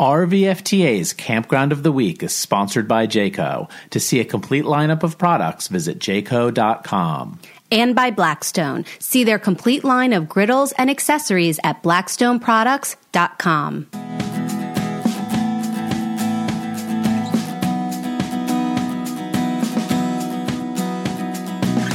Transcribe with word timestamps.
RVFTA's 0.00 1.12
Campground 1.12 1.70
of 1.72 1.82
the 1.82 1.92
Week 1.92 2.22
is 2.22 2.34
sponsored 2.34 2.88
by 2.88 3.06
Jayco. 3.06 3.70
To 3.90 4.00
see 4.00 4.18
a 4.18 4.24
complete 4.24 4.64
lineup 4.64 5.02
of 5.02 5.18
products, 5.18 5.68
visit 5.68 5.98
jayco.com. 5.98 7.38
And 7.70 7.94
by 7.94 8.10
Blackstone. 8.10 8.86
See 8.98 9.24
their 9.24 9.38
complete 9.38 9.84
line 9.84 10.14
of 10.14 10.26
griddles 10.26 10.72
and 10.78 10.88
accessories 10.88 11.60
at 11.62 11.82
blackstoneproducts.com. 11.82 13.88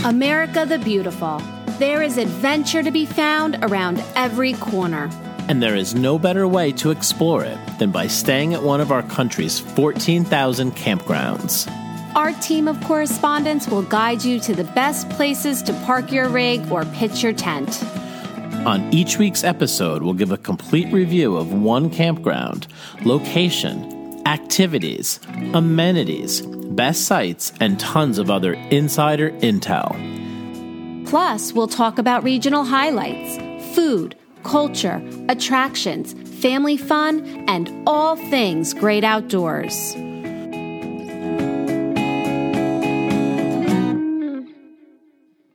America 0.06 0.68
the 0.68 0.78
Beautiful. 0.78 1.42
There 1.80 2.04
is 2.04 2.20
adventure 2.20 2.84
to 2.84 2.92
be 2.92 3.08
found 3.08 3.58
around 3.64 4.04
every 4.16 4.54
corner. 4.54 5.10
And 5.48 5.62
there 5.62 5.76
is 5.76 5.94
no 5.94 6.18
better 6.18 6.48
way 6.48 6.72
to 6.74 6.90
explore 6.92 7.44
it 7.44 7.58
than 7.78 7.92
by 7.92 8.08
staying 8.08 8.54
at 8.54 8.64
one 8.64 8.82
of 8.82 8.92
our 8.92 9.04
country's 9.04 9.60
14,000 9.60 10.72
campgrounds. 10.72 11.72
Our 12.16 12.32
team 12.34 12.68
of 12.68 12.82
correspondents 12.82 13.68
will 13.68 13.84
guide 13.84 14.24
you 14.24 14.40
to 14.40 14.56
the 14.56 14.64
best 14.64 15.10
places 15.12 15.62
to 15.64 15.74
park 15.86 16.12
your 16.12 16.30
rig 16.30 16.72
or 16.72 16.86
pitch 16.86 17.22
your 17.22 17.34
tent. 17.34 17.84
On 18.66 18.92
each 18.92 19.20
week's 19.20 19.44
episode, 19.44 20.02
we'll 20.02 20.14
give 20.14 20.32
a 20.32 20.38
complete 20.38 20.92
review 20.92 21.36
of 21.36 21.54
one 21.54 21.90
campground, 21.92 22.68
location, 23.04 24.24
activities, 24.26 25.20
amenities, 25.54 26.42
best 26.42 27.06
sites, 27.06 27.54
and 27.60 27.80
tons 27.80 28.18
of 28.18 28.32
other 28.32 28.54
insider 28.72 29.30
intel. 29.42 29.94
Plus, 31.08 31.54
we'll 31.54 31.68
talk 31.68 32.00
about 32.00 32.24
regional 32.24 32.64
highlights, 32.64 33.38
food, 33.76 34.16
culture, 34.46 35.02
attractions, 35.28 36.14
family 36.40 36.78
fun, 36.78 37.26
and 37.50 37.70
all 37.86 38.16
things 38.16 38.74
great 38.74 39.04
outdoors. 39.04 39.94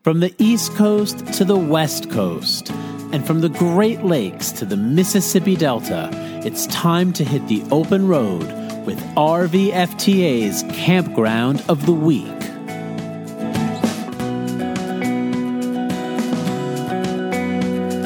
From 0.03 0.20
the 0.20 0.34
East 0.39 0.75
Coast 0.75 1.27
to 1.34 1.45
the 1.45 1.56
West 1.56 2.11
Coast, 2.11 2.70
and 3.12 3.27
from 3.27 3.41
the 3.41 3.48
Great 3.48 4.03
Lakes 4.03 4.53
to 4.53 4.65
the 4.65 4.77
Mississippi 4.77 5.56
Delta, 5.56 6.11
it's 6.45 6.67
time 6.69 7.12
to 7.15 7.25
hit 7.25 7.47
the 7.48 7.62
open 7.70 8.09
road 8.09 8.47
with 8.87 8.98
RVFTA's 9.15 10.62
Campground 10.72 11.62
of 11.69 11.87
the 11.87 11.93
Week. 11.93 12.40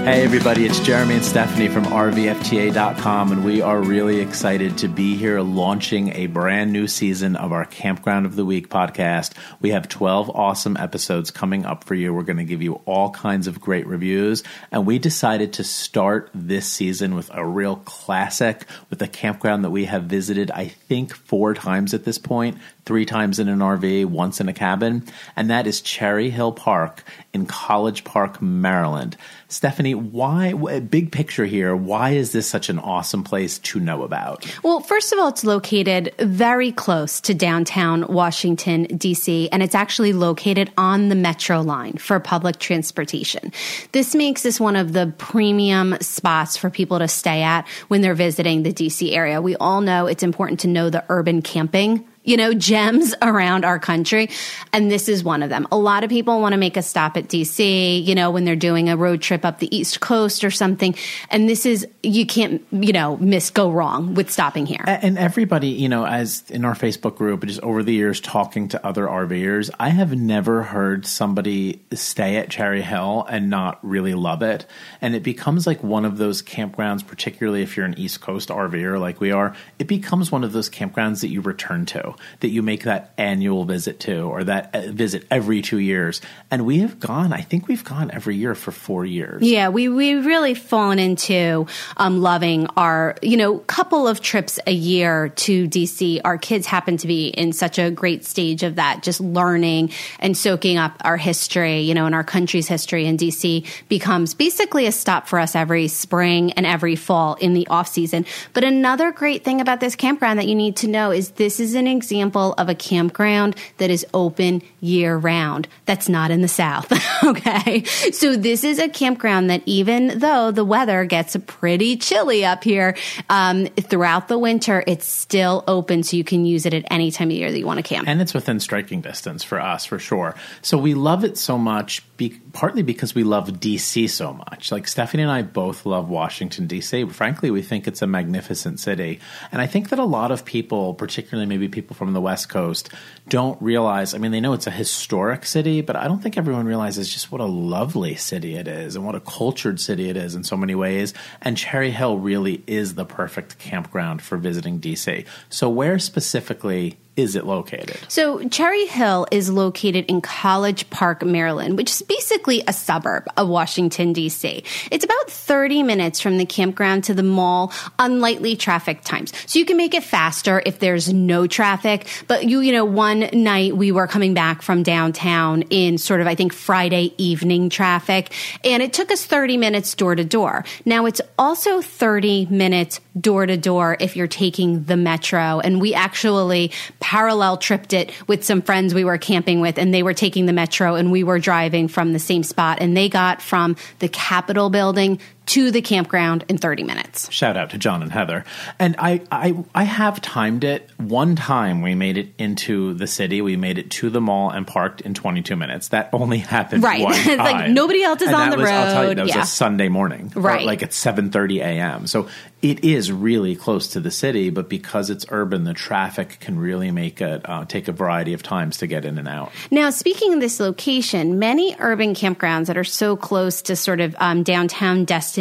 Hey, 0.05 0.23
everybody, 0.23 0.67
it's 0.67 0.81
Jeremy 0.81 1.15
and 1.15 1.25
Stephanie 1.25 1.69
from 1.69 1.85
RVFTA.com, 1.85 3.33
and 3.33 3.43
we 3.43 3.63
are 3.63 3.81
really 3.81 4.21
excited 4.21 4.77
to 4.77 4.89
be 4.89 5.17
here 5.17 5.41
launching 5.41 6.13
a 6.13 6.27
brand 6.27 6.75
new 6.75 6.87
season 6.87 7.37
of 7.37 7.53
our 7.53 7.65
Campground 7.65 8.27
of 8.27 8.37
the 8.37 8.45
Week 8.45 8.69
podcast. 8.69 9.33
We 9.63 9.71
have 9.71 9.89
12 9.89 10.29
awesome 10.29 10.77
episodes 10.77 11.31
coming 11.31 11.65
up 11.65 11.85
for 11.85 11.95
you. 11.95 12.13
We're 12.13 12.23
going 12.23 12.37
to 12.37 12.45
give 12.45 12.61
you 12.61 12.83
all 12.85 13.13
kinds 13.13 13.47
of 13.47 13.63
great 13.63 13.87
reviews, 13.87 14.43
and 14.71 14.85
we 14.85 14.99
decided 14.99 15.55
to 15.55 15.65
start 15.65 16.29
this 16.35 16.71
season 16.71 17.15
with 17.15 17.31
a 17.33 17.45
real 17.47 17.77
classic 17.77 18.67
with 18.91 19.01
a 19.01 19.09
campground 19.09 19.65
that 19.65 19.71
we 19.71 19.87
have 19.87 20.03
visited, 20.03 20.51
I 20.51 20.69
think, 20.69 21.15
four 21.15 21.55
times 21.55 21.95
at 21.95 22.05
this 22.05 22.19
point 22.19 22.59
three 22.85 23.07
times 23.07 23.39
in 23.39 23.49
an 23.49 23.61
RV, 23.61 24.07
once 24.07 24.41
in 24.41 24.49
a 24.49 24.53
cabin, 24.53 25.05
and 25.37 25.51
that 25.51 25.67
is 25.67 25.81
Cherry 25.81 26.31
Hill 26.31 26.53
Park 26.53 27.03
in 27.33 27.47
College 27.47 28.05
Park, 28.05 28.41
Maryland. 28.43 29.17
Stephanie, 29.49 29.95
why, 29.95 30.53
big 30.81 31.13
picture 31.13 31.45
here, 31.45 31.75
why 31.77 32.11
is 32.11 32.33
this 32.33 32.49
such 32.49 32.69
an 32.69 32.79
awesome 32.79 33.25
place 33.25 33.59
to 33.61 33.81
know 33.81 34.03
about? 34.03 34.45
Well, 34.63 34.81
first 34.81 35.13
of 35.13 35.19
all, 35.19 35.29
it's 35.29 35.45
located 35.45 36.13
very 36.19 36.73
close 36.73 37.21
to 37.23 37.35
downtown 37.35 38.07
Washington, 38.09 38.85
D.C., 38.85 39.49
and 39.51 39.63
it's 39.63 39.75
actually 39.75 40.13
located 40.13 40.73
on 40.77 41.09
the 41.09 41.15
Metro 41.15 41.61
line 41.61 41.95
for 41.95 42.19
public 42.21 42.59
transportation. 42.59 43.53
This 43.93 44.15
makes 44.15 44.43
this 44.43 44.61
one 44.61 44.77
of 44.77 44.93
the 44.93 45.13
premium 45.19 45.97
spots 46.01 46.57
for 46.57 46.69
people 46.69 46.99
to 46.99 47.09
stay 47.09 47.43
at 47.43 47.67
when 47.89 48.01
they're 48.01 48.15
visiting 48.15 48.63
the 48.63 48.73
D.C. 48.73 49.15
area. 49.15 49.41
We 49.41 49.57
all 49.57 49.81
know 49.81 50.07
it's 50.07 50.23
important 50.23 50.61
to 50.61 50.69
know 50.69 50.91
the 50.91 51.05
urban 51.09 51.43
camping 51.43 52.07
you 52.25 52.37
know, 52.37 52.55
gems 52.55 53.15
around 53.23 53.65
our 53.65 53.79
country. 53.79 54.31
And 54.73 54.91
this 54.91 55.09
is 55.09 55.23
one 55.23 55.43
of 55.43 55.51
them. 55.51 55.69
A 55.71 55.77
lot 55.77 56.03
of 56.05 56.11
people 56.11 56.41
want 56.41 56.53
to 56.53 56.59
make 56.59 56.77
a 56.77 56.83
stop 56.83 57.17
at 57.17 57.29
DC, 57.29 58.05
you 58.05 58.15
know, 58.15 58.31
when 58.31 58.45
they're 58.45 58.57
doing 58.57 58.89
a 58.89 58.97
road 58.97 59.23
trip 59.23 59.45
up 59.45 59.59
the 59.59 59.75
East 59.75 60.01
Coast 60.01 60.43
or 60.45 60.51
something. 60.51 60.95
And 61.31 61.49
this 61.49 61.67
is, 61.67 61.87
you 62.03 62.27
can't, 62.27 62.65
you 62.71 62.93
know, 62.93 63.17
miss 63.19 63.51
go 63.51 63.71
wrong 63.71 64.15
with 64.15 64.31
stopping 64.31 64.67
here. 64.67 64.83
And 64.87 65.19
everybody, 65.19 65.69
you 65.69 65.89
know, 65.89 66.07
as 66.07 66.45
in 66.51 66.65
our 66.65 66.75
Facebook 66.75 67.17
group, 67.17 67.45
just 67.45 67.61
over 67.61 67.83
the 67.83 67.93
years 67.93 68.21
talking 68.21 68.69
to 68.69 68.87
other 68.87 69.07
RVers, 69.07 69.71
I 69.79 69.91
have 69.91 70.17
never 70.17 70.63
heard 70.63 71.07
somebody 71.07 71.83
stay 71.93 72.37
at 72.37 72.51
Cherry 72.51 72.83
Hill 72.83 73.27
and 73.29 73.51
not 73.51 73.79
really 73.83 74.15
love 74.15 74.43
it. 74.43 74.67
And 75.01 75.15
it 75.15 75.23
becomes 75.23 75.67
like 75.67 75.83
one 75.83 76.05
of 76.05 76.19
those 76.19 76.43
campgrounds, 76.43 77.07
particularly 77.07 77.63
if 77.63 77.77
you're 77.77 77.87
an 77.87 77.99
East 77.99 78.21
Coast 78.21 78.49
RVer 78.49 78.99
like 78.99 79.21
we 79.21 79.31
are, 79.31 79.55
it 79.79 79.87
becomes 79.87 80.33
one 80.33 80.45
of 80.45 80.53
those 80.53 80.71
campgrounds 80.71 81.21
that 81.21 81.29
you 81.29 81.41
return 81.41 81.85
to 81.87 82.14
that 82.41 82.49
you 82.49 82.63
make 82.63 82.85
that 82.85 83.13
annual 83.19 83.65
visit 83.65 84.01
to 84.01 84.23
or 84.23 84.45
that 84.45 84.75
uh, 84.75 84.91
visit 84.91 85.27
every 85.31 85.63
two 85.63 85.79
years. 85.79 86.21
And 86.51 86.67
we 86.67 86.79
have 86.79 87.01
gone, 87.01 87.33
I 87.33 87.41
think 87.41 87.69
we've 87.69 87.85
gone 87.85 88.11
every 88.11 88.37
year 88.37 88.55
for 88.55 88.71
four 88.71 89.05
years. 89.05 89.43
Yeah, 89.43 89.69
we, 89.69 89.89
we've 89.89 90.25
really 90.25 90.55
fallen 90.55 90.99
into 90.99 91.67
um, 91.97 92.21
loving 92.21 92.67
our, 92.77 93.17
you 93.23 93.37
know, 93.37 93.59
couple 93.59 94.07
of 94.07 94.21
trips 94.21 94.59
a 94.67 94.73
year 94.73 95.31
to 95.31 95.69
DC. 95.69 96.21
Our 96.25 96.39
kids 96.39 96.67
happen 96.67 96.97
to 96.99 97.07
be 97.07 97.29
in 97.29 97.53
such 97.53 97.79
a 97.79 97.91
great 97.91 98.25
stage 98.25 98.63
of 98.63 98.77
that, 98.77 99.03
just 99.03 99.21
learning 99.21 99.91
and 100.19 100.37
soaking 100.37 100.79
up 100.79 100.97
our 101.05 101.17
history, 101.17 101.81
you 101.81 101.95
know, 101.95 102.07
and 102.07 102.15
our 102.15 102.25
country's 102.25 102.69
history. 102.69 103.07
And 103.07 103.19
DC 103.19 103.67
becomes 103.89 104.35
basically 104.35 104.87
a 104.87 104.93
stop 104.93 105.29
for 105.29 105.39
us 105.39 105.55
every 105.55 105.89
spring 105.89 106.53
and 106.53 106.67
every 106.67 106.97
fall 106.97 107.35
in 107.35 107.55
the 107.55 107.67
off 107.69 107.89
season. 107.89 108.27
But 108.53 108.65
another 108.65 109.13
great 109.13 109.45
thing 109.45 109.61
about 109.61 109.81
this 109.81 109.97
campground 109.97 110.39
that 110.39 110.47
you 110.47 110.55
need 110.55 110.77
to 110.77 110.89
know 110.89 111.11
is 111.11 111.31
this 111.31 111.61
is 111.61 111.75
an 111.75 111.87
example 112.11 112.55
of 112.59 112.69
a 112.69 112.75
campground 112.75 113.57
that 113.79 113.91
is 113.91 114.07
open 114.13 114.63
year 114.81 115.17
round. 115.17 115.69
That's 115.87 116.09
not 116.09 116.31
in 116.31 116.43
the 116.43 116.49
South. 116.49 116.93
okay. 117.25 117.85
So 117.85 118.37
this 118.37 118.65
is 118.65 118.79
a 118.79 118.89
campground 118.89 119.51
that 119.51 119.63
even 119.67 120.19
though 120.19 120.51
the 120.51 120.65
weather 120.65 121.05
gets 121.05 121.37
pretty 121.47 121.97
chilly 121.97 122.45
up 122.45 122.65
here, 122.65 122.97
um, 123.31 123.67
throughout 123.67 124.29
the 124.29 124.39
winter, 124.39 124.85
it's 124.87 125.07
still 125.07 125.65
open. 125.67 126.03
So 126.03 126.17
you 126.17 126.25
can 126.25 126.45
use 126.45 126.67
it 126.67 126.75
at 126.75 126.85
any 126.91 127.11
time 127.11 127.29
of 127.29 127.37
year 127.37 127.51
that 127.51 127.59
you 127.59 127.67
want 127.67 127.79
to 127.79 127.83
camp. 127.83 128.09
And 128.09 128.21
it's 128.21 128.35
within 128.35 128.61
striking 128.61 129.01
distance 129.01 129.43
for 129.43 129.61
us 129.61 129.85
for 129.85 129.99
sure. 129.99 130.35
So 130.63 130.77
we 130.79 130.95
love 130.95 131.25
it 131.25 131.39
so 131.39 131.59
much, 131.59 132.03
be- 132.17 132.41
partly 132.53 132.83
because 132.83 133.15
we 133.15 133.25
love 133.25 133.49
DC 133.49 134.11
so 134.11 134.35
much. 134.35 134.73
Like 134.73 134.89
Stephanie 134.89 135.23
and 135.23 135.33
I 135.33 135.43
both 135.43 135.87
love 135.87 136.09
Washington, 136.09 136.67
DC. 136.69 137.11
Frankly, 137.13 137.51
we 137.51 137.63
think 137.63 137.87
it's 137.87 138.03
a 138.03 138.07
magnificent 138.07 138.81
city. 138.81 139.21
And 139.53 139.63
I 139.63 139.67
think 139.67 139.91
that 139.91 139.99
a 139.99 140.05
lot 140.05 140.31
of 140.31 140.45
people, 140.45 140.95
particularly 140.95 141.47
maybe 141.47 141.69
people 141.69 141.85
people 141.85 142.07
from 142.07 142.15
the 142.15 142.21
West 142.21 142.49
Coast 142.49 142.89
don't 143.29 143.61
realize. 143.61 144.15
I 144.15 144.19
mean, 144.19 144.33
they 144.33 144.41
know 144.41 144.55
it's 144.55 144.67
a 144.67 144.71
historic 144.71 145.45
city, 145.45 145.83
but 145.83 145.97
I 145.97 146.09
don't 146.09 146.23
think 146.23 146.39
everyone 146.39 146.67
realizes 146.67 147.13
just 147.13 147.31
what 147.31 147.41
a 147.41 147.47
lovely 147.47 148.15
city 148.15 148.57
it 148.57 148.67
is 148.67 148.97
and 148.97 149.05
what 149.05 149.15
a 149.15 149.21
cultured 149.21 149.79
city 149.81 150.09
it 150.09 150.17
is 150.17 150.35
in 150.35 150.45
so 150.45 150.57
many 150.57 150.75
ways. 150.75 151.13
And 151.43 151.57
Cherry 151.57 151.91
Hill 151.91 152.19
really 152.19 152.63
is 152.67 152.95
the 152.95 153.05
perfect 153.05 153.59
campground 153.59 154.23
for 154.23 154.39
visiting 154.39 154.81
DC. 154.81 155.27
So, 155.51 155.69
where 155.69 155.99
specifically 155.99 156.97
is 157.17 157.37
it 157.37 157.47
located? 157.47 157.99
So, 158.09 158.47
Cherry 158.49 158.87
Hill 158.87 159.27
is 159.31 159.49
located 159.49 160.07
in 160.07 160.21
College 160.21 160.89
Park, 160.91 161.23
Maryland, 161.25 161.77
which 161.77 161.91
is 161.91 162.03
basically 162.03 162.63
a 162.67 162.73
suburb 162.73 163.29
of 163.37 163.49
Washington, 163.49 164.13
D.C. 164.13 164.65
It's 164.91 165.05
about 165.05 165.31
30 165.31 165.85
minutes 165.85 166.21
from 166.21 166.39
the 166.39 166.45
campground 166.45 167.05
to 167.05 167.15
the 167.15 167.23
mall 167.23 167.73
on 167.99 168.21
lightly 168.21 168.57
traffic 168.57 169.03
times. 169.03 169.33
So, 169.47 169.59
you 169.59 169.65
can 169.65 169.77
make 169.77 169.95
it 169.95 170.03
faster 170.03 170.63
if 170.67 170.81
there's 170.81 171.13
no 171.13 171.47
traffic. 171.47 172.09
But 172.27 172.45
you, 172.49 172.61
you 172.61 172.73
know, 172.73 172.85
one 172.85 173.29
night 173.33 173.77
we 173.77 173.93
were 173.93 174.09
coming 174.09 174.35
back 174.35 174.63
from 174.63 174.83
downtown 174.83 175.63
in 175.71 175.99
sort 175.99 176.21
of, 176.21 176.27
I 176.27 176.35
think, 176.35 176.53
Friday 176.53 177.15
evening 177.17 177.71
traffic, 177.71 178.33
and 178.65 178.83
it 178.83 178.93
took 178.93 179.13
us 179.13 179.25
30 179.25 179.57
minutes 179.57 179.95
door 179.95 180.17
to 180.17 180.25
door. 180.25 180.65
Now, 180.85 181.07
it's 181.07 181.21
also 181.39 181.81
30 181.81 182.47
minutes 182.47 183.01
door 183.21 183.47
to 183.47 183.57
door 183.57 183.97
if 184.01 184.17
you're 184.17 184.27
taking 184.27 184.85
the 184.85 184.97
metro. 184.97 185.61
And 185.61 185.81
we 185.81 185.95
actually 185.95 186.73
parallel 187.05 187.59
tripped 187.59 187.93
it 187.93 188.11
with 188.27 188.43
some 188.43 188.63
friends 188.63 188.95
we 188.95 189.05
were 189.05 189.19
camping 189.19 189.61
with, 189.61 189.79
and 189.79 189.93
they 189.93 190.03
were 190.03 190.15
taking 190.15 190.47
the 190.47 190.55
metro 190.55 190.95
and 190.95 191.13
we 191.13 191.23
were 191.23 191.39
driving 191.39 191.87
from 191.87 192.15
the 192.15 192.19
same 192.19 192.43
spot. 192.43 192.79
And 192.81 192.97
they 192.97 193.11
got 193.11 193.43
from 193.43 193.77
the 193.99 194.09
Capitol 194.09 194.71
building 194.71 195.21
to 195.47 195.71
the 195.71 195.83
campground 195.83 196.45
in 196.49 196.57
30 196.59 196.85
minutes. 196.85 197.31
Shout 197.33 197.57
out 197.57 197.71
to 197.71 197.79
John 197.79 198.03
and 198.03 198.11
Heather. 198.11 198.45
And 198.79 198.97
I, 198.99 199.21
I, 199.31 199.55
I 199.75 199.85
have 199.85 200.21
timed 200.23 200.65
it. 200.65 200.89
One 200.97 201.37
time 201.37 201.83
we 201.83 201.95
made 201.95 202.17
it 202.17 202.29
into 202.39 202.95
the 202.95 203.07
city. 203.07 203.43
We 203.43 203.57
made 203.57 203.79
it 203.79 203.91
to 203.93 204.11
the 204.11 204.21
mall 204.21 204.51
and 204.51 204.67
parked 204.67 205.01
in 205.03 205.15
22 205.15 205.57
minutes. 205.57 205.89
That 205.89 206.09
only 206.13 206.39
happened 206.39 206.83
Right. 206.83 207.03
one 207.03 207.15
time. 207.25 207.39
like 207.39 207.71
nobody 207.71 208.03
else 208.03 208.23
is 208.23 208.29
And 208.29 208.37
on 208.37 208.51
the 208.51 208.57
was, 208.59 208.71
I'll 208.71 208.93
tell 208.93 209.03
you, 209.03 209.09
road. 209.11 209.19
that 209.19 209.23
was 209.27 209.35
Yeah. 209.35 209.43
a 209.43 209.47
Sunday 209.47 209.89
morning. 209.89 210.33
Right. 210.35 210.65
like 210.65 210.83
at 210.83 210.91
7.30 210.91 211.59
a.m. 211.61 212.07
So 212.07 212.29
it 212.63 212.83
is 212.83 213.13
really 213.13 213.55
close 213.57 213.89
to 213.89 214.01
the 214.01 214.11
city, 214.11 214.49
but 214.49 214.71
because 214.71 215.11
it's 215.11 215.27
urban, 215.29 215.65
the 215.65 215.75
traffic 215.75 216.39
can 216.41 216.59
really 216.59 216.91
make 216.91 217.21
it 217.21 217.43
uh, 217.49 217.67
take 217.67 217.89
a 217.89 217.93
variety 217.93 218.33
of 218.33 218.43
times 218.43 218.79
to 218.79 218.87
get 218.87 219.05
in 219.05 219.19
and 219.19 219.29
out. 219.29 219.53
Now, 219.71 219.91
speaking 219.91 220.33
of 220.33 220.41
this 220.41 220.59
location, 220.61 221.39
many 221.39 221.77
urban 221.79 222.15
campgrounds 222.15 222.67
that 222.67 222.79
are 222.79 222.85
so 222.85 223.17
close 223.17 223.61
to 223.63 223.77
sort 223.77 224.01
of 224.01 224.17
um, 224.19 224.43
downtown 224.45 225.05
destinations, 225.05 225.34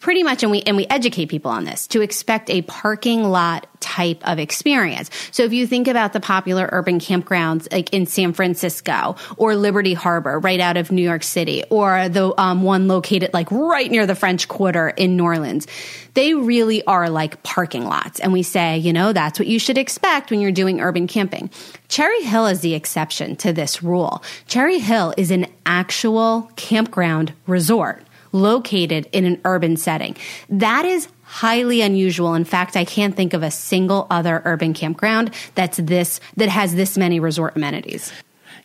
pretty 0.00 0.22
much, 0.22 0.42
and 0.42 0.52
we 0.52 0.62
and 0.62 0.76
we 0.76 0.86
educate 0.86 1.26
people 1.26 1.50
on 1.50 1.64
this 1.64 1.86
to 1.88 2.00
expect 2.00 2.50
a 2.50 2.62
parking 2.62 3.24
lot 3.24 3.66
type 3.80 4.26
of 4.26 4.38
experience. 4.38 5.10
So 5.30 5.44
if 5.44 5.52
you 5.52 5.66
think 5.66 5.88
about 5.88 6.14
the 6.14 6.20
popular 6.20 6.68
urban 6.72 6.98
campgrounds 6.98 7.70
like 7.70 7.92
in 7.92 8.06
San 8.06 8.32
Francisco 8.32 9.16
or 9.36 9.54
Liberty 9.54 9.92
Harbor, 9.92 10.38
right 10.38 10.60
out 10.60 10.78
of 10.78 10.90
New 10.90 11.02
York 11.02 11.22
City, 11.22 11.64
or 11.70 12.08
the 12.08 12.32
um, 12.40 12.62
one 12.62 12.88
located 12.88 13.34
like 13.34 13.50
right 13.50 13.90
near 13.90 14.06
the 14.06 14.14
French 14.14 14.48
Quarter 14.48 14.88
in 14.88 15.16
New 15.16 15.24
Orleans, 15.24 15.66
they 16.14 16.32
really 16.34 16.84
are 16.86 17.10
like 17.10 17.42
parking 17.42 17.84
lots. 17.84 18.20
And 18.20 18.32
we 18.32 18.42
say, 18.42 18.78
you 18.78 18.92
know, 18.92 19.12
that's 19.12 19.38
what 19.38 19.48
you 19.48 19.58
should 19.58 19.78
expect 19.78 20.30
when 20.30 20.40
you're 20.40 20.52
doing 20.52 20.80
urban 20.80 21.06
camping. 21.06 21.50
Cherry 21.88 22.22
Hill 22.22 22.46
is 22.46 22.60
the 22.60 22.74
exception 22.74 23.36
to 23.36 23.52
this 23.52 23.82
rule. 23.82 24.22
Cherry 24.46 24.78
Hill 24.78 25.12
is 25.16 25.30
an 25.30 25.46
actual 25.66 26.50
campground 26.56 27.32
resort 27.46 28.03
located 28.34 29.08
in 29.12 29.24
an 29.24 29.40
urban 29.46 29.78
setting. 29.78 30.16
That 30.50 30.84
is 30.84 31.08
highly 31.22 31.80
unusual. 31.80 32.34
In 32.34 32.44
fact, 32.44 32.76
I 32.76 32.84
can't 32.84 33.16
think 33.16 33.32
of 33.32 33.42
a 33.42 33.50
single 33.50 34.06
other 34.10 34.42
urban 34.44 34.74
campground 34.74 35.32
that's 35.54 35.78
this 35.78 36.20
that 36.36 36.48
has 36.48 36.74
this 36.74 36.98
many 36.98 37.20
resort 37.20 37.56
amenities. 37.56 38.12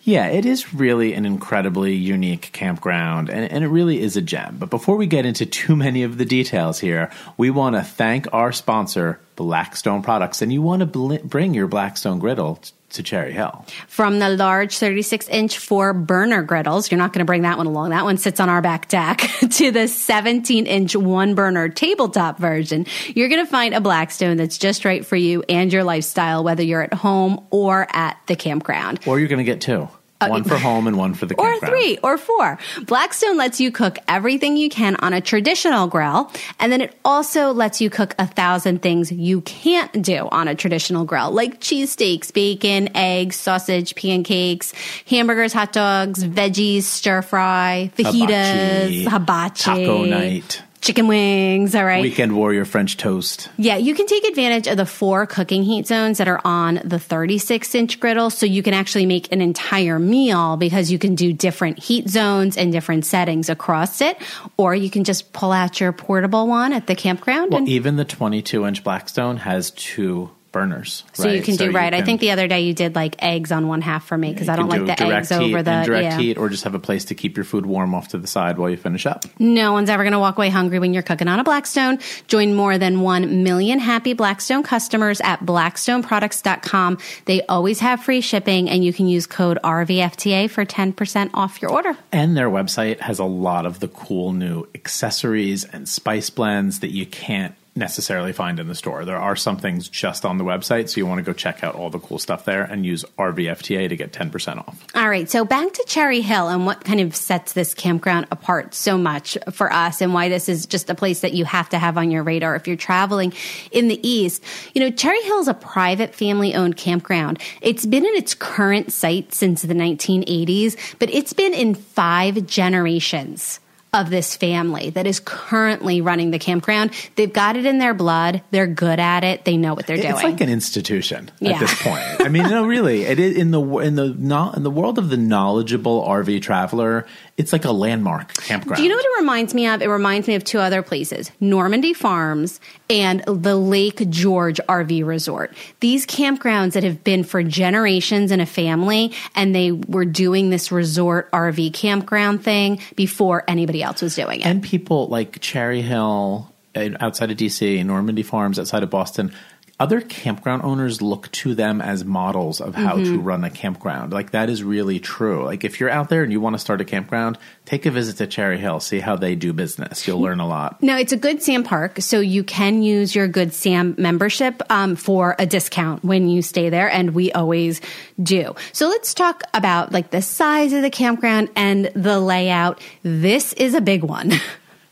Yeah, 0.04 0.28
it 0.28 0.46
is 0.46 0.74
really 0.74 1.14
an 1.14 1.26
incredibly 1.26 1.94
unique 1.94 2.52
campground, 2.54 3.30
and, 3.30 3.52
and 3.52 3.64
it 3.64 3.68
really 3.68 4.02
is 4.02 4.16
a 4.16 4.22
gem. 4.22 4.56
But 4.58 4.70
before 4.70 4.96
we 4.96 5.08
get 5.08 5.26
into 5.26 5.46
too 5.46 5.76
many 5.76 6.04
of 6.04 6.18
the 6.18 6.26
details 6.26 6.80
here, 6.80 7.12
we 7.38 7.50
want 7.50 7.76
to 7.76 7.84
thank 7.84 8.26
our 8.34 8.52
sponsor, 8.52 9.20
Blackstone 9.36 10.02
Products, 10.02 10.42
and 10.42 10.54
you 10.54 10.62
want 10.62 10.80
to 10.80 10.86
bl- 10.86 11.18
bring 11.26 11.54
your 11.54 11.68
Blackstone 11.68 12.18
griddle 12.18 12.60
to 12.92 13.04
Cherry 13.04 13.32
Hill. 13.32 13.66
From 13.88 14.20
the 14.20 14.30
large 14.30 14.78
36 14.78 15.28
inch 15.30 15.58
four 15.58 15.94
burner 15.94 16.44
griddles, 16.44 16.92
you're 16.92 16.98
not 16.98 17.14
going 17.14 17.20
to 17.20 17.26
bring 17.26 17.44
that 17.44 17.58
one 17.58 17.68
along. 17.68 17.92
That 17.92 18.04
one 18.04 18.18
sits 18.18 18.40
on 18.40 18.50
our 18.50 18.62
back 18.62 18.88
deck 18.88 19.20
to 19.52 19.72
the 19.72 19.88
17 19.88 20.66
inch 20.66 20.96
one 20.96 21.36
burner 21.36 21.70
tabletop 21.70 22.40
version. 22.40 22.86
You're 23.08 23.30
going 23.30 23.46
to 23.46 23.52
find 23.52 23.74
a 23.74 23.82
Blackstone 23.82 24.38
that's 24.38 24.58
just 24.58 24.86
right 24.86 25.06
for 25.06 25.16
you 25.16 25.44
and 25.50 25.72
your 25.72 25.84
lifestyle, 25.84 26.44
whether 26.44 26.64
you're 26.64 26.84
at 26.84 26.94
home 26.94 27.46
or 27.50 27.88
at 27.92 28.18
the 28.28 28.36
campground. 28.36 29.00
Or 29.06 29.20
you're 29.20 29.28
going 29.30 29.40
to 29.40 29.44
get 29.44 29.62
two. 29.62 29.88
One 30.28 30.44
for 30.44 30.58
home 30.58 30.86
and 30.88 30.98
one 30.98 31.14
for 31.14 31.26
the 31.26 31.36
Uh, 31.40 31.44
Or 31.44 31.60
three 31.60 31.98
or 32.04 32.18
four. 32.18 32.60
Blackstone 32.86 33.38
lets 33.38 33.62
you 33.62 33.72
cook 33.72 34.00
everything 34.08 34.58
you 34.58 34.70
can 34.70 34.98
on 34.98 35.14
a 35.14 35.22
traditional 35.22 35.88
grill, 35.88 36.30
and 36.60 36.72
then 36.72 36.82
it 36.82 36.98
also 37.06 37.54
lets 37.54 37.80
you 37.80 37.90
cook 37.90 38.16
a 38.20 38.28
thousand 38.28 38.82
things 38.82 39.12
you 39.12 39.42
can't 39.42 40.02
do 40.02 40.28
on 40.32 40.48
a 40.50 40.56
traditional 40.56 41.06
grill, 41.06 41.32
like 41.32 41.62
cheesesteaks, 41.62 42.34
bacon, 42.34 42.90
eggs, 42.96 43.38
sausage, 43.38 43.96
pancakes, 43.96 44.74
hamburgers, 45.08 45.54
hot 45.54 45.72
dogs, 45.72 46.24
veggies, 46.24 46.84
stir 46.84 47.22
fry, 47.22 47.90
fajitas, 47.98 49.08
hibachi, 49.08 49.64
Taco 49.64 50.04
night. 50.04 50.62
Chicken 50.82 51.08
wings. 51.08 51.76
All 51.76 51.86
right. 51.86 52.02
Weekend 52.02 52.36
Warrior 52.36 52.66
French 52.66 52.98
toast. 52.98 53.50
Yeah, 53.58 53.78
you 53.78 53.96
can 53.96 54.08
take 54.08 54.24
advantage 54.26 54.68
of 54.68 54.78
the 54.78 54.86
four 54.86 55.26
cooking 55.26 55.64
heat 55.64 55.88
zones 55.88 56.18
that 56.18 56.28
are 56.28 56.42
on 56.46 56.82
the 56.84 57.00
36 57.00 57.76
inch 57.76 58.00
griddle. 58.00 58.30
So 58.30 58.46
you 58.46 58.64
can 58.64 58.74
actually 58.74 59.06
make 59.06 59.32
an 59.32 59.42
entire 59.42 60.00
meal 60.00 60.58
because 60.58 60.92
you 60.92 61.00
can 61.00 61.16
do 61.16 61.34
different 61.34 61.80
heat 61.80 62.10
zones 62.10 62.58
and 62.58 62.72
different 62.72 63.06
settings 63.06 63.50
across 63.50 64.02
it. 64.02 64.18
Or 64.58 64.76
you 64.76 64.90
can 64.90 65.04
just 65.04 65.34
pull 65.34 65.52
out 65.52 65.80
your 65.80 65.92
portable 65.92 66.48
one 66.48 66.74
at 66.74 66.88
the 66.88 66.96
campground. 66.96 67.52
Well, 67.52 67.60
and 67.60 67.70
even 67.70 67.96
the 67.96 68.06
22 68.06 68.66
inch 68.66 68.84
Blackstone 68.84 69.38
has 69.38 69.72
two 69.72 70.32
burners. 70.52 71.04
so 71.14 71.28
you 71.28 71.36
right? 71.36 71.44
can 71.44 71.56
do 71.56 71.66
you 71.66 71.72
right. 71.72 71.94
I 71.94 72.02
think 72.02 72.22
the 72.22 72.32
other 72.32 72.48
day 72.48 72.62
you 72.62 72.74
did 72.74 72.96
like 72.96 73.16
eggs 73.20 73.52
on 73.52 73.68
one 73.68 73.82
half 73.82 74.06
for 74.06 74.18
me 74.18 74.32
because 74.34 74.50
I 74.50 74.56
don't 74.56 74.70
can 74.70 74.86
like 74.86 74.98
the 74.98 75.04
eggs 75.06 75.32
over 75.32 75.62
the. 75.64 75.84
direct 75.84 76.04
yeah. 76.04 76.18
heat, 76.18 76.38
or 76.38 76.50
just 76.50 76.64
have 76.64 76.76
a 76.76 76.80
place 76.80 77.06
to 77.06 77.16
keep 77.16 77.38
your 77.38 77.44
food 77.44 77.66
warm 77.66 77.94
off 77.94 78.10
to 78.10 78.18
the 78.18 78.28
side 78.28 78.58
while 78.58 78.70
you 78.70 78.78
finish 78.78 79.06
up. 79.06 79.26
No 79.40 79.74
one's 79.74 79.90
ever 79.90 80.04
going 80.04 80.14
to 80.14 80.20
walk 80.20 80.38
away 80.38 80.50
hungry 80.50 80.80
when 80.80 80.94
you're 80.94 81.04
cooking 81.04 81.28
on 81.28 81.40
a 81.40 81.44
Blackstone. 81.44 82.00
Join 82.28 82.54
more 82.54 82.78
than 82.78 83.02
1 83.02 83.44
million 83.44 83.80
happy 83.80 84.14
Blackstone 84.14 84.64
customers 84.64 85.22
at 85.22 85.46
blackstoneproducts.com. 85.46 86.98
They 87.26 87.42
always 87.44 87.80
have 87.80 88.04
free 88.04 88.22
shipping 88.22 88.70
and 88.70 88.84
you 88.84 88.94
can 88.94 89.08
use 89.08 89.28
code 89.28 89.60
RVFTA 89.64 90.50
for 90.50 90.66
10% 90.66 91.32
off 91.34 91.62
your 91.62 91.72
order. 91.72 91.98
And 92.12 92.36
their 92.36 92.50
website 92.50 93.00
has 93.00 93.20
a 93.20 93.26
lot 93.26 93.66
of 93.66 93.80
the 93.80 93.88
cool 93.88 94.34
new 94.34 94.68
accessories 94.76 95.66
and 95.66 95.88
spice 95.88 96.30
blends 96.30 96.80
that 96.80 96.92
you 96.92 97.06
can't 97.06 97.56
necessarily 97.76 98.34
find 98.34 98.60
in 98.60 98.68
the 98.68 98.76
store. 98.76 99.06
There 99.06 99.18
are 99.18 99.36
some 99.36 99.58
things 99.58 99.88
just 99.88 100.26
on 100.26 100.38
the 100.38 100.44
website, 100.44 100.90
so 100.90 100.98
you 100.98 101.06
want 101.06 101.20
to 101.20 101.24
go 101.24 101.34
check 101.34 101.64
out 101.64 101.76
all 101.76 101.90
the 101.90 102.00
cool 102.00 102.20
stuff 102.20 102.46
there 102.46 102.64
and 102.64 102.86
use 102.86 103.06
RVFTA 103.18 103.90
to 103.90 103.96
get 103.96 104.12
10% 104.12 104.58
off. 104.58 104.86
All 104.96 105.10
right, 105.10 105.30
so 105.30 105.46
back 105.46 105.74
to 105.74 105.84
Cherry 105.88 106.22
Hill 106.22 106.50
and 106.50 106.66
what 106.66 106.84
kind 106.84 107.00
of 107.00 107.16
sets 107.16 107.54
this 107.54 107.74
campground 107.74 108.28
apart 108.32 108.74
so 108.74 108.98
much 108.98 109.38
for 109.52 109.72
us 109.72 110.02
and 110.02 110.14
why 110.14 110.30
this 110.30 110.50
is 110.50 110.66
just 110.66 110.90
a 110.90 110.96
place 110.96 111.22
that 111.22 111.34
you 111.34 111.46
have 111.46 111.70
to 111.70 111.80
have 111.80 111.98
on 111.98 112.12
your 112.12 112.24
radar 112.24 112.56
if 112.56 112.68
you're 112.68 112.76
traveling 112.76 113.34
in 113.72 113.88
the 113.88 114.08
East. 114.08 114.44
You 114.74 114.82
know, 114.82 114.92
Cherry 114.92 115.22
Hill 115.22 115.40
is 115.40 115.48
a 115.48 115.54
private 115.54 116.14
family 116.14 116.56
owned 116.56 116.78
campground. 116.78 117.40
It's 117.62 117.86
been 117.86 118.06
in 118.06 118.16
its 118.16 118.34
current 118.34 118.92
site 118.92 119.34
since 119.34 119.62
the 119.62 119.74
1980s, 119.74 120.76
but 121.00 121.10
it's 121.10 121.34
been 121.34 121.54
in 121.54 121.76
five 121.76 122.46
generations 122.46 123.60
of 123.92 124.10
this 124.12 124.36
family 124.36 124.92
that 124.92 125.08
is 125.08 125.20
currently 125.20 126.00
running 126.02 126.30
the 126.32 126.38
campground. 126.38 126.92
They've 127.16 127.32
got 127.32 127.58
it 127.58 127.66
in 127.66 127.80
their 127.80 127.94
blood. 127.96 128.44
They're 128.52 128.68
good 128.68 129.00
at 129.00 129.24
it. 129.24 129.46
They 129.46 129.58
know 129.58 129.74
what 129.74 129.88
they're 129.88 129.98
doing. 129.98 130.10
It's 130.14 130.24
like 130.24 130.42
an 130.42 130.50
institution 130.50 131.32
Yeah. 131.40 131.54
at 131.54 131.60
this 131.62 131.82
point. 131.82 132.04
I 132.20 132.28
mean, 132.30 132.44
no, 132.44 132.66
really, 132.68 133.04
it 133.04 133.20
is 133.20 133.36
in 133.36 133.50
the 133.52 133.62
in 133.80 133.96
the 133.96 134.52
in 134.56 134.64
the 134.64 134.70
world 134.72 135.00
of 135.00 135.10
the 135.10 135.18
knowledgeable 135.18 136.04
RV 136.06 136.42
traveler. 136.42 137.08
It's 137.40 137.54
like 137.54 137.64
a 137.64 137.72
landmark 137.72 138.34
campground. 138.34 138.76
Do 138.78 138.84
you 138.84 138.90
know 138.90 138.98
what 138.98 139.06
it 139.06 139.20
reminds 139.22 139.54
me 139.54 139.66
of? 139.66 139.82
It 139.82 139.88
reminds 139.88 140.28
me 140.28 140.36
of 140.36 140.44
two 140.44 140.60
other 140.60 140.82
places 140.82 141.32
Normandy 141.40 141.94
Farms 141.94 142.60
and 142.90 143.24
the 143.26 143.56
Lake 143.56 144.10
George 144.10 144.60
RV 144.68 145.06
Resort. 145.06 145.54
These 145.80 146.06
campgrounds 146.06 146.74
that 146.74 146.84
have 146.84 147.02
been 147.04 147.24
for 147.24 147.42
generations 147.42 148.32
in 148.32 148.42
a 148.42 148.46
family, 148.46 149.14
and 149.36 149.56
they 149.56 149.72
were 149.72 150.04
doing 150.04 150.50
this 150.50 150.70
resort 150.70 151.32
RV 151.32 151.74
campground 151.74 152.44
thing 152.44 152.82
before 152.98 153.46
anybody 153.48 153.82
else 153.82 154.02
was 154.02 154.16
doing 154.16 154.42
it. 154.42 154.46
and 154.46 154.62
people 154.62 155.08
like 155.08 155.40
Cherry 155.40 155.82
Hill 155.82 156.54
outside 156.76 157.32
of 157.32 157.38
DC, 157.38 157.86
Normandy 157.86 158.24
Farms 158.24 158.60
outside 158.60 158.84
of 158.84 158.90
Boston, 158.90 159.32
other 159.80 160.02
campground 160.02 160.64
owners 160.64 161.02
look 161.02 161.32
to 161.32 161.56
them 161.56 161.80
as 161.82 162.04
models 162.04 162.60
of 162.60 162.76
how 162.76 162.96
Mm-hmm. 162.98 163.14
to 163.14 163.20
run 163.20 163.44
a 163.44 163.50
campground. 163.50 164.12
Like 164.12 164.32
that 164.32 164.50
is 164.50 164.62
really 164.64 165.00
true. 165.00 165.46
Like 165.46 165.64
if 165.64 165.80
you're 165.80 165.90
out 165.90 166.10
there 166.10 166.22
and 166.24 166.32
you 166.32 166.42
want 166.42 166.56
to 166.56 166.60
start 166.60 166.82
a 166.82 166.86
campground, 166.86 167.38
take 167.66 167.86
a 167.86 167.92
visit 167.92 168.18
to 168.18 168.28
Cherry 168.28 168.58
Hill, 168.58 168.80
see 168.82 169.00
how 169.00 169.16
they 169.16 169.36
do 169.36 169.54
business. 169.54 170.06
You'll 170.06 170.20
learn 170.20 170.40
a 170.40 170.48
lot. 170.48 170.82
Now 170.84 170.98
it's 170.98 171.14
a 171.14 171.18
Good 171.18 171.42
Sam 171.42 171.64
park, 171.64 172.02
so 172.02 172.20
you 172.20 172.44
can 172.44 172.82
use 172.82 173.16
your 173.16 173.28
Good 173.28 173.54
Sam 173.54 173.96
membership 173.98 174.62
um, 174.70 174.96
for 174.98 175.36
a 175.40 175.46
discount 175.46 176.04
when 176.04 176.28
you 176.28 176.42
stay 176.42 176.70
there, 176.70 176.90
and 176.90 177.16
we 177.16 177.32
always 177.32 177.80
do. 178.22 178.56
So 178.74 178.90
let's 178.90 179.14
talk 179.14 179.44
about 179.54 179.94
like 179.94 180.12
the 180.12 180.22
size 180.22 180.74
of 180.74 180.82
the 180.82 180.90
campground 180.90 181.50
and 181.56 181.86
the 181.96 182.20
layout. 182.20 182.82
This 183.04 183.54
is 183.54 183.74
a 183.76 183.82
big 183.82 184.04
one. 184.04 184.34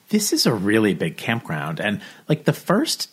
This 0.09 0.31
is 0.31 0.45
a 0.45 0.53
really 0.53 0.93
big 0.93 1.17
campground, 1.17 1.81
and 1.81 1.99
like 2.29 2.45
the 2.45 2.53
first 2.53 3.09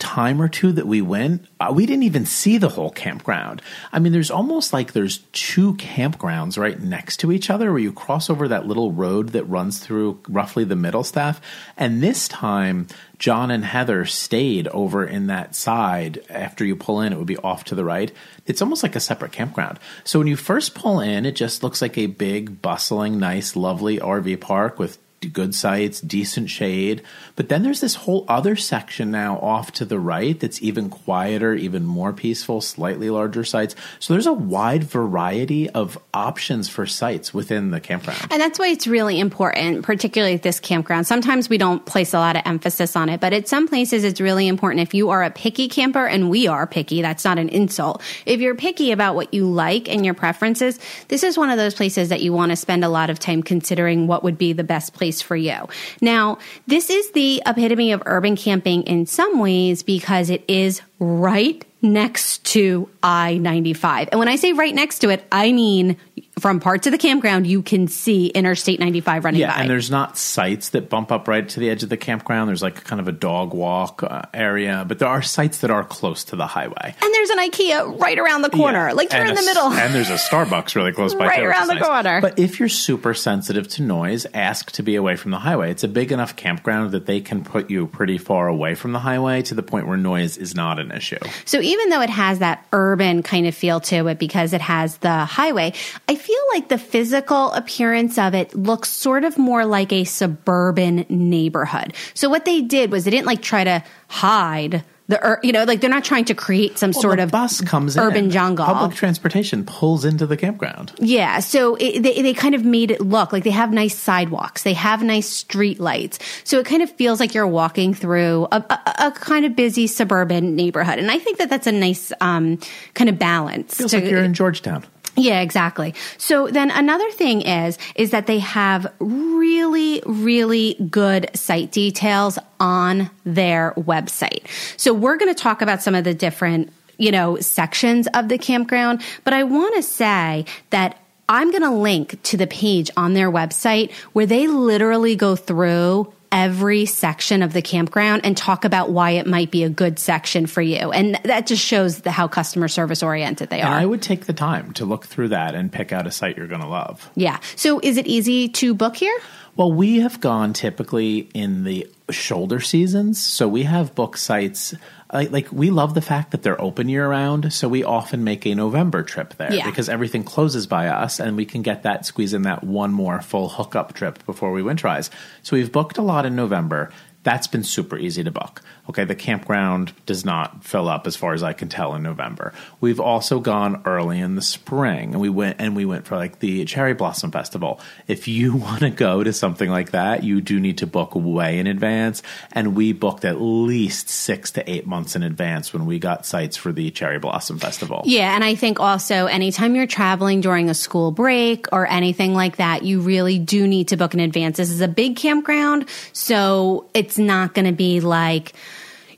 time 0.00 0.42
or 0.42 0.48
two 0.48 0.72
that 0.72 0.86
we 0.86 1.00
went, 1.00 1.46
uh, 1.60 1.70
we 1.72 1.86
didn't 1.86 2.02
even 2.02 2.26
see 2.26 2.58
the 2.58 2.70
whole 2.70 2.90
campground. 2.90 3.62
I 3.92 4.00
mean, 4.00 4.12
there's 4.12 4.30
almost 4.30 4.72
like 4.72 4.92
there's 4.92 5.18
two 5.32 5.74
campgrounds 5.74 6.58
right 6.58 6.80
next 6.80 7.18
to 7.18 7.30
each 7.30 7.50
other 7.50 7.70
where 7.70 7.80
you 7.80 7.92
cross 7.92 8.28
over 8.28 8.48
that 8.48 8.66
little 8.66 8.90
road 8.90 9.28
that 9.30 9.44
runs 9.44 9.78
through 9.78 10.20
roughly 10.28 10.64
the 10.64 10.74
middle 10.74 11.04
staff. 11.04 11.40
And 11.76 12.02
this 12.02 12.26
time, 12.26 12.88
John 13.18 13.50
and 13.50 13.64
Heather 13.64 14.06
stayed 14.06 14.66
over 14.68 15.04
in 15.04 15.26
that 15.28 15.54
side. 15.54 16.24
After 16.30 16.64
you 16.64 16.74
pull 16.74 17.02
in, 17.02 17.12
it 17.12 17.18
would 17.18 17.26
be 17.26 17.36
off 17.36 17.64
to 17.64 17.74
the 17.74 17.84
right. 17.84 18.10
It's 18.46 18.62
almost 18.62 18.82
like 18.82 18.96
a 18.96 19.00
separate 19.00 19.32
campground. 19.32 19.78
So 20.04 20.18
when 20.18 20.28
you 20.28 20.36
first 20.36 20.74
pull 20.74 21.00
in, 21.00 21.26
it 21.26 21.36
just 21.36 21.62
looks 21.62 21.82
like 21.82 21.98
a 21.98 22.06
big, 22.06 22.62
bustling, 22.62 23.18
nice, 23.18 23.54
lovely 23.54 23.98
RV 23.98 24.40
park 24.40 24.78
with 24.78 24.98
good 25.28 25.54
sites, 25.54 26.00
decent 26.00 26.48
shade. 26.48 27.02
But 27.36 27.50
then 27.50 27.62
there's 27.62 27.80
this 27.80 27.94
whole 27.94 28.24
other 28.26 28.56
section 28.56 29.10
now 29.10 29.38
off 29.38 29.70
to 29.72 29.84
the 29.84 29.98
right 29.98 30.38
that's 30.38 30.62
even 30.62 30.88
quieter, 30.88 31.54
even 31.54 31.84
more 31.84 32.12
peaceful, 32.12 32.62
slightly 32.62 33.10
larger 33.10 33.44
sites. 33.44 33.74
So 33.98 34.14
there's 34.14 34.26
a 34.26 34.32
wide 34.32 34.84
variety 34.84 35.68
of 35.68 35.98
options 36.14 36.68
for 36.70 36.86
sites 36.86 37.34
within 37.34 37.70
the 37.70 37.80
campground. 37.80 38.20
And 38.30 38.40
that's 38.40 38.58
why 38.58 38.68
it's 38.68 38.86
really 38.86 39.20
important, 39.20 39.84
particularly 39.84 40.34
at 40.34 40.42
this 40.42 40.58
campground. 40.58 41.06
Sometimes 41.06 41.50
we 41.50 41.58
don't 41.58 41.84
place 41.84 42.14
a 42.14 42.18
lot 42.18 42.36
of 42.36 42.42
emphasis 42.46 42.96
on 42.96 43.10
it, 43.10 43.20
but 43.20 43.34
at 43.34 43.46
some 43.46 43.68
places 43.68 44.04
it's 44.04 44.20
really 44.20 44.48
important. 44.48 44.80
If 44.80 44.94
you 44.94 45.10
are 45.10 45.22
a 45.22 45.30
picky 45.30 45.68
camper, 45.68 46.06
and 46.06 46.30
we 46.30 46.46
are 46.46 46.66
picky, 46.66 47.02
that's 47.02 47.24
not 47.24 47.38
an 47.38 47.50
insult. 47.50 48.02
If 48.24 48.40
you're 48.40 48.54
picky 48.54 48.90
about 48.90 49.14
what 49.14 49.34
you 49.34 49.50
like 49.50 49.88
and 49.88 50.04
your 50.04 50.14
preferences, 50.14 50.78
this 51.08 51.22
is 51.22 51.36
one 51.36 51.50
of 51.50 51.58
those 51.58 51.74
places 51.74 52.08
that 52.08 52.22
you 52.22 52.32
want 52.32 52.52
to 52.52 52.56
spend 52.56 52.84
a 52.84 52.88
lot 52.88 53.10
of 53.10 53.18
time 53.18 53.42
considering 53.42 54.06
what 54.06 54.24
would 54.24 54.38
be 54.38 54.54
the 54.54 54.64
best 54.64 54.94
place 54.94 55.09
for 55.18 55.34
you. 55.34 55.68
Now, 56.00 56.38
this 56.66 56.90
is 56.90 57.10
the 57.12 57.42
epitome 57.46 57.92
of 57.92 58.02
urban 58.06 58.36
camping 58.36 58.82
in 58.84 59.06
some 59.06 59.38
ways 59.38 59.82
because 59.82 60.30
it 60.30 60.44
is 60.46 60.82
right 60.98 61.64
next 61.82 62.44
to 62.44 62.88
I 63.02 63.38
95. 63.38 64.10
And 64.12 64.18
when 64.18 64.28
I 64.28 64.36
say 64.36 64.52
right 64.52 64.74
next 64.74 65.00
to 65.00 65.08
it, 65.08 65.24
I 65.32 65.52
mean 65.52 65.96
from 66.40 66.60
parts 66.60 66.86
of 66.86 66.92
the 66.92 66.98
campground, 66.98 67.46
you 67.46 67.62
can 67.62 67.86
see 67.88 68.26
Interstate 68.28 68.80
95 68.80 69.24
running 69.24 69.40
yeah, 69.40 69.54
by. 69.54 69.60
and 69.62 69.70
there's 69.70 69.90
not 69.90 70.16
sites 70.18 70.70
that 70.70 70.88
bump 70.88 71.12
up 71.12 71.28
right 71.28 71.48
to 71.48 71.60
the 71.60 71.70
edge 71.70 71.82
of 71.82 71.88
the 71.88 71.96
campground. 71.96 72.48
There's 72.48 72.62
like 72.62 72.82
kind 72.84 73.00
of 73.00 73.08
a 73.08 73.12
dog 73.12 73.54
walk 73.54 74.02
uh, 74.02 74.22
area, 74.34 74.84
but 74.88 74.98
there 74.98 75.08
are 75.08 75.22
sites 75.22 75.58
that 75.58 75.70
are 75.70 75.84
close 75.84 76.24
to 76.24 76.36
the 76.36 76.46
highway. 76.46 76.94
and 77.02 77.14
there's 77.14 77.30
an 77.30 77.38
IKEA 77.38 78.00
right 78.00 78.18
around 78.18 78.42
the 78.42 78.50
corner. 78.50 78.88
Yeah, 78.88 78.92
Like 78.94 79.12
you're 79.12 79.20
and 79.22 79.30
in 79.30 79.36
a 79.36 79.40
the 79.40 79.46
middle. 79.46 79.70
and 79.72 79.94
there's 79.94 80.10
a 80.10 80.14
Starbucks 80.16 80.74
really 80.74 80.92
close 80.92 81.14
by, 81.14 81.26
Right 81.30 81.38
too, 81.40 81.44
around 81.46 81.68
the 81.68 81.74
nice. 81.74 81.84
corner. 81.84 82.20
But 82.20 82.38
if 82.38 82.58
you're 82.58 82.68
super 82.68 83.14
sensitive 83.14 83.68
to 83.68 83.82
noise, 83.82 84.26
ask 84.34 84.70
to 84.72 84.82
be 84.82 84.96
away 84.96 85.16
from 85.16 85.30
the 85.30 85.38
highway. 85.38 85.70
It's 85.70 85.84
a 85.84 85.88
big 85.88 86.12
enough 86.12 86.36
campground 86.36 86.92
that 86.92 87.06
they 87.06 87.20
can 87.20 87.44
put 87.44 87.70
you 87.70 87.86
pretty 87.86 88.18
far 88.18 88.48
away 88.48 88.74
from 88.74 88.92
the 88.92 88.98
highway 88.98 89.42
to 89.42 89.54
the 89.54 89.62
point 89.62 89.86
where 89.86 89.96
noise 89.96 90.36
is 90.38 90.54
not 90.54 90.78
an 90.78 90.90
issue. 90.92 91.18
So 91.44 91.60
even 91.60 91.88
though 91.90 92.00
it 92.00 92.10
has 92.10 92.38
that 92.40 92.64
urban 92.72 93.22
kind 93.22 93.46
of 93.46 93.54
feel 93.54 93.80
to 93.80 94.06
it 94.08 94.18
because 94.18 94.52
it 94.52 94.60
has 94.60 94.96
the 94.98 95.24
highway, 95.24 95.72
I 96.08 96.14
feel 96.14 96.29
like 96.54 96.68
the 96.68 96.78
physical 96.78 97.52
appearance 97.52 98.18
of 98.18 98.34
it 98.34 98.54
looks 98.54 98.88
sort 98.88 99.24
of 99.24 99.38
more 99.38 99.64
like 99.64 99.92
a 99.92 100.04
suburban 100.04 101.06
neighborhood. 101.08 101.94
So 102.14 102.28
what 102.28 102.44
they 102.44 102.60
did 102.60 102.90
was 102.90 103.04
they 103.04 103.10
didn't 103.10 103.26
like 103.26 103.42
try 103.42 103.64
to 103.64 103.82
hide 104.08 104.84
the, 105.08 105.40
you 105.42 105.50
know, 105.50 105.64
like 105.64 105.80
they're 105.80 105.90
not 105.90 106.04
trying 106.04 106.26
to 106.26 106.34
create 106.36 106.78
some 106.78 106.92
Well, 106.92 107.02
sort 107.02 107.18
of 107.18 107.32
bus 107.32 107.60
comes 107.62 107.96
urban 107.98 108.26
in. 108.26 108.30
jungle. 108.30 108.64
Public 108.64 108.94
transportation 108.96 109.64
pulls 109.64 110.04
into 110.04 110.24
the 110.24 110.36
campground. 110.36 110.92
Yeah, 111.00 111.40
so 111.40 111.74
it, 111.80 112.00
they 112.04 112.22
they 112.22 112.32
kind 112.32 112.54
of 112.54 112.64
made 112.64 112.92
it 112.92 113.00
look 113.00 113.32
like 113.32 113.42
they 113.42 113.50
have 113.50 113.72
nice 113.72 113.98
sidewalks, 113.98 114.62
they 114.62 114.74
have 114.74 115.02
nice 115.02 115.28
street 115.28 115.80
lights, 115.80 116.20
so 116.44 116.60
it 116.60 116.66
kind 116.66 116.80
of 116.80 116.92
feels 116.92 117.18
like 117.18 117.34
you're 117.34 117.44
walking 117.48 117.92
through 117.92 118.46
a, 118.52 118.58
a, 118.70 119.06
a 119.06 119.10
kind 119.10 119.44
of 119.44 119.56
busy 119.56 119.88
suburban 119.88 120.54
neighborhood, 120.54 121.00
and 121.00 121.10
I 121.10 121.18
think 121.18 121.38
that 121.38 121.50
that's 121.50 121.66
a 121.66 121.72
nice 121.72 122.12
um, 122.20 122.60
kind 122.94 123.10
of 123.10 123.18
balance. 123.18 123.78
Feels 123.78 123.90
to- 123.90 124.00
like 124.00 124.08
you're 124.08 124.22
in 124.22 124.32
Georgetown. 124.34 124.84
Yeah, 125.20 125.40
exactly. 125.40 125.94
So 126.18 126.48
then 126.48 126.70
another 126.70 127.10
thing 127.10 127.42
is 127.42 127.78
is 127.94 128.10
that 128.10 128.26
they 128.26 128.38
have 128.38 128.92
really 128.98 130.02
really 130.06 130.74
good 130.90 131.30
site 131.34 131.72
details 131.72 132.38
on 132.58 133.10
their 133.24 133.72
website. 133.76 134.46
So 134.78 134.92
we're 134.92 135.16
going 135.16 135.32
to 135.34 135.40
talk 135.40 135.62
about 135.62 135.82
some 135.82 135.94
of 135.94 136.04
the 136.04 136.14
different, 136.14 136.72
you 136.98 137.10
know, 137.10 137.36
sections 137.38 138.08
of 138.14 138.28
the 138.28 138.38
campground, 138.38 139.02
but 139.24 139.34
I 139.34 139.44
want 139.44 139.74
to 139.76 139.82
say 139.82 140.44
that 140.70 140.98
I'm 141.28 141.50
going 141.50 141.62
to 141.62 141.70
link 141.70 142.20
to 142.24 142.36
the 142.36 142.48
page 142.48 142.90
on 142.96 143.14
their 143.14 143.30
website 143.30 143.92
where 144.12 144.26
they 144.26 144.48
literally 144.48 145.14
go 145.14 145.36
through 145.36 146.12
every 146.32 146.86
section 146.86 147.42
of 147.42 147.52
the 147.52 147.62
campground 147.62 148.22
and 148.24 148.36
talk 148.36 148.64
about 148.64 148.90
why 148.90 149.10
it 149.12 149.26
might 149.26 149.50
be 149.50 149.64
a 149.64 149.68
good 149.68 149.98
section 149.98 150.46
for 150.46 150.62
you. 150.62 150.92
And 150.92 151.18
that 151.24 151.46
just 151.46 151.64
shows 151.64 152.00
the, 152.00 152.10
how 152.10 152.28
customer 152.28 152.68
service 152.68 153.02
oriented 153.02 153.50
they 153.50 153.60
And 153.60 153.68
are. 153.68 153.80
I 153.80 153.84
would 153.84 154.02
take 154.02 154.26
the 154.26 154.32
time 154.32 154.72
to 154.74 154.84
look 154.84 155.06
through 155.06 155.28
that 155.28 155.54
and 155.54 155.72
pick 155.72 155.92
out 155.92 156.06
a 156.06 156.10
site 156.10 156.36
you're 156.36 156.46
going 156.46 156.60
to 156.60 156.68
love. 156.68 157.10
Yeah. 157.16 157.40
So 157.56 157.80
is 157.82 157.96
it 157.96 158.06
easy 158.06 158.48
to 158.48 158.74
book 158.74 158.96
here? 158.96 159.18
Well, 159.56 159.72
we 159.72 159.98
have 159.98 160.20
gone 160.20 160.52
typically 160.52 161.28
in 161.34 161.64
the 161.64 161.86
shoulder 162.10 162.60
seasons. 162.60 163.24
So 163.24 163.48
we 163.48 163.64
have 163.64 163.94
book 163.94 164.16
sites. 164.16 164.74
Like, 165.12 165.30
like 165.30 165.48
we 165.52 165.70
love 165.70 165.94
the 165.94 166.00
fact 166.00 166.30
that 166.30 166.42
they're 166.42 166.60
open 166.60 166.88
year 166.88 167.08
round. 167.08 167.52
So 167.52 167.68
we 167.68 167.82
often 167.84 168.22
make 168.24 168.46
a 168.46 168.54
November 168.54 169.02
trip 169.02 169.34
there 169.36 169.52
Yeah. 169.52 169.66
because 169.66 169.88
everything 169.88 170.22
closes 170.22 170.66
by 170.66 170.86
us 170.88 171.18
and 171.20 171.36
we 171.36 171.44
can 171.44 171.62
get 171.62 171.82
that, 171.82 172.06
squeeze 172.06 172.32
in 172.32 172.42
that 172.42 172.62
one 172.64 172.92
more 172.92 173.20
full 173.20 173.48
hookup 173.48 173.92
trip 173.94 174.24
before 174.26 174.52
we 174.52 174.62
winterize. 174.62 175.10
So 175.42 175.56
we've 175.56 175.72
booked 175.72 175.98
a 175.98 176.02
lot 176.02 176.26
in 176.26 176.36
November. 176.36 176.90
That's 177.22 177.46
been 177.46 177.64
super 177.64 177.98
easy 177.98 178.24
to 178.24 178.30
book. 178.30 178.62
Okay, 178.90 179.04
the 179.04 179.14
campground 179.14 179.92
does 180.04 180.24
not 180.24 180.64
fill 180.64 180.88
up 180.88 181.06
as 181.06 181.14
far 181.14 181.32
as 181.32 181.44
I 181.44 181.52
can 181.52 181.68
tell 181.68 181.94
in 181.94 182.02
November. 182.02 182.52
We've 182.80 182.98
also 182.98 183.38
gone 183.38 183.82
early 183.84 184.18
in 184.18 184.34
the 184.34 184.42
spring 184.42 185.12
and 185.12 185.20
we 185.20 185.28
went 185.28 185.60
and 185.60 185.76
we 185.76 185.84
went 185.84 186.08
for 186.08 186.16
like 186.16 186.40
the 186.40 186.64
Cherry 186.64 186.92
Blossom 186.92 187.30
Festival. 187.30 187.78
If 188.08 188.26
you 188.26 188.56
want 188.56 188.80
to 188.80 188.90
go 188.90 189.22
to 189.22 189.32
something 189.32 189.70
like 189.70 189.92
that, 189.92 190.24
you 190.24 190.40
do 190.40 190.58
need 190.58 190.78
to 190.78 190.88
book 190.88 191.12
way 191.14 191.60
in 191.60 191.68
advance. 191.68 192.24
And 192.50 192.74
we 192.74 192.92
booked 192.92 193.24
at 193.24 193.40
least 193.40 194.08
six 194.08 194.50
to 194.52 194.68
eight 194.68 194.88
months 194.88 195.14
in 195.14 195.22
advance 195.22 195.72
when 195.72 195.86
we 195.86 196.00
got 196.00 196.26
sites 196.26 196.56
for 196.56 196.72
the 196.72 196.90
Cherry 196.90 197.20
Blossom 197.20 197.60
Festival. 197.60 198.02
Yeah, 198.06 198.34
and 198.34 198.42
I 198.42 198.56
think 198.56 198.80
also 198.80 199.26
anytime 199.26 199.76
you're 199.76 199.86
traveling 199.86 200.40
during 200.40 200.68
a 200.68 200.74
school 200.74 201.12
break 201.12 201.66
or 201.70 201.86
anything 201.86 202.34
like 202.34 202.56
that, 202.56 202.82
you 202.82 203.02
really 203.02 203.38
do 203.38 203.68
need 203.68 203.86
to 203.88 203.96
book 203.96 204.14
in 204.14 204.20
advance. 204.20 204.56
This 204.56 204.70
is 204.70 204.80
a 204.80 204.88
big 204.88 205.14
campground, 205.14 205.88
so 206.12 206.90
it's 206.92 207.18
not 207.18 207.54
going 207.54 207.66
to 207.66 207.72
be 207.72 208.00
like 208.00 208.52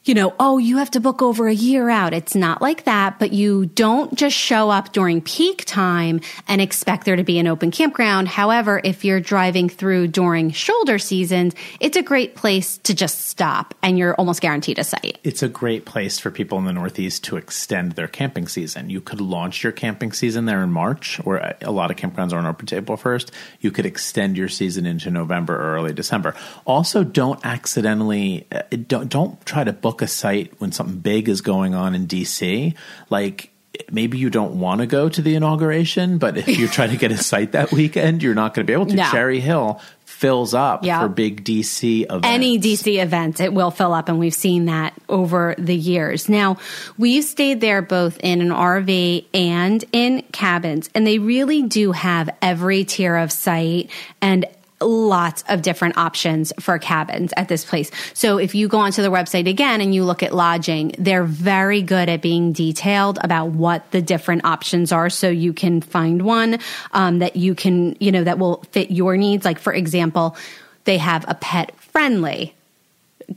you 0.04 0.14
know, 0.14 0.34
oh, 0.40 0.58
you 0.58 0.78
have 0.78 0.90
to 0.92 1.00
book 1.00 1.22
over 1.22 1.46
a 1.46 1.54
year 1.54 1.88
out. 1.88 2.12
It's 2.12 2.34
not 2.34 2.60
like 2.60 2.84
that, 2.84 3.20
but 3.20 3.32
you 3.32 3.66
don't 3.66 4.14
just 4.14 4.36
show 4.36 4.68
up 4.68 4.92
during 4.92 5.20
peak 5.20 5.64
time 5.64 6.20
and 6.48 6.60
expect 6.60 7.04
there 7.04 7.14
to 7.14 7.22
be 7.22 7.38
an 7.38 7.46
open 7.46 7.70
campground. 7.70 8.26
However, 8.26 8.80
if 8.82 9.04
you're 9.04 9.20
driving 9.20 9.68
through 9.68 10.08
during 10.08 10.50
shoulder 10.50 10.98
seasons, 10.98 11.54
it's 11.78 11.96
a 11.96 12.02
great 12.02 12.34
place 12.34 12.78
to 12.78 12.94
just 12.94 13.26
stop 13.26 13.74
and 13.82 13.96
you're 13.96 14.14
almost 14.14 14.40
guaranteed 14.40 14.78
a 14.78 14.84
site. 14.84 15.18
It's 15.22 15.42
a 15.42 15.48
great 15.48 15.84
place 15.84 16.18
for 16.18 16.32
people 16.32 16.58
in 16.58 16.64
the 16.64 16.72
Northeast 16.72 17.22
to 17.24 17.36
extend 17.36 17.92
their 17.92 18.08
camping 18.08 18.48
season. 18.48 18.90
You 18.90 19.00
could 19.00 19.20
launch 19.20 19.62
your 19.62 19.72
camping 19.72 20.12
season 20.12 20.46
there 20.46 20.64
in 20.64 20.72
March, 20.72 21.18
where 21.24 21.56
a 21.60 21.70
lot 21.70 21.92
of 21.92 21.96
campgrounds 21.96 22.32
aren't 22.32 22.46
open 22.46 22.66
April 22.72 22.98
1st. 22.98 23.30
You 23.60 23.70
could 23.70 23.86
extend 23.86 24.36
your 24.36 24.48
season 24.48 24.86
into 24.86 25.10
November 25.10 25.54
or 25.54 25.76
early 25.76 25.92
December. 25.92 26.34
Also, 26.64 27.04
don't 27.04 27.44
accidentally, 27.44 28.46
uh, 28.50 28.62
don't, 28.88 29.08
don't 29.08 29.44
try 29.44 29.62
to 29.62 29.72
book 29.72 29.91
a 30.00 30.06
site 30.06 30.52
when 30.60 30.72
something 30.72 30.98
big 31.00 31.28
is 31.28 31.40
going 31.42 31.74
on 31.74 31.94
in 31.94 32.06
DC. 32.06 32.74
Like, 33.10 33.50
maybe 33.90 34.16
you 34.18 34.30
don't 34.30 34.58
want 34.60 34.80
to 34.80 34.86
go 34.86 35.08
to 35.08 35.20
the 35.20 35.34
inauguration, 35.34 36.18
but 36.18 36.38
if 36.38 36.46
you 36.48 36.68
try 36.68 36.86
to 36.86 36.96
get 36.96 37.10
a 37.10 37.16
site 37.22 37.52
that 37.52 37.72
weekend, 37.72 38.22
you're 38.22 38.34
not 38.34 38.54
going 38.54 38.66
to 38.66 38.70
be 38.70 38.72
able 38.74 38.86
to. 38.86 38.94
No. 38.96 39.10
Cherry 39.10 39.40
Hill 39.40 39.80
fills 40.04 40.54
up 40.54 40.84
Yeah. 40.84 41.00
for 41.00 41.08
big 41.08 41.42
DC 41.42 42.02
events. 42.04 42.28
any 42.28 42.58
DC 42.58 43.02
events, 43.02 43.40
it 43.40 43.52
will 43.52 43.70
fill 43.72 43.92
up, 43.92 44.08
and 44.08 44.18
we've 44.20 44.34
seen 44.34 44.66
that 44.66 44.94
over 45.08 45.54
the 45.58 45.74
years. 45.74 46.28
Now, 46.28 46.58
we've 46.96 47.24
stayed 47.24 47.60
there 47.60 47.82
both 47.82 48.18
in 48.22 48.40
an 48.40 48.50
RV 48.50 49.24
and 49.34 49.84
in 49.90 50.22
cabins, 50.32 50.88
and 50.94 51.04
they 51.06 51.18
really 51.18 51.62
do 51.62 51.92
have 51.92 52.30
every 52.40 52.84
tier 52.84 53.16
of 53.16 53.32
site 53.32 53.90
and 54.20 54.44
lots 54.84 55.44
of 55.48 55.62
different 55.62 55.96
options 55.96 56.52
for 56.60 56.78
cabins 56.78 57.32
at 57.36 57.48
this 57.48 57.64
place. 57.64 57.90
So 58.14 58.38
if 58.38 58.54
you 58.54 58.68
go 58.68 58.78
onto 58.78 59.02
the 59.02 59.10
website 59.10 59.48
again 59.48 59.80
and 59.80 59.94
you 59.94 60.04
look 60.04 60.22
at 60.22 60.34
lodging, 60.34 60.94
they're 60.98 61.24
very 61.24 61.82
good 61.82 62.08
at 62.08 62.22
being 62.22 62.52
detailed 62.52 63.18
about 63.22 63.50
what 63.50 63.90
the 63.90 64.02
different 64.02 64.44
options 64.44 64.92
are 64.92 65.10
so 65.10 65.28
you 65.28 65.52
can 65.52 65.80
find 65.80 66.22
one 66.22 66.58
um, 66.92 67.18
that 67.20 67.36
you 67.36 67.54
can, 67.54 67.96
you 68.00 68.12
know, 68.12 68.24
that 68.24 68.38
will 68.38 68.64
fit 68.72 68.90
your 68.90 69.16
needs. 69.16 69.44
Like 69.44 69.58
for 69.58 69.72
example, 69.72 70.36
they 70.84 70.98
have 70.98 71.24
a 71.28 71.34
pet 71.34 71.74
friendly 71.80 72.54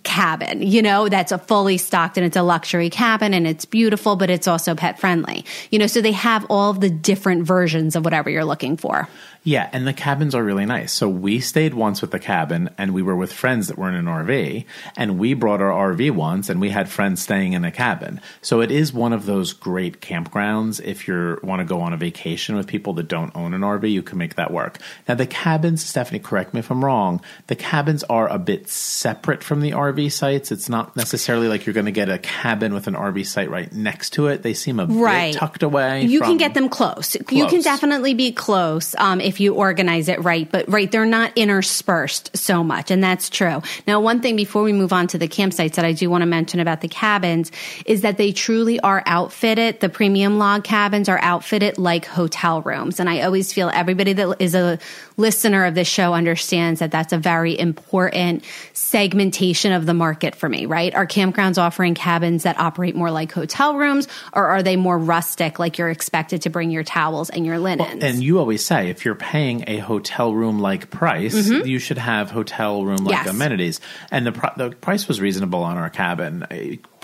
cabin, 0.04 0.62
you 0.62 0.82
know, 0.82 1.10
that's 1.10 1.32
a 1.32 1.38
fully 1.38 1.78
stocked 1.78 2.18
and 2.18 2.26
it's 2.26 2.38
a 2.38 2.44
luxury 2.44 2.90
cabin 2.90 3.34
and 3.34 3.48
it's 3.48 3.66
beautiful, 3.66 4.16
but 4.16 4.30
it's 4.30 4.48
also 4.48 4.76
pet 4.76 5.00
friendly. 5.00 5.46
You 5.72 5.80
know, 5.80 5.88
so 5.88 6.02
they 6.02 6.12
have 6.12 6.46
all 6.50 6.74
the 6.74 6.90
different 6.90 7.44
versions 7.44 7.96
of 7.96 8.04
whatever 8.04 8.30
you're 8.30 8.46
looking 8.46 8.78
for. 8.78 9.08
Yeah, 9.48 9.70
and 9.72 9.86
the 9.86 9.94
cabins 9.94 10.34
are 10.34 10.44
really 10.44 10.66
nice. 10.66 10.92
So 10.92 11.08
we 11.08 11.40
stayed 11.40 11.76
once 11.76 12.02
with 12.02 12.10
the 12.10 12.20
cabin 12.20 12.72
and 12.80 12.96
we 12.96 13.04
were 13.04 13.16
with 13.16 13.32
friends 13.32 13.68
that 13.68 13.78
were 13.78 13.88
in 13.88 13.94
an 13.94 14.06
RV 14.06 14.66
and 14.98 15.20
we 15.20 15.36
brought 15.36 15.62
our 15.62 15.94
RV 15.94 16.12
once 16.12 16.50
and 16.50 16.60
we 16.60 16.72
had 16.72 16.90
friends 16.90 17.22
staying 17.22 17.54
in 17.54 17.64
a 17.64 17.72
cabin. 17.72 18.20
So 18.42 18.62
it 18.62 18.72
is 18.72 18.92
one 18.92 19.14
of 19.14 19.28
those 19.28 19.54
great 19.54 20.02
campgrounds 20.02 20.84
if 20.84 21.08
you 21.08 21.40
want 21.44 21.60
to 21.60 21.66
go 21.66 21.80
on 21.82 21.94
a 21.94 21.98
vacation 21.98 22.56
with 22.56 22.66
people 22.66 22.94
that 22.94 23.08
don't 23.08 23.36
own 23.36 23.54
an 23.54 23.62
RV, 23.62 23.92
you 23.92 24.02
can 24.02 24.18
make 24.18 24.34
that 24.34 24.50
work. 24.50 24.80
Now 25.08 25.14
the 25.14 25.28
cabins, 25.28 25.86
Stephanie, 25.86 26.18
correct 26.18 26.56
me 26.56 26.62
if 26.62 26.72
I'm 26.72 26.84
wrong, 26.84 27.22
the 27.46 27.56
cabins 27.56 28.04
are 28.06 28.28
a 28.28 28.40
bit 28.40 28.68
separate 28.68 29.44
from 29.44 29.62
the 29.62 29.72
RV 29.72 29.85
sites. 30.10 30.52
It's 30.52 30.70
not 30.70 30.96
necessarily 30.96 31.48
like 31.48 31.68
you're 31.68 31.74
going 31.74 31.86
to 31.86 31.92
get 31.92 32.10
a 32.10 32.18
cabin 32.18 32.74
with 32.74 32.88
an 32.88 32.96
RV 32.96 33.28
site 33.28 33.52
right 33.52 33.72
next 33.72 34.12
to 34.14 34.28
it. 34.28 34.42
They 34.42 34.56
seem 34.56 34.80
a 34.80 34.88
Right. 34.88 35.34
bit 35.34 35.40
tucked 35.40 35.62
away. 35.62 36.06
You 36.06 36.22
can 36.22 36.38
get 36.38 36.56
them 36.56 36.68
close. 36.70 37.16
You 37.30 37.46
can 37.46 37.62
definitely 37.62 38.16
be 38.16 38.32
close 38.32 38.96
um, 38.98 39.22
if 39.22 39.36
if 39.36 39.42
you 39.42 39.54
organize 39.54 40.08
it 40.08 40.24
right. 40.24 40.50
But 40.50 40.72
right, 40.72 40.90
they're 40.90 41.06
not 41.06 41.34
interspersed 41.36 42.38
so 42.38 42.64
much. 42.64 42.90
And 42.90 43.04
that's 43.04 43.30
true. 43.30 43.62
Now, 43.86 44.00
one 44.00 44.22
thing 44.22 44.38
before 44.38 44.64
we 44.64 44.72
move 44.72 44.94
on 44.94 45.08
to 45.08 45.18
the 45.18 45.28
campsites 45.28 45.74
that 45.74 45.84
I 45.84 45.92
do 45.92 46.10
want 46.10 46.22
to 46.22 46.26
mention 46.26 46.62
about 46.62 46.80
the 46.80 46.88
cabins 46.88 47.52
is 47.86 48.00
that 48.04 48.16
they 48.16 48.32
truly 48.32 48.80
are 48.80 49.04
outfitted. 49.06 49.82
The 49.82 49.90
premium 49.90 50.38
log 50.38 50.64
cabins 50.64 51.10
are 51.10 51.20
outfitted 51.22 51.78
like 51.78 52.06
hotel 52.06 52.62
rooms. 52.62 53.02
And 53.02 53.10
I 53.10 53.24
always 53.24 53.52
feel 53.52 53.70
everybody 53.74 54.14
that 54.14 54.38
is 54.40 54.56
a 54.56 54.80
listener 55.18 55.66
of 55.66 55.76
this 55.76 55.88
show 55.88 56.14
understands 56.14 56.80
that 56.80 56.92
that's 56.92 57.14
a 57.14 57.18
very 57.18 57.58
important 57.58 58.44
segmentation 58.74 59.72
of 59.72 59.86
the 59.86 59.94
market 59.94 60.36
for 60.36 60.50
me, 60.50 60.66
right? 60.66 60.94
Are 60.94 61.08
campgrounds 61.08 61.58
offering 61.58 61.96
cabins 61.96 62.44
that 62.44 62.60
operate 62.60 62.96
more 62.96 63.12
like 63.12 63.32
hotel 63.32 63.76
rooms 63.76 64.08
or 64.34 64.48
are 64.48 64.64
they 64.64 64.76
more 64.76 64.98
rustic, 64.98 65.60
like 65.60 65.78
you're 65.78 65.90
expected 65.90 66.44
to 66.44 66.50
bring 66.50 66.70
your 66.70 66.84
towels 66.84 67.30
and 67.30 67.46
your 67.46 67.60
linens? 67.60 68.02
Well, 68.02 68.12
and 68.12 68.24
you 68.24 68.40
always 68.40 68.66
say 68.66 68.90
if 68.90 69.06
you're 69.06 69.16
paying 69.16 69.64
a 69.68 69.78
hotel 69.78 70.34
room 70.34 70.60
like 70.60 70.90
price, 70.90 71.36
mm-hmm. 71.36 71.68
you 71.68 71.80
should 71.80 71.98
have 71.98 72.32
hotel 72.32 72.84
room 72.84 73.06
like 73.06 73.26
yes. 73.26 73.28
amenities. 73.28 73.82
And 74.12 74.28
the, 74.28 74.32
pr- 74.32 74.58
the 74.58 74.70
price 74.72 75.08
was 75.08 75.22
reasonable 75.22 75.64
on 75.64 75.78
our 75.78 75.90
cabin, 75.90 76.46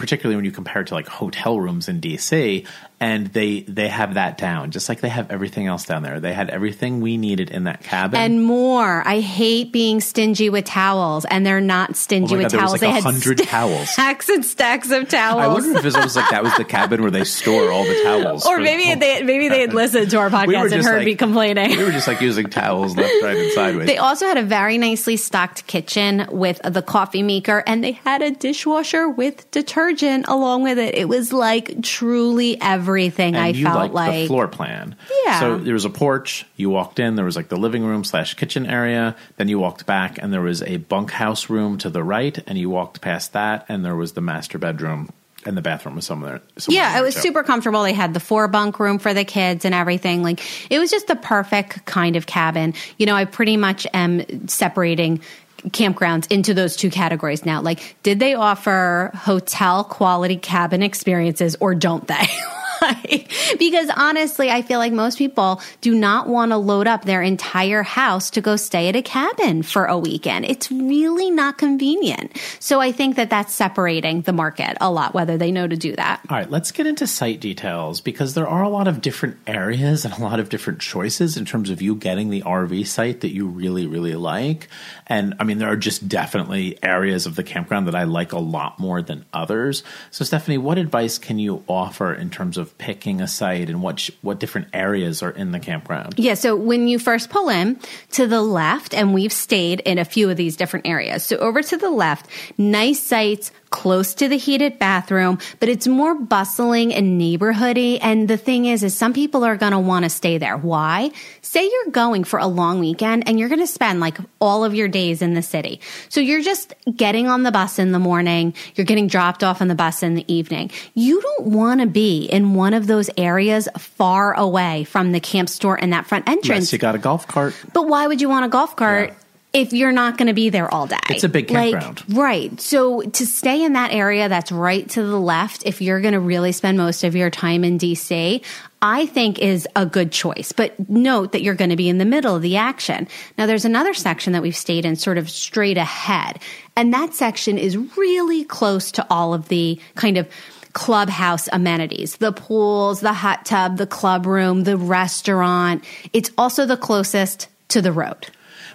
particularly 0.02 0.36
when 0.36 0.46
you 0.46 0.52
compare 0.52 0.82
it 0.82 0.88
to 0.88 0.96
like 0.96 1.08
hotel 1.08 1.60
rooms 1.60 1.88
in 1.88 2.02
DC 2.02 2.66
and 3.00 3.28
they 3.28 3.62
they 3.62 3.88
have 3.88 4.16
that 4.16 4.38
down 4.38 4.70
just 4.70 4.88
like 4.88 5.02
they 5.02 5.10
have 5.10 5.32
everything 5.32 5.68
else 5.68 5.86
down 5.86 6.02
there. 6.04 6.20
They 6.20 6.34
had 6.34 6.50
everything 6.50 7.02
we 7.02 7.18
needed 7.18 7.52
in 7.52 7.66
that 7.66 7.84
cabin. 7.84 8.20
And 8.20 8.44
more. 8.44 9.06
I 9.08 9.20
hate 9.20 9.72
being 9.72 10.02
stingy 10.02 10.50
with 10.50 10.66
towels 10.66 11.26
and 11.26 11.46
they're 11.46 11.62
not 11.62 11.96
stingy 11.96 12.36
oh 12.36 12.38
with 12.40 12.52
God, 12.52 12.60
towels. 12.60 12.72
like 12.74 12.82
they 12.82 12.90
had 12.92 13.04
hundred 13.04 13.38
st- 13.38 13.50
towels. 13.50 13.90
stacks 13.94 14.30
and 14.30 14.44
stacks 14.44 14.92
of 14.92 15.08
towels. 15.08 15.42
i 15.42 15.48
wonder 15.48 15.80
if 15.80 15.86
it 15.86 16.04
was 16.04 16.16
like 16.16 16.30
that 16.32 16.44
was 16.44 16.56
the 16.58 16.64
cabin 16.64 17.02
where 17.02 17.12
they 17.12 17.24
store 17.24 17.72
all 17.72 17.84
the 17.84 18.04
towels 18.04 18.46
or 18.46 18.60
maybe 18.60 19.00
they 19.00 19.22
maybe 19.24 19.50
they 19.50 19.62
had 19.62 19.74
listened 19.74 20.10
to 20.10 20.18
our 20.18 20.30
podcast 20.32 20.48
we 20.48 20.56
and 20.56 20.84
heard 20.84 20.98
like, 20.98 21.06
me 21.06 21.16
complaining. 21.16 21.78
we 21.78 21.84
were 21.84 21.92
just 21.92 22.08
like 22.08 22.22
using 22.22 22.50
towels 22.50 22.96
left 22.96 23.24
right 23.24 23.38
and 23.38 23.52
sideways. 23.52 23.88
They 23.88 23.98
also 23.98 24.26
had 24.26 24.38
a 24.38 24.44
very 24.44 24.78
nicely 24.80 25.18
stocked 25.18 25.68
kitchen 25.68 26.28
with 26.32 26.60
the 26.64 26.82
coffee 26.82 27.24
maker 27.24 27.64
and 27.68 27.84
they 27.84 27.94
had 27.94 28.22
a 28.22 28.32
dishwasher 28.32 29.08
with 29.08 29.50
detergent 29.52 29.91
along 30.28 30.64
with 30.64 30.78
it 30.78 30.96
it 30.96 31.08
was 31.08 31.34
like 31.34 31.82
truly 31.84 32.60
everything 32.62 33.36
and 33.36 33.44
i 33.44 33.54
felt 33.54 33.76
like, 33.76 33.94
like 33.94 34.12
the 34.14 34.28
floor 34.28 34.48
plan. 34.48 34.96
Yeah. 35.26 35.40
So 35.40 35.58
there 35.58 35.74
was 35.74 35.86
a 35.86 35.90
porch. 35.90 36.46
You 36.56 36.70
walked 36.70 37.00
in. 37.00 37.16
There 37.16 37.26
was 37.26 37.36
like 37.36 37.50
the 37.50 37.58
living 37.58 37.84
room 37.84 38.04
slash 38.04 38.34
kitchen 38.36 38.66
area. 38.66 39.16
Then 39.38 39.48
you 39.48 39.60
walked 39.60 39.86
back, 39.86 40.18
and 40.22 40.32
there 40.32 40.42
was 40.42 40.62
a 40.62 40.78
bunkhouse 40.78 41.50
room 41.50 41.78
to 41.80 41.90
the 41.90 42.04
right. 42.04 42.38
And 42.48 42.58
you 42.58 42.70
walked 42.70 43.02
past 43.02 43.34
that, 43.34 43.66
and 43.68 43.84
there 43.84 43.96
was 43.96 44.14
the 44.14 44.22
master 44.22 44.58
bedroom 44.58 45.10
and 45.44 45.58
the 45.58 45.62
bathroom 45.62 45.96
was 45.96 46.06
somewhere. 46.06 46.40
somewhere 46.58 46.84
yeah, 46.84 47.00
it 47.00 47.02
was 47.02 47.16
super 47.16 47.42
comfortable. 47.42 47.82
They 47.82 47.94
had 47.94 48.14
the 48.14 48.20
four 48.20 48.48
bunk 48.48 48.80
room 48.80 49.00
for 49.00 49.12
the 49.12 49.26
kids 49.26 49.66
and 49.66 49.74
everything. 49.74 50.22
Like 50.22 50.40
it 50.70 50.78
was 50.78 50.92
just 50.92 51.08
the 51.08 51.16
perfect 51.16 51.84
kind 51.86 52.16
of 52.16 52.28
cabin. 52.28 52.76
You 53.00 53.08
know, 53.08 53.16
I 53.16 53.26
pretty 53.26 53.58
much 53.58 53.88
am 53.92 54.48
separating 54.48 55.22
campgrounds 55.70 56.32
into 56.32 56.54
those 56.54 56.76
two 56.76 56.90
categories 56.90 57.46
now. 57.46 57.62
Like, 57.62 57.96
did 58.04 58.20
they 58.20 58.34
offer 58.34 59.12
hotel 59.14 59.84
quality 59.84 60.38
cabin 60.38 60.84
experiences 60.84 61.56
or 61.60 61.76
don't 61.76 62.08
they? 62.08 62.28
because 63.60 63.90
honestly, 63.96 64.50
I 64.50 64.62
feel 64.62 64.80
like 64.80 64.94
most 64.94 65.18
people 65.18 65.62
do 65.82 65.96
not 65.96 66.28
want 66.28 66.52
to 66.52 66.58
load 66.58 66.88
up 66.88 67.06
their 67.06 67.22
entire 67.22 67.84
house 67.84 68.30
to 68.32 68.42
go 68.42 68.56
stay 68.56 68.88
at 68.90 68.96
a 68.96 69.02
cabin 69.02 69.64
for 69.64 69.86
a 69.86 69.98
weekend. 69.98 70.46
It's 70.46 70.72
really 70.72 71.30
not 71.30 71.58
convenient. 71.58 72.38
So 72.60 72.80
I 72.80 72.92
think 72.92 73.16
that 73.16 73.30
that's 73.30 73.54
separating 73.54 74.22
the 74.22 74.34
market 74.34 74.78
a 74.82 74.92
lot, 74.92 75.14
whether 75.14 75.38
they 75.38 75.52
know 75.52 75.68
to 75.68 75.78
do 75.78 75.96
that. 75.96 76.22
All 76.30 76.38
right, 76.38 76.50
let's 76.50 76.72
get 76.72 76.88
into 76.88 77.08
site 77.08 77.40
details 77.40 78.02
because 78.02 78.34
there 78.34 78.48
are 78.48 78.64
a 78.64 78.70
lot 78.70 78.88
of 78.88 79.02
different 79.02 79.38
areas 79.48 80.06
and 80.06 80.14
a 80.14 80.22
lot 80.22 80.40
of 80.40 80.50
different 80.50 80.80
choices 80.80 81.38
in 81.38 81.46
terms 81.46 81.70
of 81.70 81.82
you 81.82 81.96
getting 81.96 82.30
the 82.30 82.42
RV 82.42 82.88
site 82.88 83.22
that 83.22 83.34
you 83.34 83.48
really, 83.48 83.86
really 83.86 84.16
like. 84.16 84.68
And 85.08 85.36
I 85.40 85.44
mean, 85.44 85.58
there 85.58 85.72
are 85.72 85.78
just 85.78 86.08
definitely 86.08 86.82
areas 86.84 87.26
of 87.26 87.36
the 87.36 87.44
campground 87.44 87.88
that 87.88 87.96
I 87.96 88.04
like 88.04 88.32
a 88.32 88.40
lot 88.40 88.80
more 88.80 89.02
than 89.02 89.26
others. 89.34 89.84
So, 90.10 90.24
Stephanie, 90.24 90.58
what 90.58 90.78
advice 90.78 91.18
can 91.18 91.40
you 91.40 91.64
offer 91.68 92.14
in 92.14 92.30
terms 92.30 92.58
of 92.58 92.71
picking 92.78 93.22
a 93.22 93.28
site 93.28 93.70
and 93.70 93.82
what 93.82 94.00
sh- 94.00 94.12
what 94.22 94.40
different 94.40 94.68
areas 94.74 95.22
are 95.22 95.32
in 95.32 95.52
the 95.52 95.60
campground? 95.60 96.16
Yeah, 96.18 96.34
so 96.34 96.56
when 96.56 96.88
you 96.88 97.00
first 97.00 97.30
pull 97.30 97.50
in 97.50 97.80
to 98.12 98.28
the 98.28 98.42
left, 98.42 98.94
and 98.94 99.14
we've 99.14 99.34
stayed 99.34 99.82
in 99.82 99.98
a 99.98 100.06
few 100.06 100.30
of 100.30 100.38
these 100.38 100.56
different 100.56 100.88
areas. 100.88 101.26
So 101.26 101.38
over 101.38 101.62
to 101.62 101.78
the 101.78 101.90
left, 101.90 102.28
nice 102.58 103.00
sites 103.02 103.52
close 103.72 104.14
to 104.16 104.28
the 104.28 104.38
heated 104.38 104.78
bathroom, 104.78 105.40
but 105.60 105.70
it's 105.70 105.88
more 105.88 106.14
bustling 106.14 106.94
and 106.94 107.20
neighborhoody. 107.20 107.98
And 108.02 108.28
the 108.28 108.38
thing 108.38 108.66
is, 108.66 108.84
is 108.84 108.96
some 108.96 109.14
people 109.14 109.44
are 109.44 109.56
going 109.56 109.72
to 109.72 109.80
want 109.80 110.04
to 110.04 110.10
stay 110.10 110.38
there. 110.38 110.58
Why? 110.58 111.12
Say 111.42 111.64
you're 111.64 111.92
going 111.92 112.24
for 112.24 112.38
a 112.38 112.48
long 112.48 112.80
weekend 112.80 113.28
and 113.28 113.40
you're 113.40 113.50
going 113.50 113.62
to 113.62 113.68
spend 113.68 114.00
like 114.00 114.18
all 114.40 114.64
of 114.64 114.76
your 114.76 114.88
days 114.88 115.22
in 115.22 115.34
the 115.34 115.42
city. 115.42 115.80
So 116.10 116.20
you're 116.20 116.44
just 116.44 116.74
getting 116.96 117.28
on 117.28 117.44
the 117.44 117.52
bus 117.52 117.80
in 117.80 117.92
the 117.92 118.00
morning. 118.00 118.54
You're 118.76 118.86
getting 118.86 119.08
dropped 119.08 119.44
off 119.44 119.62
on 119.62 119.68
the 119.68 119.76
bus 119.76 120.04
in 120.04 120.16
the 120.16 120.32
evening. 120.32 120.72
You 120.94 121.22
don't 121.22 121.48
want 121.48 121.82
to 121.82 121.88
be 121.88 122.26
in 122.26 122.54
one 122.54 122.74
of 122.74 122.88
those 122.88 123.10
areas 123.18 123.68
far 123.78 124.34
away 124.34 124.84
from 124.84 125.14
the 125.14 125.20
camp 125.20 125.50
store 125.50 125.82
and 125.82 125.94
that 125.94 126.06
front 126.06 126.28
entrance. 126.28 126.66
Yes, 126.66 126.74
you 126.74 126.80
got 126.80 126.96
a 126.96 127.00
golf 127.00 127.28
cart. 127.28 127.56
But 127.74 127.88
why 127.88 128.08
would 128.08 128.22
you 128.22 128.30
want 128.30 128.46
a 128.46 128.50
golf 128.50 128.76
cart? 128.76 129.10
Yeah 129.10 129.16
if 129.54 129.74
you're 129.74 129.92
not 129.92 130.18
going 130.18 130.28
to 130.28 130.34
be 130.34 130.50
there 130.50 130.74
all 130.74 130.88
day. 130.88 130.98
It's 131.10 131.24
a 131.24 131.30
big 131.30 131.48
campground. 131.48 132.08
Like, 132.08 132.18
right. 132.18 132.62
So 132.62 133.02
to 133.02 133.26
stay 133.26 133.64
in 133.64 133.74
that 133.74 133.92
area 133.92 134.30
that's 134.30 134.52
right 134.52 134.90
to 134.92 135.04
the 135.04 135.20
left, 135.20 135.64
if 135.66 135.82
you're 135.82 136.00
going 136.00 136.14
to 136.14 136.20
really 136.20 136.54
spend 136.54 136.78
most 136.78 137.04
of 137.04 137.16
your 137.16 137.30
time 137.30 137.64
in 137.64 137.78
DC, 137.78 138.44
I 138.82 139.06
think 139.08 139.40
is 139.40 139.68
a 139.76 139.86
good 139.86 140.12
choice. 140.12 140.54
But 140.54 140.90
note 140.90 141.34
that 141.34 141.42
you're 141.42 141.56
going 141.56 141.70
to 141.70 141.76
be 141.76 141.90
in 141.90 141.98
the 141.98 142.06
middle 142.06 142.36
of 142.36 142.42
the 142.42 142.56
action. 142.58 143.08
Now 143.38 143.46
there's 143.46 143.66
another 143.66 143.94
section 143.94 144.34
that 144.34 144.42
we've 144.42 144.56
stayed 144.56 144.86
in 144.86 144.96
sort 144.96 145.18
of 145.18 145.30
straight 145.30 145.78
ahead. 145.78 146.40
And 146.78 146.94
that 146.94 147.14
section 147.14 147.58
is 147.58 147.78
really 147.98 148.46
close 148.46 148.92
to 148.94 149.06
all 149.10 149.34
of 149.34 149.50
the 149.50 149.80
kind 149.96 150.18
of 150.18 150.30
clubhouse 150.72 151.50
amenities, 151.52 152.16
the 152.18 152.32
pools, 152.32 153.02
the 153.02 153.12
hot 153.12 153.46
tub, 153.46 153.76
the 153.76 153.86
club 153.86 154.26
room, 154.26 154.64
the 154.64 154.78
restaurant. 154.78 155.84
It's 156.14 156.32
also 156.38 156.66
the 156.66 156.78
closest 156.78 157.50
to 157.68 157.82
the 157.82 157.92
road. 157.92 158.28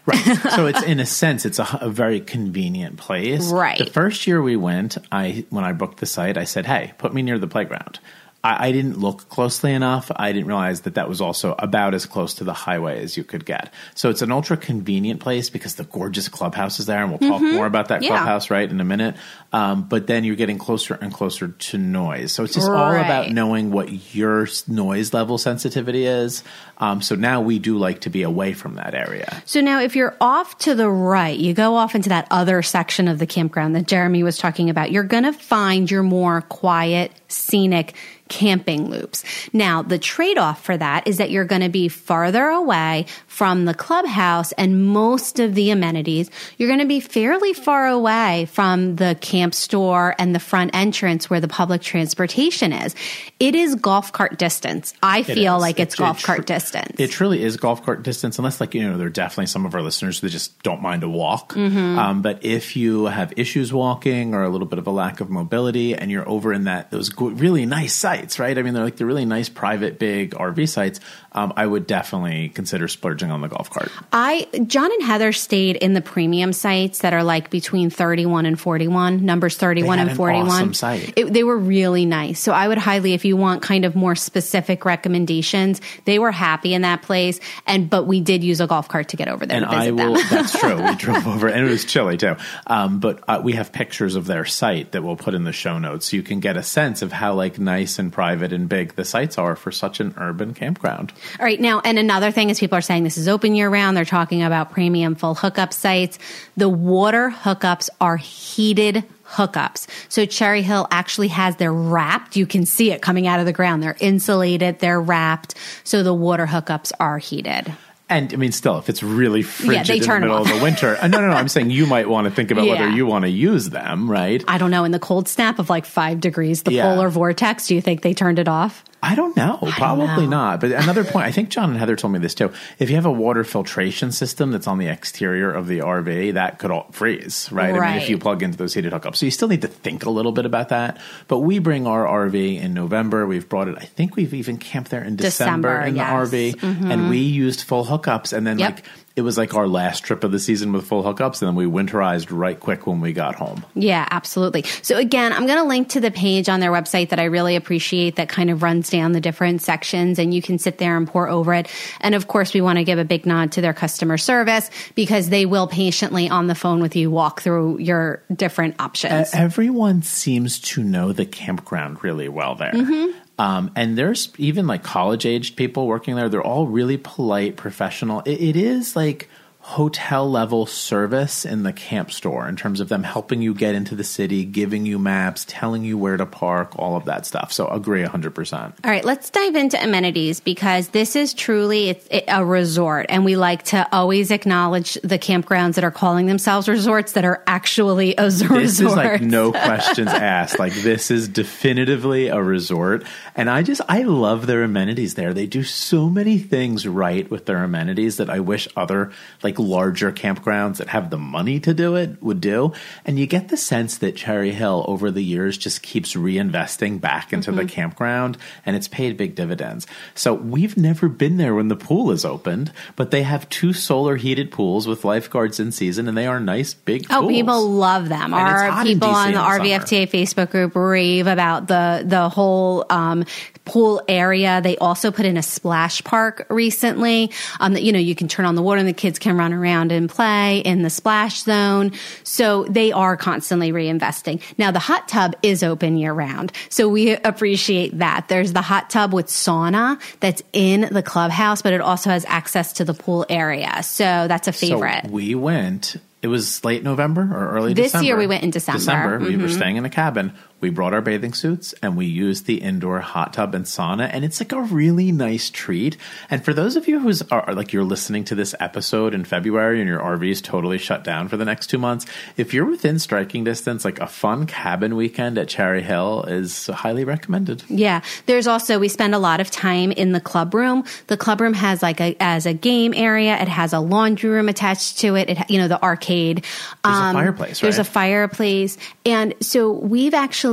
Right. 0.07 0.25
So 0.57 0.67
it's 0.67 0.83
in 0.83 1.01
a 1.01 1.07
sense, 1.07 1.45
it's 1.45 1.59
a, 1.59 1.79
a, 1.83 1.91
very 1.91 2.21
convenient 2.21 2.97
place. 2.97 3.51
Right. 3.51 3.79
The 3.79 3.91
first 3.91 4.27
year 4.27 4.41
we 4.41 4.57
went, 4.57 4.97
I 5.13 5.45
when 5.51 5.65
I 5.65 5.73
booked 5.73 5.99
the 5.99 6.07
site, 6.07 6.39
I 6.39 6.45
said, 6.45 6.67
"Hey, 6.67 6.95
put 6.99 7.13
me 7.13 7.23
near 7.23 7.39
the 7.39 7.49
playground." 7.49 7.99
I, 8.47 8.69
I, 8.69 8.73
didn't 8.73 8.99
look 8.99 9.29
closely 9.29 9.73
enough. 9.73 10.13
I 10.15 10.31
didn't 10.31 10.47
realize 10.47 10.83
that 10.83 10.95
that 10.95 11.09
was 11.09 11.21
also 11.21 11.57
about 11.59 11.95
as 11.95 12.07
close 12.07 12.35
to 12.35 12.45
the 12.45 12.53
highway 12.53 13.03
as 13.03 13.17
you 13.17 13.25
could 13.25 13.45
get. 13.45 13.73
So 13.97 14.09
it's 14.09 14.23
an 14.23 14.31
ultra 14.31 14.57
convenient 14.57 15.19
place 15.19 15.51
because 15.51 15.75
the 15.75 15.85
gorgeous 15.85 16.29
clubhouse 16.29 16.79
is 16.79 16.87
there, 16.87 17.03
and 17.03 17.11
we'll 17.11 17.19
talk 17.19 17.43
mm-hmm. 17.43 17.57
more 17.57 17.67
about 17.67 17.89
that 17.89 18.03
yeah. 18.03 18.11
clubhouse 18.11 18.49
right 18.49 18.71
in 18.71 18.81
a 18.81 18.85
minute. 18.85 19.17
Um, 19.53 19.89
but 19.89 20.07
then 20.07 20.23
you're 20.23 20.37
getting 20.37 20.59
closer 20.59 20.95
and 20.95 21.13
closer 21.13 21.49
to 21.49 21.79
noise. 21.79 22.33
So 22.33 22.45
it's 22.45 22.55
just 22.55 22.69
right. 22.69 22.79
all 22.79 23.05
about 23.05 23.31
knowing 23.31 23.73
what 23.73 24.15
your 24.15 24.47
noise 24.69 25.13
level 25.13 25.39
sensitivity 25.39 26.07
is. 26.07 26.45
Um, 26.79 27.03
so 27.03 27.17
now 27.17 27.41
we 27.41 27.59
do 27.59 27.79
like 27.79 28.03
to 28.03 28.11
be 28.11 28.23
away 28.23 28.53
from 28.53 28.75
that 28.75 28.95
area. 28.95 29.43
So 29.45 29.61
now, 29.61 29.81
if 29.81 29.97
you're 29.97 30.17
off 30.21 30.57
to 30.59 30.75
the 30.77 30.89
right, 30.89 31.37
you 31.37 31.53
go 31.53 31.75
off 31.75 31.97
into 31.97 32.11
that 32.11 32.29
other 32.31 32.63
section 32.63 33.09
of 33.09 33.19
the 33.19 33.27
campground 33.27 33.75
that 33.75 33.89
Jeremy 33.89 34.23
was 34.23 34.39
talking 34.39 34.71
about. 34.71 34.93
You're 34.93 35.03
going 35.03 35.25
to 35.25 35.33
find 35.33 35.91
your 35.91 36.03
more 36.05 36.43
quiet, 36.43 37.13
scenic 37.29 37.95
camping 38.29 38.89
loops. 38.89 39.25
Now, 39.53 39.83
the 39.83 39.99
trade 39.99 40.39
off 40.39 40.65
for 40.65 40.77
that 40.77 41.07
is 41.07 41.19
that 41.19 41.31
you're 41.31 41.45
going 41.45 41.63
to 41.63 41.69
be 41.69 41.89
farther 41.89 42.47
away 42.47 43.07
from 43.27 43.65
the 43.65 43.75
clubhouse 43.75 44.53
and 44.53 44.87
most 44.87 45.39
of 45.39 45.55
the 45.55 45.71
amenities. 45.71 46.31
You're 46.59 46.69
going 46.69 46.81
to 46.81 46.87
be 46.87 47.01
fairly 47.01 47.53
far 47.53 47.87
away 47.87 48.49
from 48.53 48.97
the 48.97 49.17
camp 49.21 49.55
store 49.55 50.15
and 50.19 50.35
the 50.35 50.41
front 50.41 50.71
entrance 50.75 51.31
where 51.31 51.41
the 51.41 51.49
public 51.49 51.83
transportation 51.83 52.73
is. 52.73 52.95
It 53.39 53.55
is 53.55 53.75
golf 53.75 54.13
cart 54.13 54.39
distance. 54.39 54.95
I 55.03 55.23
feel 55.23 55.59
like 55.59 55.79
it's 55.79 55.95
it, 55.95 55.99
golf 55.99 56.19
it 56.19 56.21
tr- 56.23 56.27
cart 56.27 56.47
distance. 56.47 56.97
It 56.99 57.11
truly 57.11 57.43
is 57.43 57.57
golf 57.57 57.85
cart 57.85 58.03
distance, 58.03 58.39
unless, 58.39 58.61
like, 58.61 58.75
you 58.75 58.83
know, 58.83 58.97
there 58.99 59.07
are 59.07 59.11
definitely 59.11 59.47
some 59.47 59.67
of 59.67 59.75
our 59.75 59.83
listeners 59.83 60.21
that 60.21 60.31
just 60.31 60.63
don't 60.63 60.83
mind 60.83 61.03
a 61.03 61.09
walk. 61.09 61.55
Mm-hmm. 61.55 61.99
Um, 61.99 62.23
but 62.23 62.45
if 62.45 62.77
you 62.77 63.07
have 63.07 63.33
issues 63.37 63.73
walking 63.73 64.35
or 64.35 64.43
a 64.43 64.49
little 64.49 64.67
bit 64.67 64.79
of 64.79 64.87
a 64.87 64.91
lack 64.91 65.21
of 65.21 65.31
mobility 65.31 65.95
and 65.95 66.11
you're 66.11 66.29
over 66.29 66.53
in 66.53 66.65
that, 66.65 66.91
those 66.91 67.11
really 67.19 67.67
nice 67.67 67.95
sites, 67.95 68.16
sites, 68.17 68.39
right? 68.39 68.57
I 68.57 68.63
mean, 68.63 68.75
they're 68.75 68.85
like 68.85 68.97
the 68.97 69.07
really 69.07 69.25
nice 69.25 69.49
private 69.49 69.99
big 69.99 70.33
RV 70.33 70.69
sites. 70.69 71.01
Um, 71.33 71.53
I 71.57 71.67
would 71.67 71.87
definitely 71.87 72.49
consider 72.49 72.89
splurging 72.89 73.31
on 73.31 73.43
the 73.43 73.49
golf 73.49 73.69
cart. 73.69 73.91
I 74.13 74.49
John 74.67 74.91
and 74.91 75.03
Heather 75.03 75.33
stayed 75.33 75.77
in 75.77 75.93
the 75.93 76.01
premium 76.01 76.53
sites 76.53 77.01
that 77.01 77.13
are 77.13 77.23
like 77.23 77.51
between 77.51 77.91
31 77.91 78.47
and 78.47 78.59
41, 78.59 79.25
numbers 79.25 79.57
31 79.57 79.99
and 79.99 80.17
41. 80.17 80.49
Awesome 80.49 80.75
site. 80.75 81.13
It, 81.17 81.33
they 81.33 81.45
were 81.45 81.59
really 81.59 82.07
nice. 82.07 82.41
So 82.41 82.53
I 82.53 82.69
would 82.69 82.79
highly, 82.79 83.13
if 83.13 83.25
you 83.25 83.37
want 83.37 83.63
kind 83.63 83.85
of 83.85 83.95
more 83.95 84.15
specific 84.15 84.85
recommendations, 84.85 85.81
they 86.07 86.19
were 86.19 86.33
happy 86.33 86.73
in 86.73 86.83
that 86.83 87.03
place. 87.03 87.39
And 87.67 87.91
but 87.91 88.05
we 88.05 88.21
did 88.21 88.43
use 88.43 88.61
a 88.61 88.67
golf 88.67 88.89
cart 88.89 89.11
to 89.11 89.17
get 89.17 89.29
over 89.29 89.45
there. 89.45 89.59
And 89.59 89.67
I 89.67 89.91
will. 89.91 90.15
That's 90.31 90.59
true. 90.59 90.83
We 90.83 90.95
drove 90.97 91.27
over, 91.27 91.49
and 91.49 91.67
it 91.67 91.71
was 91.71 91.85
chilly 91.85 92.17
too. 92.17 92.37
Um, 92.67 92.99
but 92.99 93.23
uh, 93.29 93.41
we 93.45 93.53
have 93.53 93.73
pictures 93.73 94.15
of 94.15 94.27
their 94.27 94.47
site 94.47 94.93
that 94.93 95.03
we'll 95.03 95.17
put 95.17 95.35
in 95.35 95.45
the 95.45 95.53
show 95.53 95.79
notes, 95.79 96.11
so 96.11 96.17
you 96.17 96.23
can 96.23 96.41
get 96.41 96.57
a 96.57 96.63
sense 96.63 97.03
of 97.03 97.13
how 97.13 97.35
like 97.35 97.59
nice 97.59 97.99
and 97.99 98.06
and 98.07 98.13
private 98.13 98.53
and 98.53 98.69
big 98.69 98.95
the 98.95 99.05
sites 99.05 99.37
are 99.37 99.57
for 99.57 99.73
such 99.73 99.99
an 99.99 100.15
urban 100.17 100.55
campground. 100.55 101.13
All 101.41 101.45
right, 101.45 101.61
now, 101.61 101.81
and 101.81 101.99
another 101.99 102.31
thing 102.31 102.51
is 102.51 102.61
people 102.61 102.79
are 102.79 102.83
saying 102.83 103.03
this 103.03 103.19
is 103.19 103.27
open 103.27 103.57
year 103.57 103.69
round. 103.69 103.97
They're 103.97 104.05
talking 104.05 104.45
about 104.45 104.71
premium 104.71 105.17
full 105.17 105.35
hookup 105.35 105.73
sites. 105.73 106.21
The 106.57 106.69
water 106.69 107.31
hookups 107.31 107.91
are 108.01 108.17
heated 108.17 109.03
hookups. 109.27 109.89
So 110.09 110.25
Cherry 110.25 110.63
Hill 110.63 110.87
actually 110.93 111.29
has 111.29 111.57
their 111.57 111.73
wrapped. 111.73 112.37
You 112.37 112.47
can 112.47 112.65
see 112.65 112.93
it 112.93 113.03
coming 113.03 113.27
out 113.27 113.41
of 113.41 113.47
the 113.47 113.53
ground. 113.53 113.83
They're 113.83 113.97
insulated, 113.99 114.79
they're 114.79 115.01
wrapped. 115.01 115.57
So 115.83 116.05
the 116.05 116.15
water 116.15 116.47
hookups 116.47 116.93
are 117.01 117.19
heated. 117.19 117.75
And 118.09 118.33
I 118.33 118.37
mean, 118.37 118.53
still, 118.53 118.79
if 118.79 118.89
it's 118.89 119.03
really 119.03 119.43
frigid 119.43 119.87
they 119.87 119.97
in 119.97 120.03
the 120.03 120.21
middle 120.21 120.37
of 120.37 120.49
the 120.49 120.61
winter, 120.63 120.97
uh, 121.01 121.09
no, 121.09 121.21
no, 121.21 121.27
no. 121.27 121.33
I'm 121.35 121.49
saying 121.49 121.71
you 121.71 121.87
might 121.87 122.09
want 122.09 122.27
to 122.27 122.31
think 122.31 122.53
about 122.53 122.69
whether 122.69 122.89
you 122.89 123.05
want 123.05 123.25
to 123.25 123.31
use 123.31 123.71
them, 123.71 124.09
right? 124.09 124.45
I 124.47 124.59
don't 124.59 124.71
know, 124.71 124.85
in 124.85 124.93
the 124.93 125.01
cold 125.01 125.27
snap 125.29 125.59
of 125.59 125.69
like 125.69 125.85
five 125.85 126.21
degrees, 126.21 126.63
the 126.63 126.73
Yeah. 126.73 126.85
polar 126.85 127.09
vortex, 127.09 127.67
do 127.67 127.75
you 127.75 127.81
think 127.81 128.03
they 128.03 128.15
turned 128.15 128.39
it 128.39 128.47
off? 128.47 128.85
I 129.03 129.15
don't 129.15 129.37
know. 129.37 129.59
Probably 129.73 130.25
know. 130.25 130.31
not. 130.31 130.61
But 130.61 130.73
another 130.73 131.05
point, 131.13 131.27
I 131.27 131.33
think 131.33 131.49
John 131.51 131.71
and 131.71 131.79
Heather 131.79 131.97
told 131.97 132.13
me 132.13 132.19
this 132.19 132.35
too. 132.35 132.53
If 132.79 132.91
you 132.91 132.97
have 132.97 133.07
a 133.07 133.13
water 133.13 133.45
filtration 133.45 134.11
system 134.11 134.53
that's 134.53 134.67
on 134.67 134.79
the 134.79 134.89
exterior 134.89 135.53
of 135.53 135.67
the 135.67 135.81
RV, 135.81 136.35
that 136.35 136.59
could 136.59 136.71
all 136.71 136.89
freeze, 136.93 137.49
right? 137.53 137.73
right? 137.73 137.83
I 137.83 137.93
mean, 137.95 138.03
if 138.03 138.09
you 138.09 138.19
plug 138.19 138.43
into 138.43 138.57
those 138.57 138.75
heated 138.75 138.93
hookups. 138.93 139.17
So 139.17 139.27
you 139.27 139.31
still 139.31 139.49
need 139.49 139.63
to 139.63 139.69
think 139.69 140.07
a 140.07 140.11
little 140.11 140.33
bit 140.33 140.47
about 140.47 140.71
that. 140.71 140.99
But 141.29 141.41
we 141.41 141.59
bring 141.59 141.87
our 141.87 142.05
RV 142.05 142.61
in 142.61 142.73
November. 142.73 143.27
We've 143.27 143.49
brought 143.49 143.69
it, 143.69 143.77
I 143.79 143.85
think 143.85 144.17
we've 144.17 144.35
even 144.35 144.59
camped 144.59 144.91
there 144.91 145.05
in 145.05 145.17
December, 145.17 145.81
December, 145.81 145.89
in 145.89 145.97
yes. 145.97 146.31
the 146.31 146.55
RV. 146.55 146.91
And 146.93 147.11
we 147.11 147.19
used 147.19 147.63
full 147.63 147.85
hookups. 147.99 148.33
And 148.33 148.47
then, 148.47 148.59
Yep. 148.59 148.75
like, 148.77 148.85
it 149.17 149.23
was 149.23 149.39
like 149.39 149.55
our 149.55 149.67
last 149.67 150.05
trip 150.05 150.25
of 150.25 150.33
the 150.33 150.39
season 150.39 150.73
with 150.73 150.87
full 150.87 151.03
hookups. 151.03 151.41
And 151.41 151.49
then 151.49 151.55
we 151.55 151.65
winterized 151.65 152.27
right 152.31 152.59
quick 152.61 152.87
when 152.87 153.01
we 153.01 153.15
got 153.15 153.35
home. 153.35 153.65
Yeah, 153.75 154.07
absolutely. 154.11 154.65
So 154.83 154.99
again, 154.99 155.33
I'm 155.33 155.47
going 155.47 155.59
to 155.59 155.65
link 155.65 155.89
to 155.91 156.01
the 156.01 156.11
page 156.11 156.51
on 156.51 156.61
their 156.61 156.71
website 156.71 157.09
that 157.09 157.19
I 157.19 157.25
really 157.25 157.57
appreciate 157.57 158.17
that 158.17 158.29
kind 158.29 158.51
of 158.51 158.63
runs 158.63 158.91
down 158.91 159.13
the 159.13 159.21
different 159.21 159.63
sections 159.63 160.19
and 160.19 160.35
you 160.35 160.43
can 160.43 160.59
sit 160.59 160.77
there 160.77 160.99
and 160.99 161.09
pore 161.09 161.29
over 161.29 161.55
it. 161.55 161.69
And 162.03 162.15
of 162.15 162.29
course, 162.29 162.53
we 162.53 162.61
want 162.61 162.77
to 162.79 162.85
give 162.85 162.99
a 162.99 163.05
big 163.07 163.25
nod 163.25 163.53
to 163.53 163.63
their 163.63 163.73
customer 163.73 164.19
service 164.19 164.71
because 164.95 165.31
they 165.31 165.47
will 165.47 165.67
patiently 165.67 166.29
on 166.29 166.47
the 166.47 166.55
phone 166.55 166.83
with 166.83 166.95
you 166.95 167.11
walk 167.11 167.41
through 167.41 167.79
your 167.79 168.23
different 168.35 168.75
options. 168.81 169.33
Uh, 169.33 169.39
everyone 169.39 170.03
seems 170.03 170.59
to 170.61 170.83
know 170.83 171.13
the 171.13 171.25
campground 171.25 172.05
really 172.05 172.29
well 172.29 172.55
there. 172.55 172.73
Mm-hmm. 172.73 173.19
Um, 173.39 173.71
and 173.77 173.99
there's 173.99 174.33
even 174.39 174.67
like 174.67 174.83
college 174.83 175.27
aged 175.27 175.57
people 175.57 175.87
working 175.87 176.17
there. 176.17 176.29
They're 176.29 176.43
all 176.43 176.67
really 176.67 176.97
polite, 176.97 177.57
professional. 177.57 178.21
It, 178.21 178.41
it 178.41 178.57
is 178.57 178.97
like 178.97 179.29
hotel 179.67 180.31
level 180.31 180.65
service 180.65 181.45
in 181.45 181.65
the 181.65 181.73
camp 181.73 182.13
store 182.13 182.49
in 182.49 182.55
terms 182.55 182.79
of 182.79 182.89
them 182.89 183.03
helping 183.03 183.43
you 183.43 183.53
get 183.53 183.75
into 183.75 183.97
the 183.97 184.05
city, 184.05 184.45
giving 184.45 184.87
you 184.87 184.97
maps, 184.97 185.45
telling 185.49 185.83
you 185.83 185.99
where 185.99 186.17
to 186.17 186.25
park, 186.25 186.79
all 186.79 186.95
of 186.95 187.07
that 187.07 187.27
stuff. 187.27 187.53
So 187.53 187.67
agree 187.67 188.05
100%. 188.05 188.55
All 188.85 188.91
right, 188.91 189.05
let's 189.05 189.29
dive 189.29 189.57
into 189.57 189.83
amenities 189.83 190.39
because 190.39 190.91
this 190.91 191.17
is 191.17 191.35
truly 191.35 191.89
it's 191.89 192.07
a 192.29 192.45
resort, 192.45 193.07
and 193.09 193.25
we 193.25 193.35
like 193.35 193.65
to 193.65 193.89
always 193.93 194.31
acknowledge 194.31 194.95
the 195.03 195.19
campgrounds 195.19 195.75
that 195.75 195.83
are 195.83 195.91
calling 195.91 196.27
themselves 196.27 196.69
resorts 196.69 197.13
that 197.13 197.25
are 197.25 197.43
actually 197.49 198.15
a 198.17 198.27
resort. 198.27 198.61
This 198.61 198.79
is 198.79 198.95
like 198.95 199.21
no 199.21 199.51
questions 199.67 200.11
asked. 200.11 200.61
Like 200.61 200.75
this 200.75 201.11
is 201.11 201.27
definitively 201.27 202.29
a 202.29 202.41
resort. 202.41 203.05
And 203.35 203.51
I 203.51 203.65
just, 203.65 203.81
I 203.89 204.03
love 204.03 204.47
their 204.47 204.63
amenities 204.63 205.15
there. 205.15 205.35
They 205.35 205.49
do 205.49 205.65
so 205.65 206.09
many 206.09 206.39
things 206.39 206.87
right 206.87 207.29
with 207.29 207.47
their 207.47 207.65
amenities 207.65 208.19
that 208.19 208.31
I 208.31 208.39
wish 208.39 208.69
other 208.77 209.11
like 209.43 209.56
larger 209.59 210.13
campgrounds 210.13 210.77
that 210.79 210.89
have 210.89 211.11
the 211.11 211.19
money 211.19 211.61
to 211.61 211.75
do 211.75 211.95
it 211.97 212.23
would 212.23 212.41
do. 212.41 212.73
And 213.05 213.19
you 213.19 213.27
get 213.27 213.49
the 213.49 213.57
sense 213.57 213.99
that 213.99 214.17
Cherry 214.17 214.51
Hill 214.53 214.85
over 214.89 215.11
the 215.11 215.23
years 215.23 215.57
just 215.59 215.83
keeps 215.83 216.15
reinvesting 216.15 217.01
back 217.01 217.33
into 217.33 217.53
the 217.53 217.65
campground 217.65 218.39
and 218.65 218.77
it's 218.77 218.89
paid 218.89 219.17
big 219.17 219.35
dividends. 219.35 219.87
So 220.15 220.35
we've 220.35 220.77
never 220.77 221.09
been 221.09 221.37
there 221.37 221.55
when 221.55 221.69
the 221.69 221.77
pool 221.77 222.11
is 222.11 222.25
opened, 222.25 222.73
but 222.97 223.11
they 223.11 223.23
have 223.23 223.49
two 223.49 223.73
solar 223.73 224.17
heated 224.17 224.51
pools 224.51 224.87
with 224.87 225.05
lifeguards 225.05 225.59
in 225.61 225.73
season 225.73 226.09
and 226.09 226.17
they 226.17 226.27
are 226.27 226.41
nice 226.41 226.75
big 226.75 227.07
Oh, 227.11 227.21
pools. 227.21 227.33
people 227.33 227.69
love 227.71 228.09
them. 228.09 228.33
And 228.33 228.35
Our 228.35 228.83
people 228.85 229.09
on 229.09 229.33
the 229.33 229.39
the. 229.39 229.45
RVFTA 229.45 230.09
Facebook 230.11 230.51
group 230.51 230.75
rave 230.75 231.27
about 231.27 231.69
the 231.69 232.03
the 232.07 232.29
whole 232.29 232.85
um, 232.91 233.25
pool 233.65 234.03
area. 234.09 234.61
They 234.63 234.77
also 234.79 235.11
put 235.11 235.27
in 235.27 235.37
a 235.37 235.43
splash 235.43 236.03
park 236.05 236.47
recently. 236.51 237.31
Um, 237.61 237.75
that 237.75 237.83
you 237.83 237.93
know 237.93 237.99
you 237.99 238.15
can 238.15 238.29
turn 238.29 238.45
on 238.47 238.55
the 238.55 238.63
water 238.63 238.79
and 238.79 238.89
the 238.89 238.93
kids 238.93 239.19
can 239.19 239.37
run 239.37 239.46
around 239.53 239.93
and 239.93 240.09
play 240.09 240.59
in 240.59 240.83
the 240.83 240.91
splash 240.91 241.43
zone. 241.43 241.93
So 242.25 242.65
they 242.65 242.93
are 242.93 243.17
constantly 243.17 243.73
reinvesting. 243.73 244.41
Now 244.59 244.71
the 244.71 244.79
hot 244.79 245.09
tub 245.09 245.35
is 245.43 245.63
open 245.63 245.97
year 245.97 246.13
round, 246.13 246.53
so 246.69 246.89
we 246.89 247.13
appreciate 247.17 247.99
that. 247.99 248.29
There's 248.29 248.53
the 248.53 248.63
hot 248.63 248.91
tub 248.91 249.13
with 249.13 249.27
sauna 249.27 250.01
that's 250.21 250.43
in 250.53 250.89
the 250.93 251.03
clubhouse, 251.03 251.63
but 251.63 251.73
it 251.73 251.81
also 251.81 252.11
has 252.11 252.25
access 252.27 252.75
to 252.75 252.85
the 252.85 252.95
pool 252.95 253.27
area. 253.29 253.83
So 253.83 254.05
that's 254.05 254.49
a 254.49 254.53
favorite. 254.53 255.05
So 255.05 255.11
we 255.11 255.35
went. 255.35 255.97
It 256.23 256.29
was 256.29 256.65
late 256.65 256.83
November 256.83 257.21
or 257.23 257.51
early 257.51 257.75
This 257.75 257.87
December. 257.93 258.07
year 258.07 258.17
we 258.17 258.27
went 258.27 258.43
in 258.43 258.51
December. 258.51 258.79
December. 258.79 259.19
We 259.21 259.33
Mm-hmm. 259.35 259.43
were 259.43 259.49
staying 259.49 259.77
in 259.77 259.85
a 259.85 259.91
cabin. 259.91 260.33
We 260.61 260.71
brought 260.71 260.95
our 260.95 261.03
bathing 261.03 261.35
suits 261.35 261.75
and 261.83 261.97
we 261.97 262.07
used 262.07 262.47
the 262.47 262.63
indoor 262.63 263.01
hot 263.01 263.35
tub 263.35 263.55
and 263.55 263.65
sauna, 263.67 264.09
and 264.11 264.25
it's 264.25 264.41
like 264.41 264.53
a 264.53 264.63
really 264.63 265.13
nice 265.13 265.51
treat. 265.51 265.97
And 266.31 266.45
for 266.45 266.55
those 266.55 266.77
of 266.77 266.89
you 266.89 266.99
who's 266.99 267.23
are 267.31 267.55
like 267.55 267.73
you're 267.73 267.85
listening 267.85 268.25
to 268.25 268.35
this 268.35 268.55
episode 268.59 269.13
in 269.13 269.25
February 269.25 269.81
and 269.81 269.89
your 269.89 270.01
RV 270.01 270.31
is 270.31 270.41
totally 270.41 270.79
shut 270.79 271.05
down 271.05 271.29
for 271.29 271.37
the 271.37 271.45
next 271.45 271.67
two 271.69 271.79
months, 271.79 272.07
if 272.37 272.55
you're 272.55 272.65
within 272.65 272.99
striking 272.99 273.45
distance, 273.45 273.85
like 273.85 274.01
a 274.01 274.07
fun 274.07 274.47
cabin 274.47 274.97
weekend 274.97 275.37
at 275.37 275.49
Cherry 275.49 275.83
Hill 275.83 276.25
is 276.25 276.69
highly 276.69 277.05
recommended. 277.05 277.63
Yeah. 277.69 278.01
There's 278.25 278.47
also, 278.47 278.79
we 278.79 278.89
spend 278.89 279.15
a 279.15 279.19
lot 279.19 279.41
of 279.41 279.51
time 279.51 279.93
in 279.93 280.13
the 280.13 280.21
club 280.21 280.55
room. 280.55 280.85
The 281.09 281.17
club 281.17 281.41
room 281.41 281.55
has 281.55 281.83
like 281.83 282.01
a, 282.01 282.17
as 282.19 282.47
a 282.47 282.55
game 282.55 282.95
area. 282.95 283.37
It 283.41 283.49
has 283.49 283.73
a 283.73 283.81
laundry 283.81 284.31
room 284.31 284.49
attached 284.49 285.01
to 285.01 285.17
it. 285.17 285.29
It, 285.29 285.51
you 285.51 285.59
know, 285.59 285.69
the 285.69 285.83
arcade. 285.83 286.45
There's 286.85 286.97
a 286.97 287.03
um, 287.03 287.15
fireplace, 287.15 287.61
There's 287.61 287.79
a 287.79 287.85
fireplace. 287.85 288.79
And 289.05 289.35
so 289.41 289.71
we've 289.73 290.15
actually, 290.15 290.46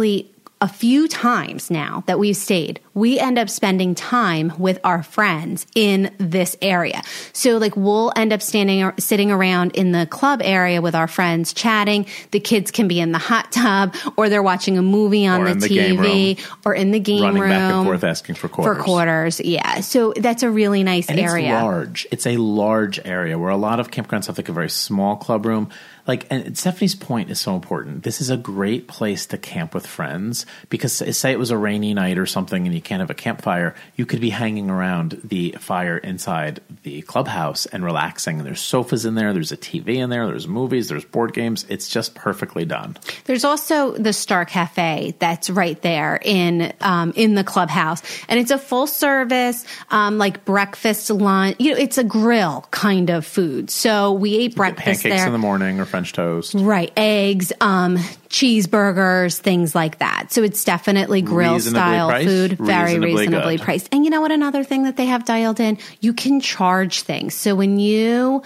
a 0.63 0.67
few 0.69 1.09
times 1.09 1.69
now 1.69 2.05
that 2.07 2.17
we've 2.17 2.37
stayed, 2.37 2.79
we 2.93 3.19
end 3.19 3.37
up 3.37 3.49
spending 3.49 3.93
time 3.93 4.53
with 4.57 4.79
our 4.85 5.03
friends 5.03 5.67
in 5.75 6.09
this 6.19 6.55
area. 6.61 7.01
So 7.33 7.57
like 7.57 7.75
we'll 7.75 8.13
end 8.15 8.31
up 8.31 8.41
standing 8.41 8.81
or 8.81 8.93
sitting 8.97 9.29
around 9.29 9.75
in 9.75 9.91
the 9.91 10.05
club 10.05 10.41
area 10.41 10.81
with 10.81 10.95
our 10.95 11.09
friends 11.09 11.51
chatting. 11.51 12.05
The 12.31 12.39
kids 12.39 12.71
can 12.71 12.87
be 12.87 13.01
in 13.01 13.11
the 13.11 13.17
hot 13.17 13.51
tub 13.51 13.93
or 14.15 14.29
they're 14.29 14.41
watching 14.41 14.77
a 14.77 14.81
movie 14.81 15.27
on 15.27 15.43
the 15.43 15.53
the 15.55 15.67
TV 15.67 16.37
room. 16.37 16.45
or 16.63 16.73
in 16.73 16.91
the 16.91 16.99
game 16.99 17.23
Running 17.23 17.41
room 17.41 17.49
back 17.49 17.73
and 17.73 17.85
forth 17.85 18.03
asking 18.05 18.35
for 18.35 18.47
quarters. 18.47 18.77
for 18.77 18.83
quarters. 18.83 19.41
Yeah. 19.41 19.81
So 19.81 20.13
that's 20.15 20.43
a 20.43 20.49
really 20.49 20.83
nice 20.83 21.09
and 21.09 21.19
area. 21.19 21.55
it's 21.55 21.61
large. 21.61 22.07
It's 22.09 22.25
a 22.25 22.37
large 22.37 23.01
area 23.03 23.37
where 23.37 23.49
a 23.49 23.57
lot 23.57 23.81
of 23.81 23.91
campgrounds 23.91 24.27
have 24.27 24.37
like 24.37 24.47
a 24.47 24.53
very 24.53 24.69
small 24.69 25.17
club 25.17 25.45
room. 25.45 25.69
Like, 26.05 26.27
and 26.29 26.57
Stephanie's 26.57 26.95
point 26.95 27.29
is 27.29 27.39
so 27.39 27.55
important. 27.55 28.03
This 28.03 28.19
is 28.19 28.29
a 28.29 28.37
great 28.37 28.87
place 28.87 29.25
to 29.27 29.37
camp 29.37 29.73
with 29.73 29.87
friends 29.87 30.45
because, 30.69 30.93
say, 31.17 31.31
it 31.31 31.39
was 31.39 31.51
a 31.51 31.57
rainy 31.57 31.93
night 31.93 32.17
or 32.17 32.25
something, 32.25 32.65
and 32.65 32.75
you 32.75 32.81
can't 32.81 32.99
have 32.99 33.09
a 33.09 33.15
campfire. 33.15 33.73
You 33.95 34.05
could 34.05 34.19
be 34.19 34.29
hanging 34.29 34.69
around 34.69 35.21
the 35.23 35.55
fire 35.59 35.97
inside 35.97 36.59
the 36.83 37.01
clubhouse 37.03 37.65
and 37.67 37.85
relaxing. 37.85 38.39
And 38.39 38.45
there's 38.45 38.59
sofas 38.59 39.05
in 39.05 39.15
there. 39.15 39.33
There's 39.33 39.53
a 39.53 39.57
TV 39.57 39.95
in 39.95 40.09
there. 40.09 40.27
There's 40.27 40.47
movies. 40.47 40.89
There's 40.89 41.05
board 41.05 41.33
games. 41.33 41.65
It's 41.69 41.87
just 41.87 42.15
perfectly 42.15 42.65
done. 42.65 42.97
There's 43.25 43.45
also 43.45 43.91
the 43.91 44.11
Star 44.13 44.43
Cafe 44.43 45.15
that's 45.19 45.49
right 45.49 45.81
there 45.81 46.19
in 46.21 46.73
um, 46.81 47.13
in 47.15 47.35
the 47.35 47.43
clubhouse, 47.43 48.01
and 48.27 48.39
it's 48.39 48.51
a 48.51 48.57
full 48.57 48.87
service 48.87 49.65
um, 49.89 50.17
like 50.17 50.43
breakfast, 50.43 51.09
lunch. 51.09 51.55
You 51.59 51.71
know, 51.71 51.77
it's 51.77 51.97
a 51.97 52.03
grill 52.03 52.65
kind 52.71 53.09
of 53.09 53.25
food. 53.25 53.69
So 53.69 54.11
we 54.11 54.35
ate 54.37 54.55
breakfast 54.55 55.03
Pancakes 55.03 55.21
there. 55.21 55.27
in 55.27 55.31
the 55.31 55.39
morning 55.39 55.79
or 55.79 55.85
French 55.93 56.11
toast. 56.11 56.55
Right, 56.55 56.91
eggs, 56.97 57.53
um, 57.61 57.97
cheeseburgers, 58.29 59.37
things 59.39 59.75
like 59.75 59.99
that. 59.99 60.31
So 60.31 60.41
it's 60.41 60.63
definitely 60.63 61.21
grill 61.21 61.59
style 61.59 62.09
priced, 62.09 62.27
food, 62.27 62.51
very 62.53 62.97
reasonably 62.97 63.15
reasonably 63.15 63.57
priced. 63.59 63.89
And 63.91 64.03
you 64.03 64.09
know 64.09 64.19
what? 64.19 64.31
Another 64.31 64.63
thing 64.63 64.85
that 64.85 64.97
they 64.97 65.05
have 65.05 65.23
dialed 65.23 65.59
in, 65.59 65.77
you 65.99 66.13
can 66.13 66.41
charge 66.41 67.03
things. 67.03 67.35
So 67.35 67.53
when 67.53 67.77
you 67.77 68.41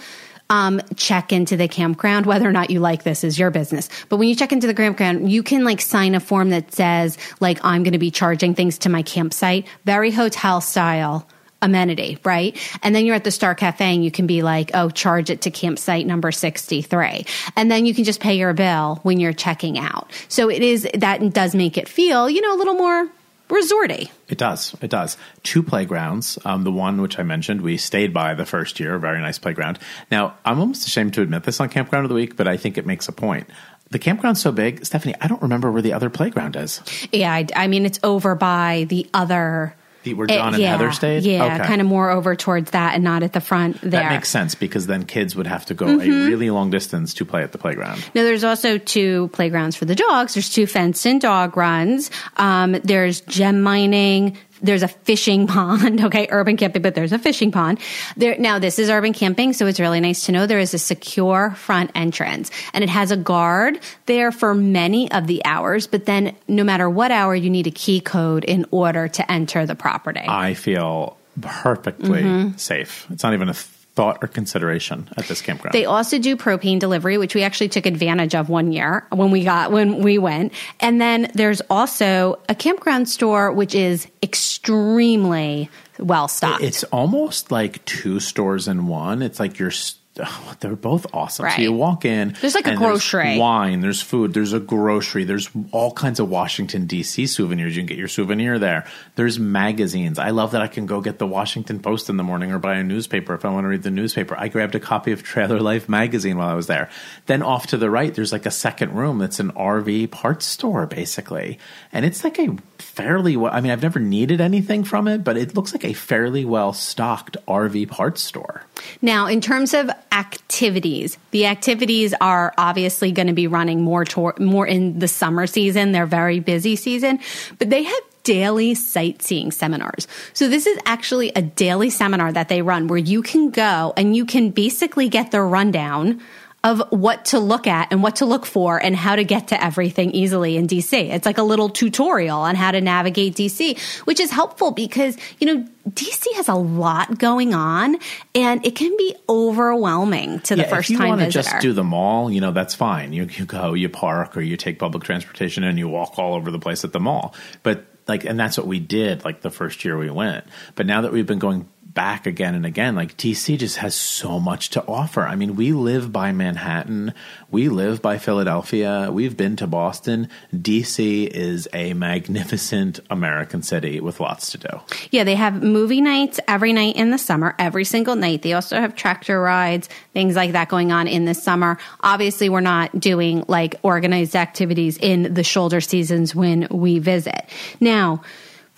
um, 0.50 0.82
check 0.96 1.32
into 1.32 1.56
the 1.56 1.68
campground, 1.68 2.26
whether 2.26 2.46
or 2.46 2.52
not 2.52 2.68
you 2.68 2.80
like 2.80 3.02
this 3.02 3.24
is 3.24 3.38
your 3.38 3.50
business. 3.50 3.88
But 4.10 4.18
when 4.18 4.28
you 4.28 4.34
check 4.34 4.52
into 4.52 4.66
the 4.66 4.74
campground, 4.74 5.32
you 5.32 5.42
can 5.42 5.64
like 5.64 5.80
sign 5.80 6.14
a 6.14 6.20
form 6.20 6.50
that 6.50 6.74
says 6.74 7.16
like 7.40 7.64
I'm 7.64 7.82
going 7.82 7.92
to 7.92 7.98
be 7.98 8.10
charging 8.10 8.54
things 8.54 8.76
to 8.80 8.90
my 8.90 9.02
campsite, 9.02 9.66
very 9.86 10.10
hotel 10.10 10.60
style 10.60 11.26
amenity, 11.60 12.18
right? 12.24 12.56
And 12.82 12.94
then 12.94 13.04
you're 13.04 13.16
at 13.16 13.24
the 13.24 13.30
Star 13.30 13.54
Cafe 13.54 13.84
and 13.84 14.04
you 14.04 14.10
can 14.10 14.26
be 14.26 14.42
like, 14.42 14.70
oh, 14.74 14.90
charge 14.90 15.28
it 15.30 15.42
to 15.42 15.50
campsite 15.50 16.06
number 16.06 16.30
63. 16.30 17.26
And 17.56 17.70
then 17.70 17.84
you 17.84 17.94
can 17.94 18.04
just 18.04 18.20
pay 18.20 18.38
your 18.38 18.52
bill 18.52 19.00
when 19.02 19.18
you're 19.18 19.32
checking 19.32 19.78
out. 19.78 20.10
So 20.28 20.48
it 20.50 20.62
is, 20.62 20.86
that 20.94 21.32
does 21.32 21.54
make 21.54 21.76
it 21.76 21.88
feel, 21.88 22.30
you 22.30 22.40
know, 22.40 22.54
a 22.54 22.58
little 22.58 22.74
more 22.74 23.08
resorty. 23.48 24.10
It 24.28 24.38
does. 24.38 24.76
It 24.82 24.90
does. 24.90 25.16
Two 25.42 25.62
playgrounds. 25.62 26.38
Um, 26.44 26.64
the 26.64 26.70
one 26.70 27.00
which 27.00 27.18
I 27.18 27.22
mentioned, 27.22 27.62
we 27.62 27.76
stayed 27.78 28.12
by 28.12 28.34
the 28.34 28.44
first 28.44 28.78
year, 28.78 28.94
a 28.94 29.00
very 29.00 29.20
nice 29.20 29.38
playground. 29.38 29.78
Now, 30.10 30.34
I'm 30.44 30.60
almost 30.60 30.86
ashamed 30.86 31.14
to 31.14 31.22
admit 31.22 31.44
this 31.44 31.58
on 31.58 31.70
Campground 31.70 32.04
of 32.04 32.10
the 32.10 32.14
Week, 32.14 32.36
but 32.36 32.46
I 32.46 32.56
think 32.56 32.76
it 32.76 32.84
makes 32.86 33.08
a 33.08 33.12
point. 33.12 33.48
the 33.90 33.98
campground's 33.98 34.42
so 34.42 34.52
big, 34.52 34.84
Stephanie. 34.84 35.14
I 35.20 35.28
don't 35.28 35.40
remember 35.40 35.72
where 35.72 35.80
the 35.80 35.94
other 35.94 36.10
playground 36.10 36.56
is. 36.56 36.82
Yeah, 37.10 37.32
I, 37.32 37.46
I 37.56 37.66
mean 37.68 37.86
it's 37.86 37.98
over 38.02 38.34
by 38.34 38.84
the 38.90 39.08
other. 39.14 39.74
The, 40.08 40.14
where 40.14 40.26
John 40.26 40.54
and 40.54 40.62
yeah, 40.62 40.70
Heather 40.72 40.92
stayed. 40.92 41.24
Yeah, 41.24 41.44
Okay. 41.56 41.64
kind 41.66 41.80
of 41.80 41.86
more 41.86 42.10
over 42.10 42.34
towards 42.36 42.70
that 42.72 42.94
and 42.94 43.04
not 43.04 43.22
at 43.22 43.32
the 43.32 43.40
front 43.40 43.80
there. 43.80 43.90
That 43.90 44.12
makes 44.12 44.28
sense 44.28 44.54
because 44.54 44.86
then 44.86 45.04
kids 45.04 45.34
would 45.36 45.46
have 45.46 45.66
to 45.66 45.74
go 45.74 45.86
Mm-hmm. 45.86 46.00
a 46.10 46.26
really 46.28 46.50
long 46.50 46.70
distance 46.70 47.14
to 47.14 47.24
play 47.24 47.42
at 47.42 47.52
the 47.52 47.58
playground. 47.58 47.98
Now, 48.14 48.22
there's 48.22 48.44
also 48.44 48.78
two 48.78 49.28
playgrounds 49.32 49.76
for 49.76 49.84
the 49.84 49.94
dogs. 49.94 50.34
There's 50.34 50.48
two 50.50 50.66
fenced 50.66 51.06
in 51.06 51.18
dog 51.18 51.56
runs. 51.56 52.10
Um, 52.36 52.72
there's 52.84 53.20
gem 53.22 53.62
mining. 53.62 54.36
There's 54.62 54.82
a 54.82 54.88
fishing 54.88 55.46
pond. 55.46 56.00
Okay, 56.08 56.26
urban 56.30 56.56
camping, 56.56 56.80
but 56.82 56.94
there's 56.94 57.12
a 57.12 57.18
fishing 57.18 57.52
pond. 57.52 57.78
There 58.16 58.38
now, 58.38 58.58
this 58.58 58.78
is 58.78 58.88
urban 58.88 59.12
camping, 59.12 59.52
so 59.52 59.66
it's 59.66 59.78
really 59.80 60.00
nice 60.00 60.26
to 60.26 60.32
know 60.32 60.46
there 60.46 60.58
is 60.58 60.72
a 60.74 60.78
secure 60.78 61.50
front 61.56 61.90
entrance, 61.94 62.50
and 62.72 62.82
it 62.82 62.88
has 62.90 63.10
a 63.10 63.16
guard 63.16 63.78
there 64.06 64.32
for 64.32 64.54
many 64.54 65.10
of 65.12 65.26
the 65.26 65.44
hours. 65.44 65.86
But 65.86 66.06
then, 66.06 66.34
no 66.48 66.64
matter 66.64 66.88
what 66.88 67.10
hour, 67.10 67.34
you 67.34 67.50
need 67.50 67.66
a 67.66 67.70
key 67.70 68.00
code 68.00 68.44
in 68.44 68.64
order 68.70 69.08
to 69.08 69.30
enter 69.30 69.66
the 69.66 69.74
property. 69.74 70.24
I 70.26 70.54
feel 70.54 71.16
perfectly 71.40 72.22
Mm-hmm. 72.22 72.56
safe. 72.56 73.06
It's 73.10 73.22
not 73.22 73.34
even 73.34 73.48
a 73.48 73.54
thought 73.98 74.18
or 74.22 74.28
consideration 74.28 75.08
at 75.16 75.26
this 75.26 75.42
campground. 75.42 75.74
They 75.74 75.84
also 75.84 76.20
do 76.20 76.36
propane 76.36 76.78
delivery, 76.78 77.18
which 77.18 77.34
we 77.34 77.42
actually 77.42 77.70
took 77.70 77.84
advantage 77.84 78.32
of 78.36 78.48
one 78.48 78.70
year 78.70 79.04
when 79.10 79.32
we 79.32 79.42
got 79.42 79.72
when 79.72 80.04
we 80.04 80.18
went. 80.18 80.52
And 80.78 81.00
then 81.00 81.32
there's 81.34 81.60
also 81.62 82.38
a 82.48 82.54
campground 82.54 83.08
store 83.08 83.50
which 83.50 83.74
is 83.74 84.06
extremely 84.22 85.68
well 85.98 86.28
stocked. 86.28 86.62
it's 86.62 86.84
almost 86.84 87.50
like 87.50 87.84
two 87.86 88.20
stores 88.20 88.68
in 88.68 88.86
one. 88.86 89.20
It's 89.20 89.40
like 89.40 89.58
you're. 89.58 89.72
Oh, 90.20 90.54
they're 90.60 90.76
both 90.76 91.06
awesome. 91.12 91.44
Right. 91.44 91.56
So 91.56 91.62
you 91.62 91.72
walk 91.72 92.04
in. 92.04 92.36
There's 92.40 92.54
like 92.54 92.66
a 92.66 92.76
grocery. 92.76 93.38
wine. 93.38 93.80
There's 93.80 94.00
food. 94.02 94.34
There's 94.34 94.52
a 94.52 94.60
grocery. 94.60 95.24
There's 95.24 95.48
all 95.72 95.92
kinds 95.92 96.20
of 96.20 96.28
Washington 96.28 96.86
D.C. 96.86 97.26
souvenirs. 97.26 97.76
You 97.76 97.82
can 97.82 97.86
get 97.86 97.98
your 97.98 98.08
souvenir 98.08 98.58
there. 98.58 98.86
There's 99.16 99.38
magazines. 99.38 100.18
I 100.18 100.30
love 100.30 100.52
that 100.52 100.62
I 100.62 100.68
can 100.68 100.86
go 100.86 101.00
get 101.00 101.18
the 101.18 101.26
Washington 101.26 101.80
Post 101.80 102.08
in 102.08 102.16
the 102.16 102.24
morning 102.24 102.52
or 102.52 102.58
buy 102.58 102.76
a 102.76 102.84
newspaper 102.84 103.34
if 103.34 103.44
I 103.44 103.50
want 103.50 103.64
to 103.64 103.68
read 103.68 103.82
the 103.82 103.90
newspaper. 103.90 104.36
I 104.38 104.48
grabbed 104.48 104.74
a 104.74 104.80
copy 104.80 105.12
of 105.12 105.22
Trailer 105.22 105.60
Life 105.60 105.88
magazine 105.88 106.38
while 106.38 106.48
I 106.48 106.54
was 106.54 106.66
there. 106.66 106.90
Then 107.26 107.42
off 107.42 107.68
to 107.68 107.76
the 107.76 107.90
right, 107.90 108.14
there's 108.14 108.32
like 108.32 108.46
a 108.46 108.50
second 108.50 108.94
room 108.94 109.18
that's 109.18 109.40
an 109.40 109.52
RV 109.52 110.10
parts 110.10 110.46
store 110.46 110.86
basically, 110.86 111.58
and 111.92 112.04
it's 112.04 112.24
like 112.24 112.38
a 112.38 112.56
fairly. 112.78 113.36
well 113.36 113.52
I 113.52 113.60
mean, 113.60 113.72
I've 113.72 113.82
never 113.82 114.00
needed 114.00 114.40
anything 114.40 114.84
from 114.84 115.08
it, 115.08 115.24
but 115.24 115.36
it 115.36 115.54
looks 115.54 115.72
like 115.72 115.84
a 115.84 115.92
fairly 115.92 116.44
well 116.44 116.72
stocked 116.72 117.36
RV 117.46 117.88
parts 117.88 118.22
store. 118.22 118.62
Now, 119.02 119.26
in 119.26 119.40
terms 119.40 119.74
of 119.74 119.90
activities, 120.12 121.18
the 121.30 121.46
activities 121.46 122.14
are 122.20 122.52
obviously 122.58 123.12
going 123.12 123.28
to 123.28 123.32
be 123.32 123.46
running 123.46 123.82
more 123.82 124.04
toward, 124.04 124.38
more 124.38 124.66
in 124.66 124.98
the 124.98 125.08
summer 125.08 125.46
season. 125.46 125.92
They're 125.92 126.06
very 126.06 126.40
busy 126.40 126.76
season, 126.76 127.20
but 127.58 127.70
they 127.70 127.82
have 127.82 128.02
daily 128.24 128.74
sightseeing 128.74 129.50
seminars. 129.50 130.06
So 130.34 130.48
this 130.48 130.66
is 130.66 130.78
actually 130.84 131.30
a 131.30 131.40
daily 131.40 131.88
seminar 131.88 132.30
that 132.32 132.48
they 132.48 132.60
run 132.60 132.86
where 132.86 132.98
you 132.98 133.22
can 133.22 133.50
go 133.50 133.94
and 133.96 134.14
you 134.14 134.26
can 134.26 134.50
basically 134.50 135.08
get 135.08 135.30
the 135.30 135.40
rundown 135.40 136.20
of 136.64 136.82
what 136.90 137.26
to 137.26 137.38
look 137.38 137.66
at 137.68 137.92
and 137.92 138.02
what 138.02 138.16
to 138.16 138.26
look 138.26 138.44
for 138.44 138.82
and 138.82 138.96
how 138.96 139.14
to 139.14 139.22
get 139.22 139.48
to 139.48 139.62
everything 139.64 140.10
easily 140.10 140.56
in 140.56 140.66
DC. 140.66 140.92
It's 140.92 141.24
like 141.24 141.38
a 141.38 141.42
little 141.44 141.68
tutorial 141.68 142.40
on 142.40 142.56
how 142.56 142.72
to 142.72 142.80
navigate 142.80 143.36
DC, 143.36 143.78
which 144.06 144.18
is 144.18 144.30
helpful 144.32 144.72
because, 144.72 145.16
you 145.38 145.46
know, 145.46 145.64
DC 145.88 146.26
has 146.34 146.48
a 146.48 146.54
lot 146.56 147.16
going 147.18 147.54
on 147.54 147.96
and 148.34 148.66
it 148.66 148.74
can 148.74 148.94
be 148.96 149.14
overwhelming 149.28 150.40
to 150.40 150.56
the 150.56 150.62
Yeah, 150.62 150.68
first 150.68 150.86
if 150.86 150.90
you 150.90 150.98
time 150.98 151.08
want 151.10 151.20
to 151.20 151.26
visitor. 151.26 151.50
just 151.50 151.62
do 151.62 151.72
the 151.72 151.84
mall, 151.84 152.30
you 152.30 152.40
know, 152.40 152.50
that's 152.50 152.74
fine. 152.74 153.12
You, 153.12 153.28
you 153.32 153.44
go, 153.46 153.74
you 153.74 153.88
park, 153.88 154.36
or 154.36 154.40
you 154.40 154.56
take 154.56 154.80
public 154.80 155.04
transportation 155.04 155.62
and 155.62 155.78
you 155.78 155.88
walk 155.88 156.18
all 156.18 156.34
over 156.34 156.50
the 156.50 156.58
place 156.58 156.84
at 156.84 156.92
the 156.92 157.00
mall. 157.00 157.34
But 157.62 157.84
like, 158.08 158.24
and 158.24 158.38
that's 158.38 158.58
what 158.58 158.66
we 158.66 158.80
did 158.80 159.24
like 159.24 159.42
the 159.42 159.50
first 159.50 159.84
year 159.84 159.96
we 159.96 160.10
went. 160.10 160.44
But 160.74 160.86
now 160.86 161.02
that 161.02 161.12
we've 161.12 161.26
been 161.26 161.38
going 161.38 161.68
back 161.88 162.26
again 162.26 162.54
and 162.54 162.66
again, 162.66 162.94
like 162.94 163.16
DC 163.16 163.58
just 163.58 163.78
has 163.78 163.94
so 163.94 164.38
much 164.38 164.70
to 164.70 164.84
offer. 164.86 165.22
I 165.22 165.34
mean, 165.34 165.56
we 165.56 165.72
live 165.72 166.12
by 166.12 166.32
Manhattan, 166.32 167.14
we 167.50 167.68
live 167.68 168.02
by 168.02 168.18
Philadelphia, 168.18 169.08
we've 169.10 169.36
been 169.36 169.56
to 169.56 169.66
Boston. 169.66 170.28
DC 170.54 171.26
is 171.26 171.66
a 171.72 171.94
magnificent 171.94 173.00
American 173.08 173.62
city 173.62 174.00
with 174.00 174.20
lots 174.20 174.52
to 174.52 174.58
do. 174.58 174.80
Yeah, 175.10 175.24
they 175.24 175.34
have 175.34 175.62
movie 175.62 176.02
nights 176.02 176.38
every 176.46 176.74
night 176.74 176.96
in 176.96 177.10
the 177.10 177.18
summer, 177.18 177.54
every 177.58 177.84
single 177.84 178.16
night. 178.16 178.42
They 178.42 178.52
also 178.52 178.78
have 178.78 178.94
tractor 178.94 179.40
rides, 179.40 179.88
things 180.12 180.36
like 180.36 180.52
that 180.52 180.68
going 180.68 180.92
on 180.92 181.08
in 181.08 181.24
the 181.24 181.34
summer. 181.34 181.78
Obviously, 182.02 182.50
we're 182.50 182.60
not 182.60 183.00
doing 183.00 183.44
like 183.48 183.76
organized 183.82 184.36
activities 184.36 184.98
in 184.98 185.32
the 185.32 185.42
shoulder 185.42 185.80
seasons 185.80 186.34
when 186.34 186.68
we 186.70 186.98
visit. 186.98 187.48
Now, 187.80 188.22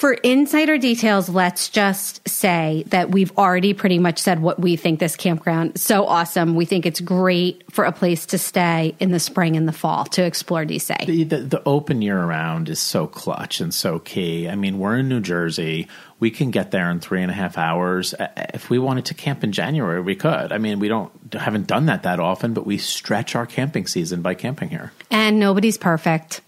for 0.01 0.15
insider 0.15 0.79
details, 0.79 1.29
let's 1.29 1.69
just 1.69 2.27
say 2.27 2.85
that 2.87 3.11
we've 3.11 3.37
already 3.37 3.75
pretty 3.75 3.99
much 3.99 4.19
said 4.19 4.41
what 4.41 4.59
we 4.59 4.77
think 4.77 4.99
this 4.99 5.15
campground 5.15 5.79
so 5.79 6.07
awesome. 6.07 6.55
We 6.55 6.65
think 6.65 6.87
it's 6.87 7.01
great 7.01 7.71
for 7.71 7.85
a 7.85 7.93
place 7.93 8.25
to 8.27 8.39
stay 8.39 8.95
in 8.99 9.11
the 9.11 9.21
spring 9.21 9.57
and 9.57 9.69
the 9.69 9.75
fall 9.75 10.07
to 10.07 10.25
explore 10.25 10.65
DC. 10.65 11.05
The, 11.05 11.25
the, 11.25 11.37
the 11.37 11.63
open 11.67 12.01
year 12.01 12.25
round 12.25 12.71
is 12.71 12.81
so 12.81 13.07
clutch 13.07 13.61
and 13.61 13.75
so 13.75 13.99
key. 13.99 14.49
I 14.49 14.55
mean, 14.55 14.79
we're 14.79 14.97
in 14.97 15.11
New 15.11 15.21
Jersey. 15.21 15.87
We 16.19 16.31
can 16.31 16.51
get 16.51 16.71
there 16.71 16.91
in 16.91 17.01
three 17.01 17.21
and 17.21 17.31
a 17.31 17.35
half 17.35 17.59
hours. 17.59 18.15
Uh, 18.15 18.29
If 18.55 18.71
we 18.71 18.79
wanted 18.79 19.05
to 19.07 19.15
camp 19.15 19.45
in 19.45 19.53
January, 19.53 20.01
we 20.01 20.15
could. 20.15 20.51
I 20.51 20.57
mean, 20.57 20.79
we 20.79 20.89
don't 20.89 21.13
haven't 21.35 21.67
done 21.67 21.87
that 21.87 22.05
that 22.05 22.21
often, 22.21 22.55
but 22.55 22.65
we 22.65 22.79
stretch 22.79 23.37
our 23.37 23.45
camping 23.45 23.87
season 23.87 24.23
by 24.23 24.33
camping 24.33 24.71
here. 24.71 24.93
And 25.11 25.39
nobody's 25.39 25.77
perfect. 25.77 26.41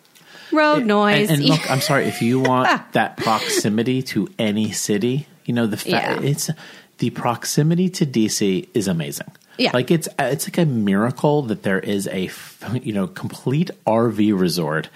Road 0.52 0.84
noise. 0.84 1.30
And, 1.30 1.40
and 1.40 1.48
look, 1.48 1.70
I'm 1.70 1.80
sorry 1.80 2.04
if 2.06 2.22
you 2.22 2.40
want 2.40 2.68
ah. 2.68 2.86
that 2.92 3.16
proximity 3.16 4.02
to 4.02 4.28
any 4.38 4.72
city. 4.72 5.26
You 5.44 5.54
know, 5.54 5.66
the 5.66 5.76
fa- 5.76 5.90
Yeah. 5.90 6.20
it's 6.20 6.50
the 6.98 7.10
proximity 7.10 7.88
to 7.90 8.06
DC 8.06 8.68
is 8.74 8.88
amazing. 8.88 9.32
Yeah. 9.58 9.70
like 9.74 9.90
it's 9.90 10.08
it's 10.18 10.48
like 10.48 10.56
a 10.58 10.64
miracle 10.64 11.42
that 11.42 11.62
there 11.62 11.78
is 11.78 12.08
a 12.08 12.30
you 12.82 12.92
know 12.92 13.06
complete 13.06 13.70
RV 13.86 14.38
resort, 14.38 14.88